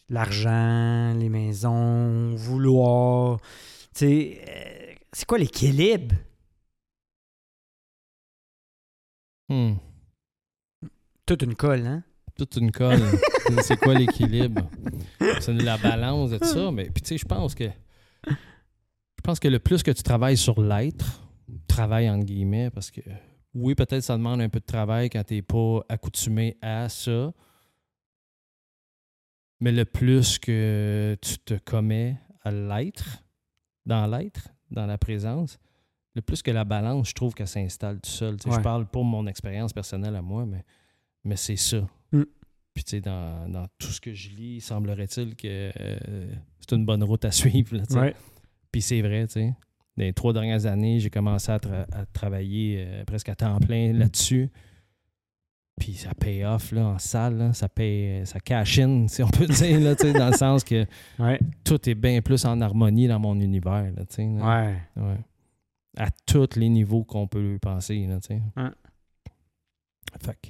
l'argent, 0.08 1.12
les 1.12 1.28
maisons, 1.28 2.34
vouloir. 2.36 3.38
Tu 3.94 3.98
sais, 3.98 4.40
euh, 4.48 4.94
c'est 5.12 5.26
quoi 5.26 5.36
l'équilibre? 5.36 6.14
Hmm. 9.50 9.74
Toute 11.26 11.42
une 11.42 11.54
colle, 11.54 11.86
hein? 11.86 12.02
Toute 12.34 12.56
une 12.56 12.72
colle. 12.72 13.02
c'est 13.60 13.76
quoi 13.76 13.92
l'équilibre? 13.92 14.62
C'est 15.40 15.52
la 15.52 15.76
balance 15.76 16.30
de 16.30 16.42
ça. 16.42 16.70
Mais 16.72 16.84
puis 16.84 17.02
tu 17.02 17.08
sais, 17.08 17.18
je 17.18 17.26
pense 17.26 17.54
que 17.54 17.68
je 18.26 19.22
pense 19.22 19.38
que 19.38 19.48
le 19.48 19.58
plus 19.58 19.82
que 19.82 19.90
tu 19.90 20.02
travailles 20.02 20.38
sur 20.38 20.62
l'être, 20.62 21.20
travail 21.68 22.08
entre 22.08 22.24
guillemets, 22.24 22.70
parce 22.70 22.90
que 22.90 23.02
oui, 23.54 23.74
peut-être 23.74 24.02
ça 24.02 24.16
demande 24.16 24.40
un 24.40 24.48
peu 24.48 24.60
de 24.60 24.64
travail 24.64 25.10
quand 25.10 25.22
tu 25.24 25.34
n'es 25.34 25.42
pas 25.42 25.80
accoutumé 25.88 26.56
à 26.60 26.88
ça. 26.88 27.32
Mais 29.60 29.72
le 29.72 29.84
plus 29.84 30.38
que 30.38 31.16
tu 31.22 31.38
te 31.38 31.54
commets 31.54 32.18
à 32.42 32.50
l'être, 32.50 33.22
dans 33.86 34.06
l'être, 34.06 34.48
dans 34.70 34.86
la 34.86 34.98
présence, 34.98 35.58
le 36.14 36.22
plus 36.22 36.42
que 36.42 36.50
la 36.50 36.64
balance, 36.64 37.08
je 37.10 37.14
trouve 37.14 37.34
qu'elle 37.34 37.48
s'installe 37.48 38.00
tout 38.00 38.10
seul. 38.10 38.34
Ouais. 38.46 38.56
Je 38.56 38.60
parle 38.60 38.86
pour 38.86 39.04
mon 39.04 39.26
expérience 39.26 39.72
personnelle 39.72 40.16
à 40.16 40.22
moi, 40.22 40.46
mais, 40.46 40.64
mais 41.24 41.36
c'est 41.36 41.56
ça. 41.56 41.86
Mm. 42.12 42.22
Puis 42.74 42.84
tu 42.84 42.90
sais, 42.90 43.00
dans, 43.00 43.48
dans 43.48 43.66
tout 43.78 43.88
ce 43.88 44.00
que 44.00 44.12
je 44.12 44.30
lis, 44.30 44.60
semblerait-il 44.60 45.36
que 45.36 45.70
euh, 45.80 46.34
c'est 46.58 46.72
une 46.72 46.84
bonne 46.84 47.04
route 47.04 47.24
à 47.24 47.30
suivre. 47.32 47.76
là. 47.76 47.84
Ouais. 47.90 48.14
Puis 48.72 48.82
c'est 48.82 49.00
vrai, 49.00 49.26
tu 49.28 49.34
sais. 49.34 49.54
Dans 49.96 50.04
les 50.04 50.12
trois 50.12 50.32
dernières 50.32 50.66
années, 50.66 50.98
j'ai 51.00 51.10
commencé 51.10 51.52
à, 51.52 51.58
tra- 51.58 51.86
à 51.92 52.04
travailler 52.06 52.84
euh, 52.86 53.04
presque 53.04 53.28
à 53.28 53.34
temps 53.36 53.58
plein 53.60 53.92
là-dessus. 53.92 54.50
Puis 55.80 55.94
ça 55.94 56.14
paye 56.14 56.44
off 56.44 56.70
là, 56.72 56.86
en 56.86 56.98
salle, 56.98 57.36
là. 57.36 57.52
ça 57.52 57.68
paye, 57.68 58.24
ça 58.26 58.38
cash 58.40 58.78
in, 58.78 59.08
si 59.08 59.22
on 59.22 59.28
peut 59.28 59.46
dire, 59.48 59.80
là, 59.80 59.94
dans 59.94 60.30
le 60.30 60.36
sens 60.36 60.62
que 60.64 60.86
Ouais. 61.18 61.38
tout 61.64 61.88
est 61.88 61.94
bien 61.96 62.20
plus 62.22 62.44
en 62.44 62.60
harmonie 62.60 63.08
dans 63.08 63.18
mon 63.18 63.40
univers. 63.40 63.90
Là. 63.92 64.02
Ouais. 64.18 64.76
Ouais. 64.96 65.18
À 65.96 66.10
tous 66.26 66.56
les 66.56 66.68
niveaux 66.68 67.04
qu'on 67.04 67.26
peut 67.28 67.58
penser. 67.60 68.06
Là, 68.06 68.18
tu 68.20 68.28
sais. 68.28 68.42
Ouais. 68.56 68.70
Fait 70.24 70.34
que- 70.42 70.48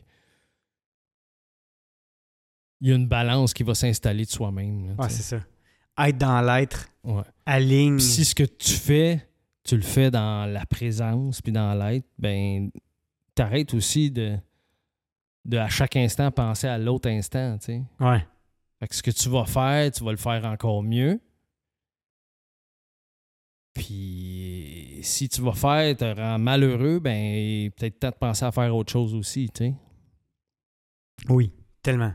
Il 2.80 2.88
y 2.88 2.92
a 2.92 2.96
une 2.96 3.08
balance 3.08 3.54
qui 3.54 3.62
va 3.62 3.74
s'installer 3.74 4.24
de 4.24 4.30
soi-même. 4.30 4.94
sais. 5.02 5.08
c'est 5.08 5.36
ça. 5.38 5.44
Être 6.06 6.18
dans 6.18 6.40
l'être, 6.42 6.88
Ouais. 7.04 7.22
aligne. 7.46 7.98
Si 7.98 8.24
ce 8.24 8.34
que 8.34 8.42
tu 8.44 8.72
fais, 8.72 9.26
tu 9.64 9.76
le 9.76 9.82
fais 9.82 10.10
dans 10.10 10.50
la 10.50 10.66
présence 10.66 11.40
puis 11.40 11.52
dans 11.52 11.74
l'être, 11.74 12.06
ben 12.18 12.70
t'arrêtes 13.34 13.74
aussi 13.74 14.10
de, 14.10 14.36
de 15.44 15.56
à 15.56 15.68
chaque 15.68 15.96
instant 15.96 16.30
penser 16.30 16.68
à 16.68 16.78
l'autre 16.78 17.08
instant, 17.08 17.58
tu 17.58 17.66
sais. 17.66 17.82
Ouais. 18.00 18.26
Fait 18.78 18.88
que 18.88 18.94
ce 18.94 19.02
que 19.02 19.10
tu 19.10 19.28
vas 19.28 19.46
faire, 19.46 19.90
tu 19.90 20.04
vas 20.04 20.10
le 20.10 20.16
faire 20.16 20.44
encore 20.44 20.82
mieux. 20.82 21.20
Puis 23.72 25.00
si 25.02 25.28
tu 25.28 25.40
vas 25.40 25.52
faire, 25.52 25.96
te 25.96 26.04
rend 26.04 26.38
malheureux, 26.38 27.00
ben 27.00 27.70
peut-être 27.70 27.98
temps 27.98 28.10
de 28.10 28.14
penser 28.14 28.44
à 28.44 28.52
faire 28.52 28.74
autre 28.74 28.92
chose 28.92 29.14
aussi, 29.14 29.50
tu 29.52 29.64
sais. 29.64 29.74
Oui, 31.28 31.52
tellement. 31.82 32.12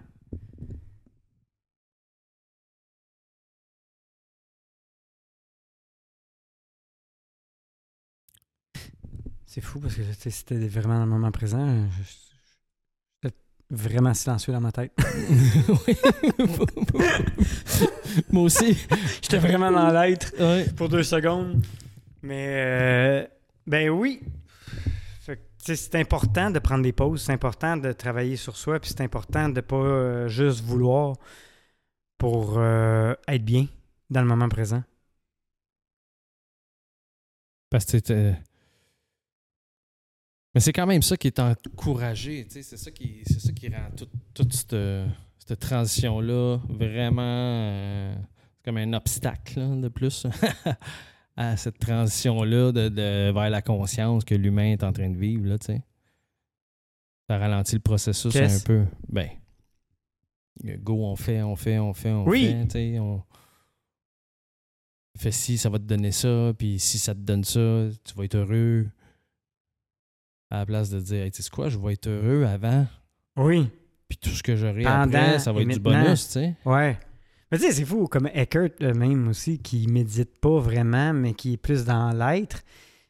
C'est 9.59 9.65
fou 9.65 9.79
parce 9.81 9.95
que 9.95 10.01
c'était 10.29 10.55
vraiment 10.69 10.95
dans 10.99 11.03
le 11.03 11.09
moment 11.11 11.31
présent. 11.33 11.85
je- 12.01 12.13
J'étais 13.21 13.35
vraiment 13.69 14.13
silencieux 14.13 14.53
dans 14.53 14.61
ma 14.61 14.71
tête. 14.71 14.93
Oui. 15.85 15.97
Moi 18.31 18.43
aussi. 18.43 18.77
J'étais 19.21 19.37
vraiment 19.37 19.69
dans 19.69 19.91
l'être 19.91 20.31
Ouais. 20.39 20.65
pour 20.77 20.87
deux 20.87 21.03
secondes. 21.03 21.61
Mais, 22.21 22.45
euh, 22.47 23.27
ben 23.67 23.89
oui. 23.89 24.21
C'est 25.61 25.95
important 25.95 26.49
de 26.51 26.59
prendre 26.59 26.83
des 26.83 26.93
pauses, 26.93 27.23
c'est 27.23 27.33
important 27.33 27.75
de 27.75 27.91
travailler 27.91 28.37
sur 28.37 28.55
soi, 28.55 28.79
puis 28.79 28.89
c'est 28.91 29.01
important 29.03 29.49
de 29.49 29.55
ne 29.55 29.61
pas 29.61 29.75
euh, 29.75 30.27
juste 30.29 30.61
vouloir 30.63 31.17
pour 32.17 32.57
euh, 32.57 33.13
être 33.27 33.43
bien 33.43 33.67
dans 34.09 34.21
le 34.21 34.27
moment 34.27 34.47
présent. 34.47 34.81
Parce 37.69 37.85
que 37.85 38.33
Mais 40.55 40.61
c'est 40.61 40.73
quand 40.73 40.87
même 40.87 41.01
ça 41.01 41.15
qui 41.15 41.27
est 41.27 41.39
encouragé, 41.39 42.45
c'est 42.49 42.63
ça 42.63 42.89
qui 42.91 43.21
c'est 43.25 43.39
ça 43.39 43.51
qui 43.51 43.69
rend 43.69 43.89
toute, 43.95 44.09
toute 44.33 44.53
cette, 44.53 44.75
cette 45.37 45.59
transition-là 45.59 46.57
vraiment 46.67 47.21
euh, 47.23 48.15
c'est 48.57 48.63
comme 48.65 48.77
un 48.77 48.93
obstacle 48.93 49.59
là, 49.59 49.75
de 49.75 49.87
plus 49.89 50.25
à 51.37 51.55
cette 51.55 51.77
transition-là 51.79 52.71
de, 52.71 52.89
de- 52.89 53.31
vers 53.31 53.49
la 53.49 53.61
conscience 53.61 54.25
que 54.25 54.33
l'humain 54.35 54.71
est 54.73 54.83
en 54.83 54.91
train 54.91 55.09
de 55.09 55.17
vivre, 55.17 55.45
là. 55.47 55.57
Ça 55.59 57.37
ralentit 57.37 57.75
le 57.75 57.81
processus 57.81 58.35
un 58.35 58.59
peu. 58.65 58.85
Ben, 59.07 59.29
go, 60.79 61.05
on 61.05 61.15
fait, 61.15 61.43
on 61.43 61.55
fait, 61.55 61.77
on 61.77 61.93
fait, 61.93 62.11
on 62.11 62.25
Oui. 62.27 62.55
fait, 62.71 62.99
on 62.99 63.23
fais 65.15 65.31
ci, 65.31 65.57
ça 65.57 65.69
va 65.69 65.77
te 65.79 65.83
donner 65.83 66.11
ça, 66.11 66.53
puis 66.57 66.79
si 66.79 66.97
ça 66.97 67.13
te 67.13 67.19
donne 67.19 67.43
ça, 67.43 67.87
tu 68.03 68.13
vas 68.15 68.23
être 68.23 68.35
heureux. 68.35 68.87
À 70.51 70.57
la 70.59 70.65
place 70.65 70.89
de 70.89 70.99
dire, 70.99 71.23
hey, 71.23 71.31
tu 71.31 71.41
sais 71.43 71.49
quoi, 71.49 71.69
je 71.69 71.77
vais 71.77 71.93
être 71.93 72.07
heureux 72.07 72.43
avant, 72.45 72.87
Oui. 73.37 73.69
puis 74.07 74.17
tout 74.17 74.29
ce 74.31 74.41
que 74.43 74.55
j'aurai 74.55 74.85
après, 74.85 75.37
ça 75.39 75.51
va 75.51 75.61
être 75.61 75.67
du 75.67 75.79
bonus, 75.79 76.25
tu 76.27 76.31
sais. 76.33 76.55
Ouais. 76.65 76.97
Mais 77.51 77.57
tu 77.57 77.63
sais, 77.65 77.71
c'est 77.71 77.85
fou, 77.85 78.07
comme 78.07 78.29
Eckert 78.33 78.69
euh, 78.81 78.93
même 78.93 79.27
aussi, 79.29 79.59
qui 79.59 79.87
médite 79.87 80.39
pas 80.39 80.59
vraiment, 80.59 81.13
mais 81.13 81.33
qui 81.33 81.53
est 81.53 81.57
plus 81.57 81.83
dans 81.85 82.11
l'être. 82.11 82.61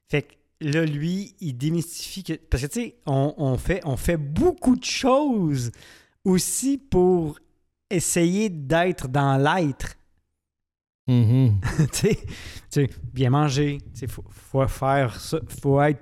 Fait 0.07 0.21
que 0.23 0.33
là, 0.61 0.85
lui, 0.85 1.35
il 1.41 1.57
démystifie 1.57 2.23
que. 2.23 2.33
Parce 2.33 2.63
que 2.63 2.67
tu 2.67 2.81
sais, 2.81 2.95
on, 3.05 3.33
on 3.37 3.57
fait, 3.57 3.81
on 3.85 3.97
fait 3.97 4.15
beaucoup 4.17 4.75
de 4.77 4.83
choses 4.85 5.71
aussi 6.25 6.77
pour 6.77 7.37
essayer 7.89 8.49
d'être 8.49 9.07
dans 9.07 9.37
l'être. 9.37 9.95
Tu 11.07 11.51
sais, 11.91 12.15
tu 12.15 12.27
sais, 12.69 12.89
bien 13.13 13.31
manger, 13.31 13.79
il 13.99 14.07
faut, 14.07 14.23
faut 14.29 14.67
faire 14.67 15.19
ça, 15.19 15.39
faut 15.61 15.81
être... 15.81 15.99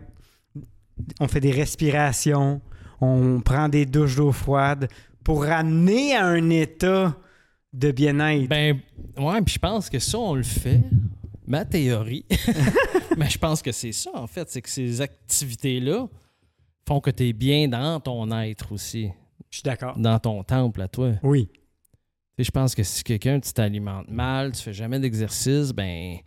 On 1.19 1.27
fait 1.27 1.39
des 1.39 1.51
respirations, 1.51 2.61
on 3.01 3.41
prend 3.41 3.69
des 3.69 3.85
douches 3.85 4.15
d'eau 4.15 4.31
froide 4.31 4.87
pour 5.23 5.43
ramener 5.43 6.15
à 6.15 6.25
un 6.25 6.49
état 6.49 7.15
de 7.73 7.91
bien-être. 7.91 8.47
Ben, 8.47 8.79
ouais, 9.17 9.41
puis 9.41 9.55
je 9.55 9.59
pense 9.59 9.89
que 9.89 9.99
ça, 9.99 10.17
on 10.17 10.35
le 10.35 10.43
fait. 10.43 10.81
Ma 11.45 11.63
théorie. 11.63 12.25
Mais 13.17 13.29
je 13.29 13.37
pense 13.37 13.61
que 13.61 13.71
c'est 13.71 13.91
ça, 13.91 14.11
en 14.13 14.27
fait. 14.27 14.49
C'est 14.49 14.61
que 14.61 14.69
ces 14.69 15.01
activités-là 15.01 16.07
font 16.87 16.99
que 16.99 17.09
tu 17.09 17.27
es 17.27 17.33
bien 17.33 17.67
dans 17.67 17.99
ton 17.99 18.31
être 18.39 18.71
aussi. 18.71 19.09
Je 19.49 19.57
suis 19.57 19.63
d'accord. 19.63 19.97
Dans 19.97 20.19
ton 20.19 20.43
temple 20.43 20.81
à 20.81 20.87
toi. 20.87 21.13
Oui. 21.23 21.49
Sais, 22.37 22.43
je 22.43 22.51
pense 22.51 22.75
que 22.75 22.83
si 22.83 23.03
quelqu'un, 23.03 23.39
tu 23.39 23.51
t'alimentes 23.53 24.09
mal, 24.09 24.51
tu 24.51 24.61
fais 24.61 24.73
jamais 24.73 24.99
d'exercice, 24.99 25.71
ben. 25.71 26.17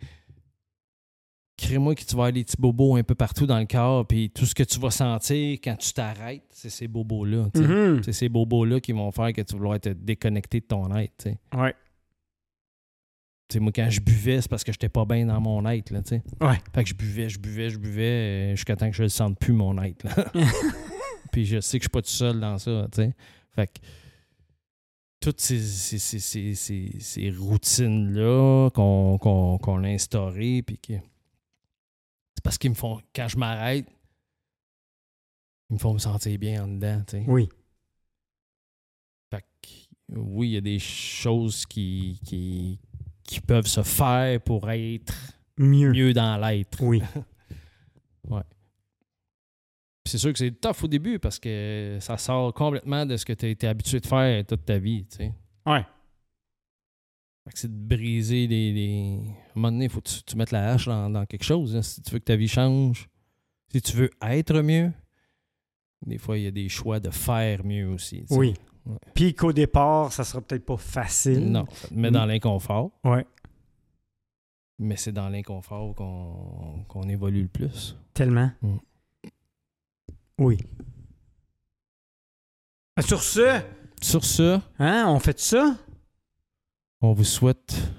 Crée-moi 1.61 1.93
que 1.93 2.03
tu 2.03 2.15
vas 2.15 2.23
avoir 2.23 2.33
des 2.33 2.43
petits 2.43 2.57
bobos 2.57 2.95
un 2.95 3.03
peu 3.03 3.13
partout 3.13 3.45
dans 3.45 3.59
le 3.59 3.67
corps, 3.67 4.07
puis 4.07 4.31
tout 4.31 4.47
ce 4.47 4.55
que 4.55 4.63
tu 4.63 4.79
vas 4.79 4.89
sentir 4.89 5.59
quand 5.63 5.75
tu 5.75 5.93
t'arrêtes, 5.93 6.47
c'est 6.49 6.71
ces 6.71 6.87
bobos-là. 6.87 7.49
Mhm. 7.53 8.01
C'est 8.03 8.13
ces 8.13 8.29
bobos-là 8.29 8.79
qui 8.79 8.93
vont 8.93 9.11
faire 9.11 9.31
que 9.31 9.41
tu 9.41 9.55
vas 9.59 9.77
te 9.77 9.89
déconnecter 9.89 10.61
de 10.61 10.65
ton 10.65 10.95
être. 10.95 11.13
tu 11.19 11.29
sais. 11.29 11.37
Ouais. 11.55 11.75
Moi, 13.59 13.71
quand 13.75 13.89
je 13.89 13.99
buvais, 13.99 14.41
c'est 14.41 14.49
parce 14.49 14.63
que 14.63 14.71
j'étais 14.71 14.89
pas 14.89 15.05
bien 15.05 15.27
dans 15.27 15.39
mon 15.39 15.67
être. 15.69 15.91
Là. 15.91 15.99
Ouais. 16.39 16.57
Fait 16.73 16.83
que 16.83 16.89
je 16.89 16.95
buvais, 16.95 17.29
je 17.29 17.37
buvais, 17.37 17.69
je 17.69 17.77
buvais 17.77 18.03
euh, 18.03 18.55
jusqu'à 18.55 18.75
temps 18.75 18.89
que 18.89 18.95
je 18.95 19.03
le 19.03 19.09
sente 19.09 19.37
plus, 19.37 19.53
mon 19.53 19.79
être. 19.83 20.03
là. 20.03 20.31
Puis 21.31 21.45
je 21.45 21.59
sais 21.59 21.77
que 21.77 21.83
je 21.83 21.85
suis 21.85 21.89
pas 21.89 22.01
tout 22.01 22.09
seul 22.09 22.39
dans 22.39 22.57
ça. 22.57 22.87
tu 22.91 23.03
sais. 23.03 23.13
Fait 23.53 23.67
que 23.67 23.79
toutes 25.19 25.39
ces, 25.39 25.59
ces, 25.59 26.19
ces, 26.55 26.55
ces, 26.99 27.29
routines-là 27.29 28.69
qu'on 28.71 29.83
a 29.83 29.87
instaurées, 29.87 30.63
puis 30.63 30.79
que. 30.79 30.93
C'est 32.41 32.43
parce 32.43 32.57
qu'ils 32.57 32.71
me 32.71 32.75
font. 32.75 32.99
Quand 33.15 33.27
je 33.27 33.37
m'arrête, 33.37 33.85
ils 35.69 35.73
me 35.75 35.77
font 35.77 35.93
me 35.93 35.99
sentir 35.99 36.39
bien 36.39 36.63
en 36.63 36.67
dedans. 36.67 37.03
tu 37.07 37.17
sais. 37.17 37.25
Oui. 37.27 37.47
Fait 39.31 39.45
que, 39.61 40.15
oui, 40.17 40.47
il 40.49 40.53
y 40.53 40.57
a 40.57 40.61
des 40.61 40.79
choses 40.79 41.67
qui, 41.67 42.19
qui, 42.25 42.79
qui 43.23 43.39
peuvent 43.41 43.67
se 43.67 43.83
faire 43.83 44.41
pour 44.41 44.69
être 44.71 45.13
Mieux. 45.57 45.91
mieux 45.91 46.13
dans 46.13 46.35
l'être. 46.37 46.81
Oui. 46.81 47.03
Puis 50.03 50.11
C'est 50.13 50.17
sûr 50.17 50.33
que 50.33 50.39
c'est 50.39 50.59
tough 50.59 50.83
au 50.83 50.87
début 50.87 51.19
parce 51.19 51.37
que 51.37 51.99
ça 52.01 52.17
sort 52.17 52.51
complètement 52.55 53.05
de 53.05 53.17
ce 53.17 53.23
que 53.25 53.33
tu 53.33 53.45
as 53.45 53.49
été 53.49 53.67
habitué 53.67 53.99
de 53.99 54.07
faire 54.07 54.43
toute 54.47 54.65
ta 54.65 54.79
vie. 54.79 55.05
Tu 55.05 55.17
sais. 55.17 55.33
Ouais. 55.67 55.85
C'est 57.53 57.67
de 57.71 57.87
briser 57.95 58.47
les. 58.47 58.71
les- 58.71 59.19
À 59.19 59.29
un 59.29 59.59
moment 59.59 59.71
donné, 59.71 59.85
il 59.85 59.89
faut 59.91 59.99
que 60.01 60.09
tu, 60.09 60.23
tu 60.23 60.35
mettes 60.37 60.51
la 60.51 60.71
hache 60.73 60.85
dans, 60.85 61.09
dans 61.09 61.25
quelque 61.25 61.43
chose. 61.43 61.75
hein, 61.75 61.81
si 61.81 62.01
tu 62.01 62.11
veux 62.11 62.19
que 62.19 62.23
ta 62.25 62.35
vie 62.35 62.47
change, 62.47 63.09
si 63.71 63.81
tu 63.81 63.97
veux 63.97 64.09
être 64.21 64.61
mieux, 64.61 64.91
des 66.05 66.17
fois, 66.17 66.37
il 66.37 66.43
y 66.43 66.47
a 66.47 66.51
des 66.51 66.69
choix 66.69 66.99
de 66.99 67.09
faire 67.09 67.65
mieux 67.65 67.87
aussi. 67.89 68.23
Oui. 68.29 68.53
Ouais. 68.85 68.95
Puis 69.13 69.33
qu'au 69.35 69.51
départ, 69.53 70.11
ça 70.13 70.23
sera 70.23 70.41
peut-être 70.41 70.65
pas 70.65 70.77
facile. 70.77 71.51
Non, 71.51 71.65
ça 71.71 71.87
te 71.89 71.93
met 71.93 72.09
dans 72.11 72.25
l'inconfort, 72.25 72.91
Ouais. 73.03 73.25
mais 74.79 74.95
c'est 74.95 75.11
dans 75.11 75.29
l'inconfort 75.29 75.93
qu'on 75.95 76.83
qu'on 76.87 77.09
évolue 77.09 77.43
le 77.43 77.47
plus. 77.47 77.95
Tellement. 78.13 78.51
Mm. 78.61 78.77
Oui. 80.39 80.57
Ah, 82.95 83.01
Sur 83.01 83.21
ce, 83.23 83.61
Sur 84.01 84.23
ce, 84.25 84.59
hein, 84.79 85.05
on 85.07 85.19
fait 85.19 85.39
ça? 85.39 85.75
On 87.01 87.13
vous 87.13 87.23
souhaite 87.23 87.91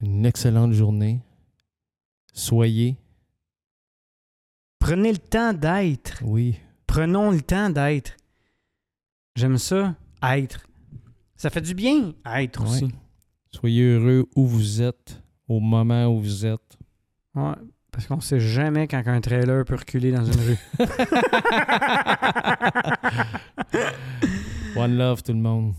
une 0.00 0.24
excellente 0.26 0.72
journée. 0.72 1.20
Soyez, 2.32 2.96
Prenez 4.78 5.12
le 5.12 5.18
temps 5.18 5.52
d'être. 5.54 6.20
oui, 6.24 6.58
Prenons 6.86 7.30
le 7.30 7.40
temps 7.40 7.70
d'être. 7.70 8.12
J'aime 9.34 9.56
ça, 9.56 9.94
être. 10.22 10.60
Ça 11.36 11.48
fait 11.50 11.62
du 11.62 11.74
bien, 11.74 12.12
être 12.26 12.60
Ouais. 12.62 12.68
aussi. 12.68 12.92
soyez 13.50 13.82
heureux 13.82 14.26
où 14.36 14.46
vous 14.46 14.82
êtes, 14.82 15.22
au 15.48 15.58
moment 15.58 16.06
où 16.08 16.20
vous 16.20 16.44
êtes. 16.44 16.76
Ouais, 17.34 17.54
parce 17.90 18.06
qu'on 18.06 18.20
sait 18.20 18.40
jamais 18.40 18.86
quand 18.86 19.02
un 19.06 19.20
trailer 19.22 19.64
peut 19.64 19.76
reculer 19.76 20.12
dans 20.12 20.24
une 20.24 20.40
rue. 20.40 20.58
One 24.76 24.96
love 24.98 25.22
tout 25.22 25.32
le 25.32 25.38
monde. 25.38 25.72